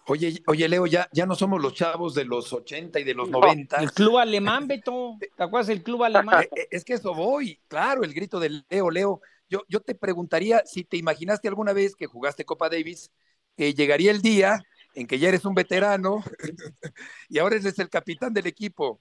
Oye, 0.06 0.42
oye, 0.46 0.68
Leo, 0.68 0.86
ya, 0.86 1.08
ya 1.12 1.26
no 1.26 1.34
somos 1.34 1.62
los 1.62 1.74
chavos 1.74 2.14
de 2.14 2.24
los 2.24 2.52
80 2.52 2.98
y 3.00 3.04
de 3.04 3.14
los 3.14 3.30
90. 3.30 3.76
El 3.76 3.92
club 3.92 4.18
alemán, 4.18 4.66
Beto. 4.66 5.16
¿Te 5.20 5.42
acuerdas 5.42 5.68
del 5.68 5.82
club 5.82 6.04
alemán? 6.04 6.44
Eh, 6.56 6.68
es 6.70 6.84
que 6.84 6.94
eso 6.94 7.14
voy, 7.14 7.60
claro, 7.68 8.02
el 8.02 8.12
grito 8.12 8.40
del 8.40 8.64
Leo, 8.68 8.90
Leo. 8.90 9.20
Yo, 9.48 9.62
yo 9.68 9.80
te 9.80 9.94
preguntaría 9.94 10.62
si 10.64 10.84
te 10.84 10.96
imaginaste 10.96 11.48
alguna 11.48 11.72
vez 11.72 11.94
que 11.94 12.06
jugaste 12.06 12.44
Copa 12.44 12.68
Davis, 12.68 13.12
que 13.56 13.74
llegaría 13.74 14.10
el 14.10 14.22
día 14.22 14.60
en 14.94 15.06
que 15.06 15.18
ya 15.18 15.28
eres 15.28 15.44
un 15.44 15.54
veterano 15.54 16.22
y 17.28 17.38
ahora 17.38 17.56
eres 17.56 17.78
el 17.78 17.88
capitán 17.88 18.32
del 18.32 18.46
equipo. 18.46 19.00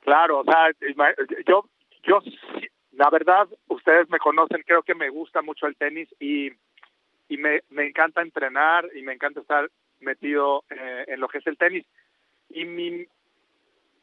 Claro, 0.00 0.40
o 0.40 0.44
sea, 0.44 0.70
yo, 1.46 1.68
yo, 2.02 2.20
la 2.92 3.08
verdad, 3.10 3.48
ustedes 3.68 4.08
me 4.10 4.18
conocen, 4.18 4.62
creo 4.66 4.82
que 4.82 4.94
me 4.94 5.08
gusta 5.08 5.40
mucho 5.42 5.66
el 5.66 5.76
tenis 5.76 6.08
y 6.20 6.50
y 7.28 7.36
me, 7.36 7.62
me 7.70 7.86
encanta 7.86 8.22
entrenar 8.22 8.88
y 8.94 9.02
me 9.02 9.12
encanta 9.12 9.40
estar 9.40 9.70
metido 10.00 10.64
eh, 10.70 11.04
en 11.08 11.20
lo 11.20 11.28
que 11.28 11.38
es 11.38 11.46
el 11.46 11.56
tenis. 11.56 11.86
Y 12.50 12.64
mi, 12.64 13.06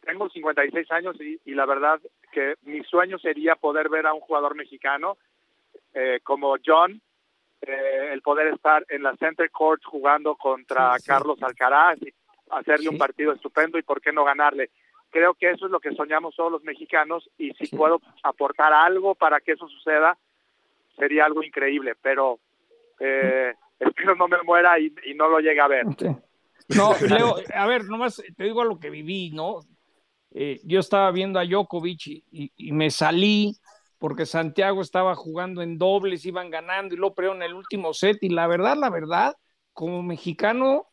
tengo 0.02 0.30
56 0.30 0.92
años 0.92 1.16
y, 1.22 1.40
y, 1.46 1.54
la 1.54 1.66
verdad 1.66 2.00
que 2.32 2.56
mi 2.64 2.84
sueño 2.84 3.20
sería 3.20 3.56
poder 3.56 3.90
ver 3.90 4.08
a 4.08 4.14
un 4.14 4.22
jugador 4.22 4.56
mexicano 4.56 5.18
eh, 5.94 6.20
como 6.24 6.56
John, 6.66 7.02
eh, 7.62 8.10
el 8.14 8.22
poder 8.22 8.54
estar 8.54 8.86
en 8.90 9.04
la 9.04 9.16
center 9.18 9.52
court 9.52 9.84
jugando 9.84 10.36
contra 10.36 10.96
Carlos 11.06 11.42
Alcaraz 11.44 12.02
y 12.02 12.14
hacerle 12.50 12.90
un 12.90 12.98
partido 12.98 13.34
estupendo 13.34 13.78
y 13.78 13.84
por 13.84 14.02
qué 14.02 14.12
no 14.12 14.24
ganarle. 14.24 14.72
Creo 15.10 15.34
que 15.34 15.52
eso 15.52 15.66
es 15.66 15.72
lo 15.72 15.80
que 15.80 15.94
soñamos 15.94 16.36
todos 16.36 16.52
los 16.52 16.64
mexicanos 16.64 17.30
y 17.38 17.52
si 17.54 17.76
puedo 17.76 18.02
aportar 18.24 18.74
algo 18.74 19.16
para 19.16 19.42
que 19.42 19.52
eso 19.52 19.68
suceda, 19.68 20.18
sería 20.98 21.26
algo 21.26 21.44
increíble, 21.44 21.96
pero 22.02 22.40
eh, 23.02 23.54
espero 23.80 24.16
no 24.16 24.28
me 24.28 24.42
muera 24.44 24.80
y, 24.80 24.94
no 25.16 25.28
lo 25.28 25.40
llegue 25.40 25.60
a 25.60 25.68
ver. 25.68 25.86
No, 25.86 26.94
Leo, 27.10 27.36
a 27.54 27.68
ver, 27.68 27.86
nomás 27.86 28.22
te 28.38 28.44
digo 28.44 28.62
a 28.62 28.66
lo 28.66 28.80
que 28.80 28.90
viví, 28.90 29.32
¿no? 29.32 29.60
Eh, 30.34 30.62
yo 30.64 30.80
estaba 30.80 31.12
viendo 31.12 31.40
a 31.40 31.46
Djokovic 31.46 32.08
y, 32.08 32.54
y, 32.56 32.72
me 32.72 32.90
salí 32.90 33.58
porque 33.98 34.26
Santiago 34.26 34.82
estaba 34.82 35.16
jugando 35.16 35.62
en 35.62 35.78
dobles, 35.78 36.26
iban 36.26 36.50
ganando 36.50 36.96
y 36.96 36.98
lo 36.98 37.14
en 37.18 37.42
el 37.42 37.54
último 37.54 37.94
set 37.94 38.18
y 38.22 38.30
la 38.30 38.48
verdad, 38.48 38.78
la 38.78 38.90
verdad, 38.90 39.36
como 39.74 40.02
mexicano 40.02 40.88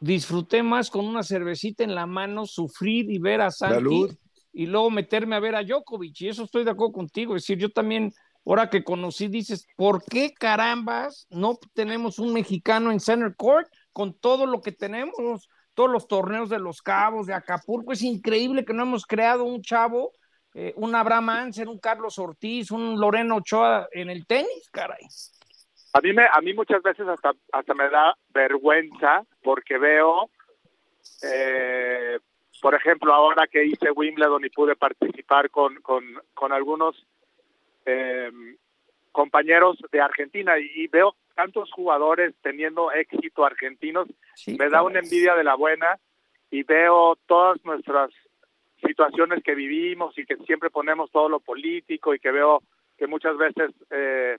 disfruté 0.00 0.62
más 0.62 0.90
con 0.90 1.06
una 1.06 1.22
cervecita 1.22 1.82
en 1.82 1.94
la 1.94 2.06
mano, 2.06 2.46
sufrir 2.46 3.10
y 3.10 3.18
ver 3.18 3.40
a 3.40 3.50
Santi 3.50 4.06
y 4.52 4.66
luego 4.66 4.90
meterme 4.90 5.36
a 5.36 5.40
ver 5.40 5.54
a 5.54 5.62
Djokovic 5.62 6.20
y 6.20 6.28
eso 6.28 6.44
estoy 6.44 6.64
de 6.64 6.70
acuerdo 6.70 6.92
contigo, 6.92 7.36
es 7.36 7.42
decir, 7.42 7.58
yo 7.58 7.70
también 7.70 8.12
ahora 8.44 8.70
que 8.70 8.84
conocí, 8.84 9.28
dices, 9.28 9.66
¿por 9.76 10.02
qué 10.04 10.32
carambas 10.32 11.26
no 11.30 11.58
tenemos 11.74 12.18
un 12.18 12.32
mexicano 12.32 12.90
en 12.90 13.00
Center 13.00 13.34
Court 13.36 13.68
con 13.92 14.18
todo 14.18 14.46
lo 14.46 14.60
que 14.60 14.72
tenemos? 14.72 15.48
Todos 15.74 15.90
los 15.90 16.08
torneos 16.08 16.48
de 16.48 16.58
los 16.58 16.82
Cabos, 16.82 17.26
de 17.26 17.34
Acapulco, 17.34 17.92
es 17.92 18.02
increíble 18.02 18.64
que 18.64 18.72
no 18.72 18.82
hemos 18.82 19.06
creado 19.06 19.44
un 19.44 19.62
chavo, 19.62 20.12
eh, 20.54 20.72
un 20.76 20.94
Abraham 20.94 21.28
Anser, 21.28 21.68
un 21.68 21.78
Carlos 21.78 22.18
Ortiz, 22.18 22.70
un 22.70 22.98
Loreno 23.00 23.36
Ochoa 23.36 23.86
en 23.92 24.10
el 24.10 24.26
tenis, 24.26 24.68
caray. 24.72 25.06
A 25.92 26.00
mí, 26.00 26.12
me, 26.12 26.24
a 26.30 26.40
mí 26.40 26.52
muchas 26.52 26.82
veces 26.82 27.06
hasta, 27.08 27.32
hasta 27.52 27.74
me 27.74 27.88
da 27.88 28.14
vergüenza 28.30 29.24
porque 29.42 29.78
veo, 29.78 30.30
eh, 31.22 32.18
por 32.60 32.74
ejemplo, 32.74 33.14
ahora 33.14 33.46
que 33.46 33.64
hice 33.64 33.90
Wimbledon 33.90 34.44
y 34.44 34.50
pude 34.50 34.76
participar 34.76 35.50
con, 35.50 35.76
con, 35.76 36.04
con 36.34 36.52
algunos 36.52 37.06
eh, 37.88 38.30
compañeros 39.12 39.78
de 39.90 40.00
Argentina 40.00 40.58
y, 40.58 40.86
veo 40.88 41.14
tantos 41.34 41.70
jugadores 41.72 42.34
teniendo 42.42 42.92
éxito 42.92 43.44
argentinos, 43.44 44.08
me 44.46 44.68
da 44.68 44.82
una 44.82 44.98
envidia 44.98 45.34
de 45.34 45.44
la 45.44 45.54
buena 45.54 45.98
y 46.50 46.62
veo 46.64 47.16
todas 47.26 47.64
nuestras 47.64 48.10
situaciones 48.84 49.42
que 49.42 49.54
vivimos 49.54 50.16
y 50.18 50.26
que 50.26 50.36
siempre 50.46 50.70
ponemos 50.70 51.10
todo 51.10 51.28
lo 51.28 51.40
político 51.40 52.14
y 52.14 52.18
que 52.18 52.30
veo 52.30 52.62
que 52.96 53.06
muchas 53.06 53.36
veces 53.36 53.70
eh, 53.90 54.36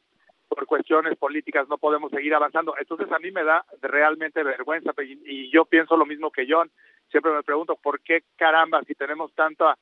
por 0.48 0.66
cuestiones 0.66 1.18
políticas 1.18 1.68
no 1.68 1.78
podemos 1.78 2.12
seguir 2.12 2.36
avanzando. 2.36 2.76
Entonces 2.80 3.12
a 3.12 3.20
mí 3.20 3.32
me 3.32 3.44
da 3.44 3.66
realmente 3.82 4.44
vergüenza 4.44 4.92
y, 5.02 5.20
y 5.26 5.52
yo 5.52 5.66
pienso 5.66 5.98
lo 5.98 6.06
mismo 6.06 6.32
que 6.32 6.46
John. 6.48 6.70
Siempre 7.10 7.32
me 7.32 7.44
pregunto 7.44 7.76
por 7.76 8.02
qué 8.02 8.24
caramba 8.36 8.84
si 8.84 8.94
tenemos 8.94 9.34
tanta 9.34 9.78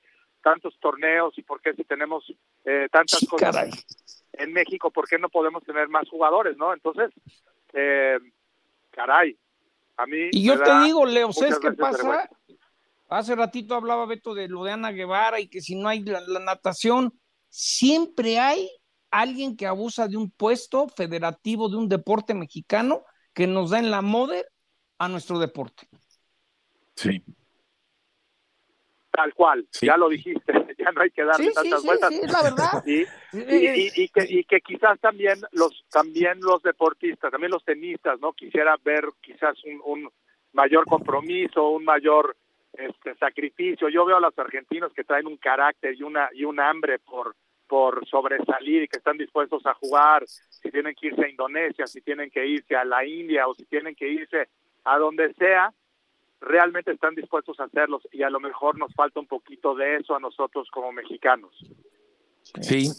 tantos 0.47 0.79
torneos 0.79 1.37
y 1.37 1.41
por 1.41 1.59
qué 1.59 1.73
si 1.73 1.83
tenemos 1.83 2.23
eh, 2.63 2.87
tantas 2.89 3.19
cosas 3.27 3.85
en 4.31 4.53
México, 4.53 4.89
por 4.91 5.05
qué 5.05 5.19
no 5.19 5.27
podemos 5.27 5.61
tener 5.65 5.89
más 5.89 6.07
jugadores, 6.07 6.55
¿no? 6.55 6.73
Entonces, 6.73 7.11
eh, 7.73 8.17
caray, 8.91 9.37
a 9.97 10.05
mí... 10.05 10.29
Y 10.31 10.45
yo 10.45 10.57
te 10.63 10.79
digo, 10.85 11.05
Leo, 11.05 11.33
¿sabes 11.33 11.59
qué 11.59 11.73
pasa? 11.73 12.29
Hace 13.09 13.35
ratito 13.35 13.75
hablaba 13.75 14.05
Beto 14.05 14.33
de 14.33 14.47
lo 14.47 14.63
de 14.63 14.71
Ana 14.71 14.91
Guevara 14.91 15.41
y 15.41 15.49
que 15.49 15.59
si 15.59 15.75
no 15.75 15.89
hay 15.89 15.99
la, 15.99 16.21
natación, 16.39 17.11
siempre 17.49 18.39
hay 18.39 18.69
alguien 19.11 19.57
que 19.57 19.67
abusa 19.67 20.07
de 20.07 20.15
un 20.15 20.31
puesto 20.31 20.87
federativo 20.87 21.67
de 21.67 21.75
un 21.75 21.89
deporte 21.89 22.33
mexicano 22.33 23.03
que 23.33 23.47
nos 23.47 23.71
da 23.71 23.79
en 23.79 23.91
la 23.91 24.01
moda 24.01 24.37
a 24.97 25.09
nuestro 25.09 25.39
deporte. 25.39 25.89
Sí, 26.95 27.21
Tal 29.17 29.33
cual, 29.33 29.67
ya 29.81 29.97
lo 29.97 30.09
dijiste, 30.09 30.53
ya 30.77 30.91
no 30.91 31.01
hay 31.01 31.09
que 31.09 31.23
darle 31.23 31.51
tantas 31.51 31.83
vueltas. 31.83 32.13
Sí, 32.13 32.21
la 32.27 32.43
verdad. 32.43 32.83
Y, 33.33 34.09
que, 34.09 34.25
y 34.29 34.43
que 34.43 34.61
quizás 34.61 34.99
también 34.99 35.39
los 35.53 35.83
también 35.89 36.39
los 36.39 36.61
deportistas, 36.61 37.31
también 37.31 37.51
los 37.51 37.63
tenistas, 37.65 38.19
¿no? 38.19 38.33
Quisiera 38.33 38.75
ver 38.83 39.05
quizás 39.19 39.55
un, 39.65 39.81
un 39.85 40.09
mayor 40.53 40.85
compromiso, 40.85 41.69
un 41.69 41.83
mayor 41.83 42.37
este 42.73 43.15
sacrificio. 43.15 43.89
Yo 43.89 44.05
veo 44.05 44.17
a 44.17 44.21
los 44.21 44.37
argentinos 44.37 44.93
que 44.93 45.03
traen 45.03 45.25
un 45.25 45.37
carácter 45.37 45.95
y 45.95 46.03
una 46.03 46.29
y 46.31 46.45
un 46.45 46.59
hambre 46.59 46.99
por 46.99 47.35
por 47.67 48.07
sobresalir 48.07 48.83
y 48.83 48.87
que 48.87 48.99
están 48.99 49.17
dispuestos 49.17 49.65
a 49.65 49.73
jugar, 49.73 50.25
si 50.27 50.69
tienen 50.69 50.93
que 50.93 51.07
irse 51.07 51.25
a 51.25 51.29
Indonesia, 51.29 51.87
si 51.87 52.01
tienen 52.01 52.29
que 52.29 52.45
irse 52.45 52.75
a 52.75 52.85
la 52.85 53.03
India 53.03 53.47
o 53.47 53.55
si 53.55 53.65
tienen 53.65 53.95
que 53.95 54.07
irse 54.07 54.47
a 54.83 54.99
donde 54.99 55.33
sea, 55.33 55.73
realmente 56.39 56.91
están 56.91 57.15
dispuestos 57.15 57.59
a 57.59 57.65
hacerlos 57.65 58.01
y 58.11 58.23
a 58.23 58.29
lo 58.29 58.39
mejor 58.39 58.77
nos 58.77 58.93
falta 58.93 59.19
un 59.19 59.27
poquito 59.27 59.75
de 59.75 59.97
eso 59.97 60.15
a 60.15 60.19
nosotros 60.19 60.69
como 60.71 60.91
mexicanos. 60.91 61.53
Sí, 62.61 62.89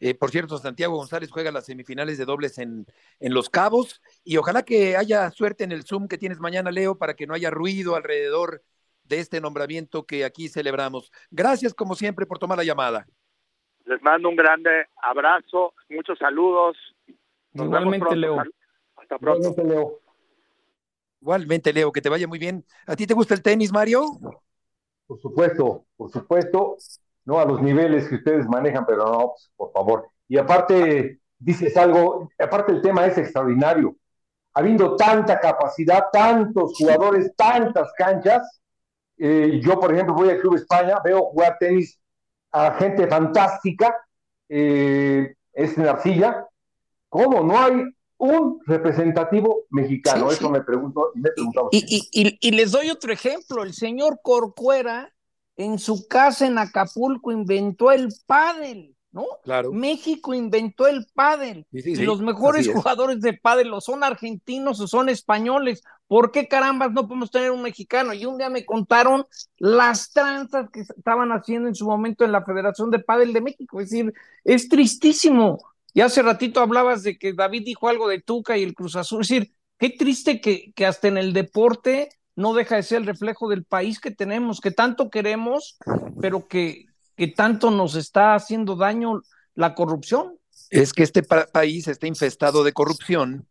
eh, 0.00 0.14
por 0.14 0.30
cierto, 0.30 0.58
Santiago 0.58 0.96
González 0.96 1.30
juega 1.30 1.52
las 1.52 1.66
semifinales 1.66 2.18
de 2.18 2.24
dobles 2.24 2.58
en, 2.58 2.84
en 3.20 3.34
Los 3.34 3.48
Cabos 3.48 4.02
y 4.24 4.36
ojalá 4.36 4.64
que 4.64 4.96
haya 4.96 5.30
suerte 5.30 5.64
en 5.64 5.72
el 5.72 5.84
Zoom 5.84 6.08
que 6.08 6.18
tienes 6.18 6.40
mañana, 6.40 6.70
Leo, 6.70 6.98
para 6.98 7.14
que 7.14 7.26
no 7.26 7.34
haya 7.34 7.50
ruido 7.50 7.94
alrededor 7.94 8.62
de 9.04 9.20
este 9.20 9.40
nombramiento 9.40 10.04
que 10.04 10.24
aquí 10.24 10.48
celebramos. 10.48 11.12
Gracias, 11.30 11.74
como 11.74 11.94
siempre, 11.94 12.26
por 12.26 12.38
tomar 12.38 12.58
la 12.58 12.64
llamada. 12.64 13.06
Les 13.86 14.02
mando 14.02 14.28
un 14.28 14.36
grande 14.36 14.86
abrazo, 15.02 15.74
muchos 15.88 16.18
saludos. 16.18 16.76
Nos 17.52 17.66
Igualmente, 17.66 18.16
Leo. 18.16 18.42
Hasta 18.96 19.18
pronto. 19.18 19.48
Igualmente, 19.48 19.64
Leo. 19.64 20.00
Igualmente, 21.20 21.72
Leo, 21.72 21.92
que 21.92 22.00
te 22.00 22.08
vaya 22.08 22.28
muy 22.28 22.38
bien. 22.38 22.64
¿A 22.86 22.94
ti 22.96 23.06
te 23.06 23.14
gusta 23.14 23.34
el 23.34 23.42
tenis, 23.42 23.72
Mario? 23.72 24.18
Por 25.06 25.20
supuesto, 25.20 25.86
por 25.96 26.10
supuesto, 26.10 26.76
no 27.24 27.40
a 27.40 27.44
los 27.44 27.60
niveles 27.62 28.08
que 28.08 28.16
ustedes 28.16 28.46
manejan, 28.46 28.86
pero 28.86 29.04
no, 29.06 29.18
pues, 29.28 29.50
por 29.56 29.72
favor. 29.72 30.08
Y 30.28 30.38
aparte, 30.38 31.20
dices 31.38 31.76
algo, 31.76 32.30
aparte 32.38 32.72
el 32.72 32.82
tema 32.82 33.06
es 33.06 33.18
extraordinario. 33.18 33.96
Habiendo 34.54 34.96
tanta 34.96 35.40
capacidad, 35.40 36.04
tantos 36.12 36.74
jugadores, 36.76 37.32
tantas 37.36 37.92
canchas, 37.96 38.60
eh, 39.16 39.60
yo, 39.62 39.78
por 39.80 39.92
ejemplo, 39.92 40.14
voy 40.14 40.30
al 40.30 40.40
Club 40.40 40.54
España, 40.56 40.98
veo 41.04 41.22
jugar 41.26 41.56
tenis 41.58 41.98
a 42.52 42.72
gente 42.72 43.06
fantástica, 43.06 43.96
eh, 44.48 45.34
es 45.52 45.76
en 45.76 45.86
arcilla. 45.86 46.46
¿Cómo? 47.08 47.42
No 47.42 47.58
hay 47.58 47.82
un 48.18 48.60
representativo 48.66 49.64
mexicano. 49.70 50.30
Eso 50.30 50.50
me 50.50 50.62
pregunto 50.62 51.12
y 51.14 51.20
me 51.20 51.30
Y, 51.70 52.08
y, 52.12 52.38
y, 52.40 52.50
les 52.50 52.72
doy 52.72 52.90
otro 52.90 53.12
ejemplo. 53.12 53.62
El 53.62 53.72
señor 53.72 54.20
Corcuera 54.22 55.12
en 55.56 55.78
su 55.78 56.06
casa 56.06 56.46
en 56.46 56.58
Acapulco 56.58 57.32
inventó 57.32 57.90
el 57.92 58.08
pádel, 58.26 58.96
¿no? 59.12 59.24
Claro. 59.44 59.72
México 59.72 60.34
inventó 60.34 60.86
el 60.86 61.06
pádel. 61.14 61.66
y 61.70 61.96
los 61.96 62.20
mejores 62.20 62.68
jugadores 62.68 63.20
de 63.20 63.34
pádel 63.34 63.72
o 63.72 63.80
son 63.80 64.02
argentinos 64.02 64.80
o 64.80 64.88
son 64.88 65.08
españoles. 65.08 65.82
¿Por 66.08 66.32
qué 66.32 66.48
carambas 66.48 66.92
no 66.92 67.06
podemos 67.06 67.30
tener 67.30 67.50
un 67.50 67.62
mexicano? 67.62 68.14
Y 68.14 68.24
un 68.24 68.38
día 68.38 68.50
me 68.50 68.64
contaron 68.64 69.26
las 69.58 70.10
tranzas 70.10 70.70
que 70.70 70.80
estaban 70.80 71.30
haciendo 71.30 71.68
en 71.68 71.74
su 71.74 71.86
momento 71.86 72.24
en 72.24 72.32
la 72.32 72.44
Federación 72.44 72.90
de 72.90 72.98
Pádel 72.98 73.32
de 73.32 73.42
México. 73.42 73.80
Es 73.80 73.90
decir, 73.90 74.12
es 74.44 74.68
tristísimo. 74.68 75.58
Y 75.94 76.00
hace 76.00 76.22
ratito 76.22 76.60
hablabas 76.60 77.02
de 77.02 77.18
que 77.18 77.32
David 77.32 77.64
dijo 77.64 77.88
algo 77.88 78.08
de 78.08 78.20
Tuca 78.20 78.56
y 78.56 78.62
el 78.62 78.74
Cruz 78.74 78.96
Azul. 78.96 79.22
Es 79.22 79.28
decir, 79.28 79.54
qué 79.78 79.90
triste 79.90 80.40
que, 80.40 80.72
que 80.74 80.86
hasta 80.86 81.08
en 81.08 81.18
el 81.18 81.32
deporte 81.32 82.10
no 82.36 82.54
deja 82.54 82.76
de 82.76 82.82
ser 82.82 82.98
el 82.98 83.06
reflejo 83.06 83.48
del 83.48 83.64
país 83.64 83.98
que 83.98 84.10
tenemos, 84.10 84.60
que 84.60 84.70
tanto 84.70 85.10
queremos, 85.10 85.76
pero 86.20 86.46
que, 86.46 86.86
que 87.16 87.26
tanto 87.26 87.70
nos 87.70 87.96
está 87.96 88.34
haciendo 88.34 88.76
daño 88.76 89.22
la 89.54 89.74
corrupción. 89.74 90.38
Es 90.70 90.92
que 90.92 91.02
este 91.02 91.22
país 91.22 91.88
está 91.88 92.06
infestado 92.06 92.62
de 92.62 92.72
corrupción 92.72 93.48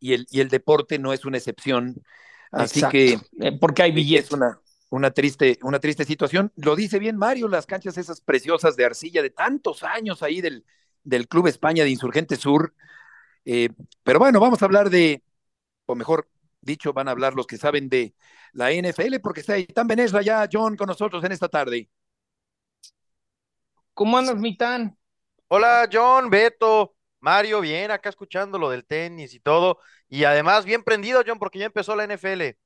y 0.00 0.14
el, 0.14 0.26
y 0.30 0.40
el 0.40 0.48
deporte 0.48 0.98
no 0.98 1.12
es 1.12 1.24
una 1.24 1.36
excepción. 1.36 2.02
Así 2.50 2.82
que. 2.90 3.18
Eh, 3.40 3.58
porque 3.60 3.82
hay 3.82 3.92
billetes. 3.92 4.26
Es 4.26 4.32
una, 4.32 4.60
una, 4.88 5.10
triste, 5.10 5.58
una 5.62 5.78
triste 5.78 6.04
situación. 6.04 6.52
Lo 6.56 6.74
dice 6.74 6.98
bien 6.98 7.18
Mario, 7.18 7.48
las 7.48 7.66
canchas 7.66 7.98
esas 7.98 8.20
preciosas 8.20 8.76
de 8.76 8.86
arcilla 8.86 9.20
de 9.20 9.30
tantos 9.30 9.82
años 9.82 10.22
ahí 10.22 10.40
del, 10.40 10.64
del 11.04 11.28
Club 11.28 11.46
España 11.48 11.84
de 11.84 11.90
Insurgente 11.90 12.36
Sur. 12.36 12.74
Eh, 13.44 13.68
pero 14.02 14.18
bueno, 14.18 14.40
vamos 14.40 14.62
a 14.62 14.64
hablar 14.66 14.90
de, 14.90 15.22
o 15.86 15.94
mejor 15.94 16.28
dicho, 16.60 16.92
van 16.92 17.08
a 17.08 17.12
hablar 17.12 17.34
los 17.34 17.46
que 17.46 17.58
saben 17.58 17.88
de 17.88 18.14
la 18.52 18.70
NFL, 18.70 19.20
porque 19.20 19.40
está 19.40 19.58
Itán 19.58 19.86
Benesra 19.86 20.22
ya, 20.22 20.48
John, 20.50 20.76
con 20.76 20.86
nosotros 20.86 21.22
en 21.24 21.32
esta 21.32 21.48
tarde. 21.48 21.88
¿Cómo 23.94 24.16
andas, 24.16 24.36
Mitán? 24.36 24.96
Hola, 25.48 25.88
John, 25.92 26.30
Beto, 26.30 26.94
Mario, 27.20 27.60
bien, 27.60 27.90
acá 27.90 28.08
escuchando 28.08 28.58
lo 28.58 28.70
del 28.70 28.86
tenis 28.86 29.34
y 29.34 29.40
todo. 29.40 29.78
Y 30.08 30.24
además, 30.24 30.64
bien 30.64 30.82
prendido, 30.82 31.22
John, 31.26 31.38
porque 31.38 31.58
ya 31.58 31.66
empezó 31.66 31.94
la 31.94 32.04
NFL. 32.04 32.56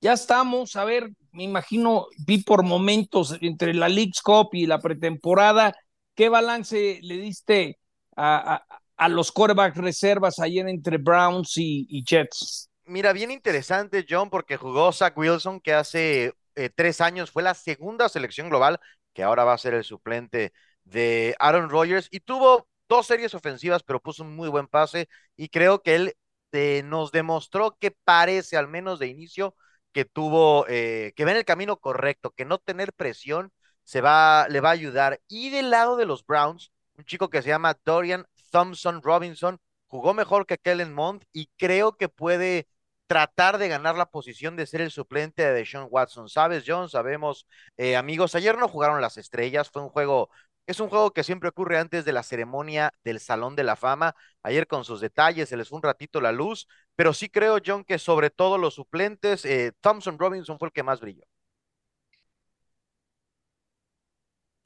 Ya 0.00 0.12
estamos, 0.14 0.76
a 0.76 0.84
ver, 0.84 1.10
me 1.30 1.44
imagino, 1.44 2.08
vi 2.26 2.42
por 2.42 2.64
momentos 2.64 3.38
entre 3.40 3.72
la 3.72 3.88
League's 3.88 4.20
Cup 4.20 4.50
y 4.52 4.66
la 4.66 4.80
pretemporada, 4.80 5.74
¿qué 6.14 6.28
balance 6.28 7.00
le 7.02 7.16
diste 7.16 7.78
a, 8.16 8.62
los 9.08 9.32
quarterback 9.32 9.76
reservas 9.76 10.38
ayer 10.38 10.68
entre 10.68 10.98
Browns 10.98 11.54
y 11.56 12.04
Jets? 12.04 12.70
Mira, 12.84 13.12
bien 13.12 13.30
interesante, 13.30 14.04
John, 14.08 14.28
porque 14.28 14.56
jugó 14.56 14.92
Zach 14.92 15.16
Wilson, 15.16 15.60
que 15.60 15.72
hace 15.72 16.34
eh, 16.56 16.70
tres 16.74 17.00
años 17.00 17.30
fue 17.30 17.42
la 17.42 17.54
segunda 17.54 18.08
selección 18.08 18.48
global, 18.48 18.80
que 19.12 19.22
ahora 19.22 19.44
va 19.44 19.54
a 19.54 19.58
ser 19.58 19.74
el 19.74 19.84
suplente 19.84 20.52
de 20.84 21.36
Aaron 21.38 21.70
Rodgers, 21.70 22.08
y 22.10 22.20
tuvo 22.20 22.68
dos 22.88 23.06
series 23.06 23.34
ofensivas, 23.34 23.82
pero 23.84 24.00
puso 24.00 24.24
un 24.24 24.34
muy 24.34 24.48
buen 24.48 24.66
pase, 24.66 25.08
y 25.36 25.48
creo 25.48 25.80
que 25.82 25.94
él 25.94 26.16
eh, 26.52 26.82
nos 26.84 27.12
demostró 27.12 27.76
que 27.78 27.92
parece, 27.92 28.56
al 28.56 28.68
menos 28.68 28.98
de 28.98 29.06
inicio, 29.06 29.54
que 29.92 30.04
tuvo, 30.04 30.66
eh, 30.68 31.12
que 31.14 31.24
va 31.24 31.30
en 31.30 31.36
el 31.38 31.44
camino 31.44 31.78
correcto, 31.78 32.32
que 32.32 32.44
no 32.44 32.58
tener 32.58 32.92
presión 32.92 33.52
se 33.84 34.00
va, 34.00 34.46
le 34.48 34.60
va 34.60 34.70
a 34.70 34.72
ayudar. 34.72 35.20
Y 35.28 35.50
del 35.50 35.70
lado 35.70 35.96
de 35.96 36.06
los 36.06 36.24
Browns, 36.24 36.72
un 36.96 37.04
chico 37.04 37.30
que 37.30 37.42
se 37.42 37.48
llama 37.48 37.76
Dorian 37.84 38.26
Thompson 38.50 39.02
Robinson, 39.02 39.58
jugó 39.86 40.14
mejor 40.14 40.46
que 40.46 40.58
Kellen 40.58 40.92
Mond 40.92 41.24
y 41.32 41.48
creo 41.58 41.96
que 41.96 42.08
puede 42.08 42.68
tratar 43.06 43.58
de 43.58 43.68
ganar 43.68 43.96
la 43.96 44.06
posición 44.06 44.56
de 44.56 44.66
ser 44.66 44.80
el 44.80 44.90
suplente 44.90 45.42
de 45.52 45.66
Sean 45.66 45.86
Watson. 45.90 46.28
¿Sabes, 46.28 46.64
John? 46.66 46.88
Sabemos, 46.88 47.46
eh, 47.76 47.96
amigos, 47.96 48.34
ayer 48.34 48.56
no 48.56 48.68
jugaron 48.68 49.00
las 49.02 49.18
estrellas, 49.18 49.68
fue 49.70 49.82
un 49.82 49.90
juego, 49.90 50.30
es 50.66 50.80
un 50.80 50.88
juego 50.88 51.12
que 51.12 51.22
siempre 51.24 51.48
ocurre 51.50 51.78
antes 51.78 52.04
de 52.04 52.12
la 52.12 52.22
ceremonia 52.22 52.94
del 53.04 53.20
Salón 53.20 53.54
de 53.56 53.64
la 53.64 53.76
Fama. 53.76 54.14
Ayer 54.42 54.66
con 54.66 54.84
sus 54.84 55.00
detalles 55.00 55.48
se 55.50 55.56
les 55.56 55.68
fue 55.68 55.76
un 55.76 55.82
ratito 55.82 56.20
la 56.20 56.32
luz, 56.32 56.66
pero 56.96 57.12
sí 57.12 57.28
creo, 57.28 57.58
John, 57.64 57.84
que 57.84 57.98
sobre 57.98 58.30
todo 58.30 58.56
los 58.58 58.74
suplentes, 58.74 59.44
eh, 59.44 59.72
Thompson 59.80 60.18
Robinson 60.18 60.58
fue 60.58 60.68
el 60.68 60.72
que 60.72 60.82
más 60.82 61.00
brilló. 61.00 61.24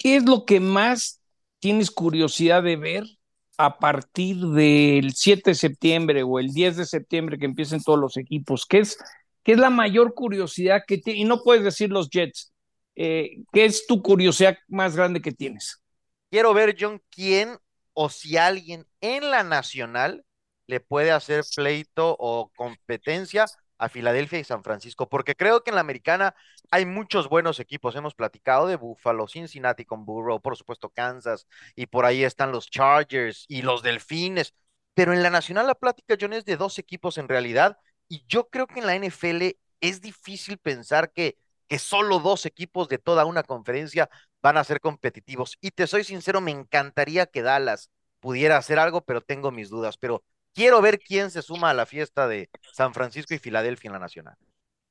¿Qué 0.07 0.15
es 0.15 0.25
lo 0.25 0.45
que 0.45 0.61
más 0.61 1.21
tienes 1.59 1.91
curiosidad 1.91 2.63
de 2.63 2.77
ver 2.77 3.03
a 3.59 3.81
partir 3.81 4.37
del 4.37 5.15
7 5.15 5.51
de 5.51 5.55
septiembre 5.57 6.23
o 6.23 6.39
el 6.39 6.53
10 6.53 6.77
de 6.77 6.87
septiembre 6.87 7.39
que 7.39 7.47
empiecen 7.47 7.83
todos 7.83 7.99
los 7.99 8.17
equipos? 8.17 8.67
¿Qué 8.67 8.79
es, 8.79 8.97
qué 9.43 9.51
es 9.51 9.59
la 9.59 9.69
mayor 9.69 10.15
curiosidad 10.15 10.83
que 10.87 10.99
tienes? 10.99 11.23
Y 11.23 11.25
no 11.25 11.43
puedes 11.43 11.65
decir 11.65 11.91
los 11.91 12.09
Jets. 12.09 12.53
Eh, 12.95 13.39
¿Qué 13.53 13.65
es 13.65 13.85
tu 13.89 14.01
curiosidad 14.01 14.57
más 14.69 14.95
grande 14.95 15.21
que 15.21 15.33
tienes? 15.33 15.83
Quiero 16.31 16.55
ver, 16.55 16.77
John, 16.79 17.03
quién 17.11 17.59
o 17.93 18.09
si 18.09 18.37
alguien 18.37 18.87
en 19.01 19.29
la 19.29 19.43
nacional 19.43 20.25
le 20.69 20.79
puede 20.79 21.11
hacer 21.11 21.43
pleito 21.57 22.15
o 22.17 22.53
competencia 22.55 23.47
a 23.79 23.89
Filadelfia 23.89 24.39
y 24.39 24.45
San 24.45 24.63
Francisco, 24.65 25.09
porque 25.09 25.35
creo 25.35 25.63
que 25.63 25.71
en 25.71 25.77
la 25.77 25.81
americana 25.81 26.35
hay 26.71 26.87
muchos 26.87 27.29
buenos 27.29 27.61
equipos. 27.61 27.97
Hemos 27.97 28.15
platicado 28.15 28.67
de 28.67 28.77
Buffalo, 28.77 29.29
Cincinnati 29.29 29.85
con 29.85 30.05
Burrow, 30.05 30.41
por 30.41 30.57
supuesto 30.57 30.91
Kansas, 30.91 31.47
y 31.75 31.87
por 31.87 32.05
ahí 32.07 32.25
están 32.25 32.53
los 32.53 32.71
Chargers 32.71 33.45
y 33.49 33.63
los 33.63 33.83
Delfines. 33.83 34.55
Pero 34.95 35.13
en 35.13 35.23
la 35.23 35.31
nacional 35.31 35.67
la 35.67 35.75
plática, 35.75 36.17
John, 36.21 36.33
es 36.33 36.45
de 36.45 36.57
dos 36.57 36.79
equipos 36.79 37.19
en 37.19 37.29
realidad, 37.29 37.79
y 38.09 38.25
yo 38.29 38.49
creo 38.49 38.67
que 38.67 38.81
en 38.81 38.87
la 38.87 38.95
NFL 38.95 39.59
es 39.81 40.01
difícil 40.01 40.59
pensar 40.59 41.13
que, 41.13 41.37
que 41.69 41.79
solo 41.79 42.19
dos 42.21 42.47
equipos 42.47 42.89
de 42.89 42.99
toda 42.99 43.25
una 43.25 43.43
conferencia 43.43 44.09
van 44.43 44.57
a 44.57 44.65
ser 44.65 44.81
competitivos. 44.81 45.59
Y 45.61 45.73
te 45.73 45.87
soy 45.87 46.05
sincero, 46.05 46.41
me 46.41 46.53
encantaría 46.53 47.27
que 47.27 47.43
Dallas 47.43 47.91
pudiera 48.21 48.57
hacer 48.57 48.79
algo, 48.79 49.05
pero 49.05 49.21
tengo 49.21 49.51
mis 49.51 49.69
dudas. 49.71 49.99
Pero 49.99 50.25
quiero 50.57 50.81
ver 50.81 50.99
quién 50.99 51.31
se 51.31 51.43
suma 51.43 51.71
a 51.71 51.75
la 51.75 51.85
fiesta 51.85 52.27
de 52.27 52.49
San 52.73 52.95
Francisco 52.95 53.35
y 53.35 53.39
Filadelfia 53.39 53.89
en 53.89 53.93
la 53.93 53.99
Nacional. 53.99 54.35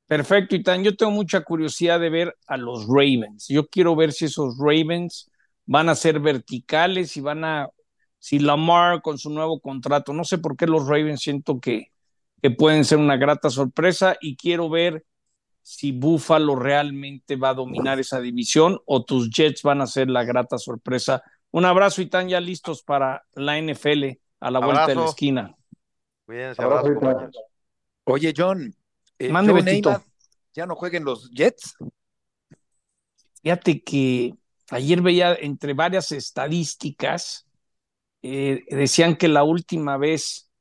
Perfecto, 0.05 0.55
Itán. 0.55 0.83
Yo 0.83 0.95
tengo 0.95 1.11
mucha 1.11 1.41
curiosidad 1.41 1.99
de 1.99 2.11
ver 2.11 2.37
a 2.45 2.55
los 2.55 2.85
Ravens. 2.87 3.47
Yo 3.47 3.67
quiero 3.67 3.95
ver 3.95 4.13
si 4.13 4.25
esos 4.25 4.55
Ravens 4.59 5.31
van 5.65 5.89
a 5.89 5.95
ser 5.95 6.19
verticales 6.19 7.17
y 7.17 7.21
van 7.21 7.43
a, 7.43 7.67
si 8.19 8.37
Lamar 8.37 9.01
con 9.01 9.17
su 9.17 9.31
nuevo 9.31 9.59
contrato, 9.59 10.13
no 10.13 10.23
sé 10.23 10.37
por 10.37 10.55
qué 10.55 10.67
los 10.67 10.87
Ravens 10.87 11.21
siento 11.21 11.59
que, 11.59 11.87
que 12.39 12.51
pueden 12.51 12.85
ser 12.85 12.99
una 12.99 13.17
grata 13.17 13.49
sorpresa 13.49 14.15
y 14.21 14.37
quiero 14.37 14.69
ver 14.69 15.03
si 15.63 15.91
Buffalo 15.91 16.55
realmente 16.55 17.37
va 17.37 17.49
a 17.49 17.53
dominar 17.55 17.99
esa 17.99 18.21
división 18.21 18.77
o 18.85 19.03
tus 19.03 19.31
Jets 19.31 19.63
van 19.63 19.81
a 19.81 19.87
ser 19.87 20.11
la 20.11 20.23
grata 20.23 20.59
sorpresa. 20.59 21.23
Un 21.49 21.65
abrazo, 21.65 22.03
Itán, 22.03 22.29
ya 22.29 22.39
listos 22.39 22.83
para 22.83 23.23
la 23.33 23.57
NFL 23.57 24.19
a 24.45 24.51
la 24.51 24.59
vuelta 24.59 24.85
de 24.85 24.95
la 24.95 25.05
esquina. 25.05 25.55
Cuídense, 26.23 26.61
abrazo, 26.61 26.89
Oye, 28.03 28.31
John. 28.37 28.75
Eh, 29.17 29.29
Mande 29.29 29.81
ya 30.53 30.67
no 30.67 30.75
jueguen 30.75 31.03
los 31.03 31.31
Jets. 31.31 31.75
Fíjate 33.41 33.81
que 33.81 34.35
ayer 34.69 35.01
veía 35.01 35.33
entre 35.33 35.73
varias 35.73 36.11
estadísticas, 36.11 37.47
eh, 38.21 38.63
decían 38.69 39.15
que 39.15 39.27
la 39.27 39.43
última 39.43 39.97
vez 39.97 40.51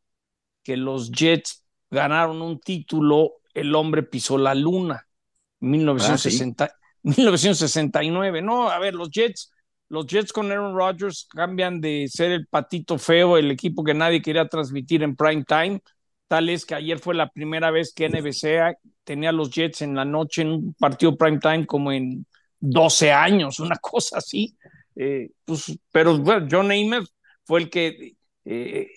que 0.63 0.79
los 0.79 1.11
Jets 1.13 1.63
ganaron 1.91 2.41
un 2.41 2.61
título, 2.61 3.35
el 3.53 3.75
hombre 3.75 4.03
pisó 4.03 4.39
la 4.39 4.55
luna, 4.55 5.07
1960, 5.61 6.75
1969. 7.03 8.41
No, 8.41 8.71
a 8.71 8.79
ver, 8.79 8.95
los 8.95 9.11
Jets, 9.11 9.53
los 9.95 10.07
Jets 10.07 10.33
con 10.33 10.51
Aaron 10.51 10.77
Rodgers 10.77 11.27
cambian 11.31 11.81
de 11.81 12.07
ser 12.09 12.33
el 12.33 12.47
patito 12.47 12.99
feo, 12.99 13.39
el 13.39 13.51
equipo 13.51 13.85
que 13.85 13.95
nadie 13.95 14.21
quería 14.21 14.49
transmitir 14.49 15.03
en 15.05 15.15
prime 15.15 15.45
time, 15.45 15.81
tal 16.27 16.49
es 16.51 16.67
que 16.67 16.75
ayer 16.75 16.99
fue 16.99 17.15
la 17.15 17.31
primera 17.31 17.71
vez 17.71 17.95
que 17.95 18.09
NBC 18.09 18.77
tenía 19.05 19.31
los 19.31 19.51
Jets 19.51 19.83
en 19.83 19.95
la 19.95 20.05
noche 20.05 20.43
en 20.43 20.51
un 20.51 20.75
partido 20.75 21.17
prime 21.17 21.39
time 21.39 21.65
como 21.65 21.93
en 21.93 22.27
12 22.59 23.13
años, 23.13 23.61
una 23.61 23.77
cosa 23.81 24.19
así. 24.19 24.57
Eh, 24.97 25.31
pues, 25.45 25.79
pero 25.93 26.19
bueno, 26.19 26.47
John 26.51 26.69
Namath 26.69 27.09
fue 27.45 27.61
el 27.61 27.71
que 27.71 28.17
eh, 28.45 28.89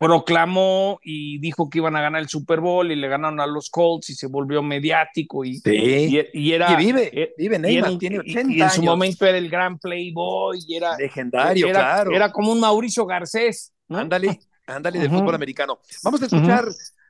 proclamó 0.00 0.98
y 1.04 1.38
dijo 1.40 1.68
que 1.68 1.76
iban 1.76 1.94
a 1.94 2.00
ganar 2.00 2.22
el 2.22 2.28
Super 2.30 2.60
Bowl 2.60 2.90
y 2.90 2.96
le 2.96 3.06
ganaron 3.06 3.38
a 3.38 3.46
los 3.46 3.68
Colts 3.68 4.08
y 4.08 4.14
se 4.14 4.28
volvió 4.28 4.62
mediático 4.62 5.44
y, 5.44 5.60
y, 5.62 6.52
era 6.52 6.74
vive, 6.74 7.10
eh, 7.12 7.34
vive 7.36 7.58
Neymar, 7.58 7.98
tiene 7.98 8.20
80 8.20 8.50
y 8.50 8.62
en 8.62 8.70
su 8.70 8.80
años. 8.80 8.92
momento 8.92 9.26
era 9.26 9.36
el 9.36 9.50
gran 9.50 9.78
playboy 9.78 10.58
y 10.66 10.74
era 10.74 10.96
legendario, 10.96 11.66
era, 11.66 11.80
claro. 11.80 12.12
Era 12.12 12.32
como 12.32 12.50
un 12.50 12.60
Mauricio 12.60 13.04
Garcés, 13.04 13.74
¿no? 13.88 13.98
Ándale, 13.98 14.40
ándale 14.66 15.00
del 15.00 15.10
fútbol 15.10 15.34
americano. 15.34 15.80
Vamos 16.02 16.22
a 16.22 16.24
escuchar 16.24 16.64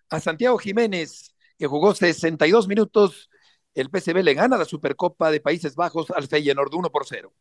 a 0.09 0.19
Santiago 0.19 0.59
Jiménez, 0.59 1.33
que 1.57 1.69
jugó 1.69 1.95
62 1.95 2.67
minutos. 2.67 3.31
El 3.73 3.89
PSV 3.89 4.21
le 4.25 4.35
gana 4.35 4.59
la 4.59 4.65
Supercopa 4.65 5.31
de 5.31 5.41
Países 5.41 5.77
Bajos 5.77 6.11
al 6.11 6.27
Feyenoord 6.27 6.75
1 6.75 6.91
por 6.91 7.07
0. 7.07 7.33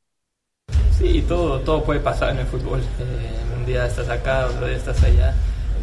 Sí, 0.96 1.26
todo, 1.28 1.60
todo 1.62 1.84
puede 1.84 2.02
pasar 2.02 2.34
en 2.34 2.38
el 2.38 2.46
fútbol. 2.46 2.82
Eh, 2.82 3.49
día 3.70 3.86
estás 3.86 4.10
acá, 4.10 4.48
otro 4.48 4.66
día 4.66 4.76
estás 4.76 5.02
allá. 5.04 5.34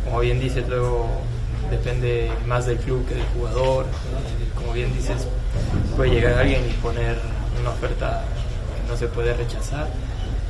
Como 0.05 0.19
bien 0.19 0.41
dices, 0.41 0.69
luego 0.69 1.09
depende 1.71 2.31
más 2.47 2.67
del 2.67 2.79
club 2.79 3.07
que 3.07 3.15
del 3.15 3.25
jugador. 3.35 3.87
Como 4.57 4.73
bien 4.73 4.93
dices, 4.93 5.29
puede 5.97 6.11
llegar 6.11 6.35
alguien 6.35 6.63
y 6.69 6.73
poner 6.75 7.17
una 7.61 7.71
oferta 7.71 8.25
que 8.75 8.91
no 8.91 8.97
se 8.97 9.07
puede 9.07 9.35
rechazar. 9.35 9.87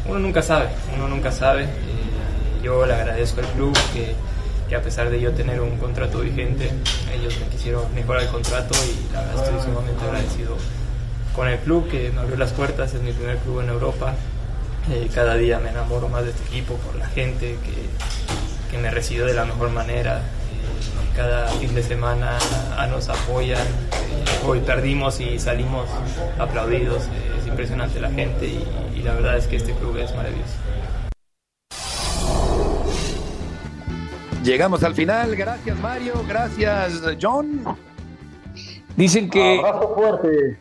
Uno 0.06 0.18
nunca 0.18 0.40
sabe, 0.40 0.68
uno 0.96 1.08
nunca 1.08 1.30
sabe. 1.30 1.64
Eh, 1.64 2.62
yo 2.62 2.86
le 2.86 2.94
agradezco 2.94 3.40
al 3.40 3.46
club 3.48 3.76
que, 3.92 4.14
que, 4.68 4.76
a 4.76 4.82
pesar 4.82 5.10
de 5.10 5.20
yo 5.20 5.32
tener 5.32 5.60
un 5.60 5.76
contrato 5.76 6.20
vigente, 6.20 6.70
ellos 7.14 7.38
me 7.38 7.48
quisieron 7.48 7.94
mejorar 7.94 8.22
el 8.22 8.28
contrato 8.28 8.74
y 8.84 9.12
la 9.12 9.20
verdad 9.20 9.44
estoy 9.44 9.62
sumamente 9.62 10.04
agradecido 10.04 10.56
con 11.34 11.48
el 11.48 11.58
club 11.58 11.86
que 11.90 12.10
me 12.12 12.22
abrió 12.22 12.38
las 12.38 12.52
puertas, 12.52 12.94
es 12.94 13.02
mi 13.02 13.12
primer 13.12 13.36
club 13.38 13.60
en 13.60 13.68
Europa. 13.68 14.14
Eh, 14.88 15.10
cada 15.12 15.34
día 15.36 15.58
me 15.58 15.70
enamoro 15.70 16.08
más 16.08 16.24
de 16.24 16.30
este 16.30 16.44
equipo 16.44 16.74
por 16.76 16.94
la 16.94 17.06
gente 17.08 17.56
que, 17.64 18.70
que 18.70 18.78
me 18.80 18.88
recibió 18.90 19.26
de 19.26 19.34
la 19.34 19.44
mejor 19.44 19.70
manera. 19.70 20.18
Eh, 20.18 21.16
cada 21.16 21.48
fin 21.48 21.74
de 21.74 21.82
semana 21.82 22.38
nos 22.88 23.08
apoyan. 23.08 23.66
Eh, 23.66 24.46
hoy 24.46 24.60
perdimos 24.60 25.18
y 25.18 25.40
salimos 25.40 25.88
aplaudidos. 26.38 27.02
es 27.38 27.46
impresionante 27.48 27.98
la 27.98 28.10
gente 28.10 28.46
y, 28.46 28.64
y 28.94 29.02
la 29.02 29.14
verdad 29.14 29.36
es 29.36 29.48
que 29.48 29.56
este 29.56 29.72
club 29.72 29.96
es 29.96 30.14
maravilloso. 30.14 30.54
Llegamos 34.44 34.84
al 34.84 34.94
final. 34.94 35.34
Gracias, 35.34 35.76
Mario. 35.80 36.14
Gracias, 36.28 37.02
John. 37.20 37.64
Dicen 38.96 39.28
que 39.28 39.58
Abrazo 39.58 39.94
fuerte. 39.96 40.58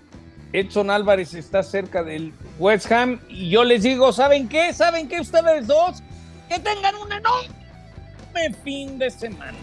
Edson 0.55 0.89
Álvarez 0.89 1.33
está 1.33 1.63
cerca 1.63 2.01
del 2.01 2.33
West 2.59 2.89
Ham 2.89 3.19
y 3.27 3.49
yo 3.49 3.65
les 3.65 3.83
digo, 3.83 4.13
¿saben 4.13 4.47
qué? 4.47 4.73
¿Saben 4.73 5.09
qué 5.09 5.19
ustedes 5.19 5.67
dos? 5.67 6.01
Que 6.47 6.59
tengan 6.59 6.95
un 6.95 7.11
enorme 7.11 8.55
fin 8.63 8.97
de 8.97 9.09
semana. 9.09 9.57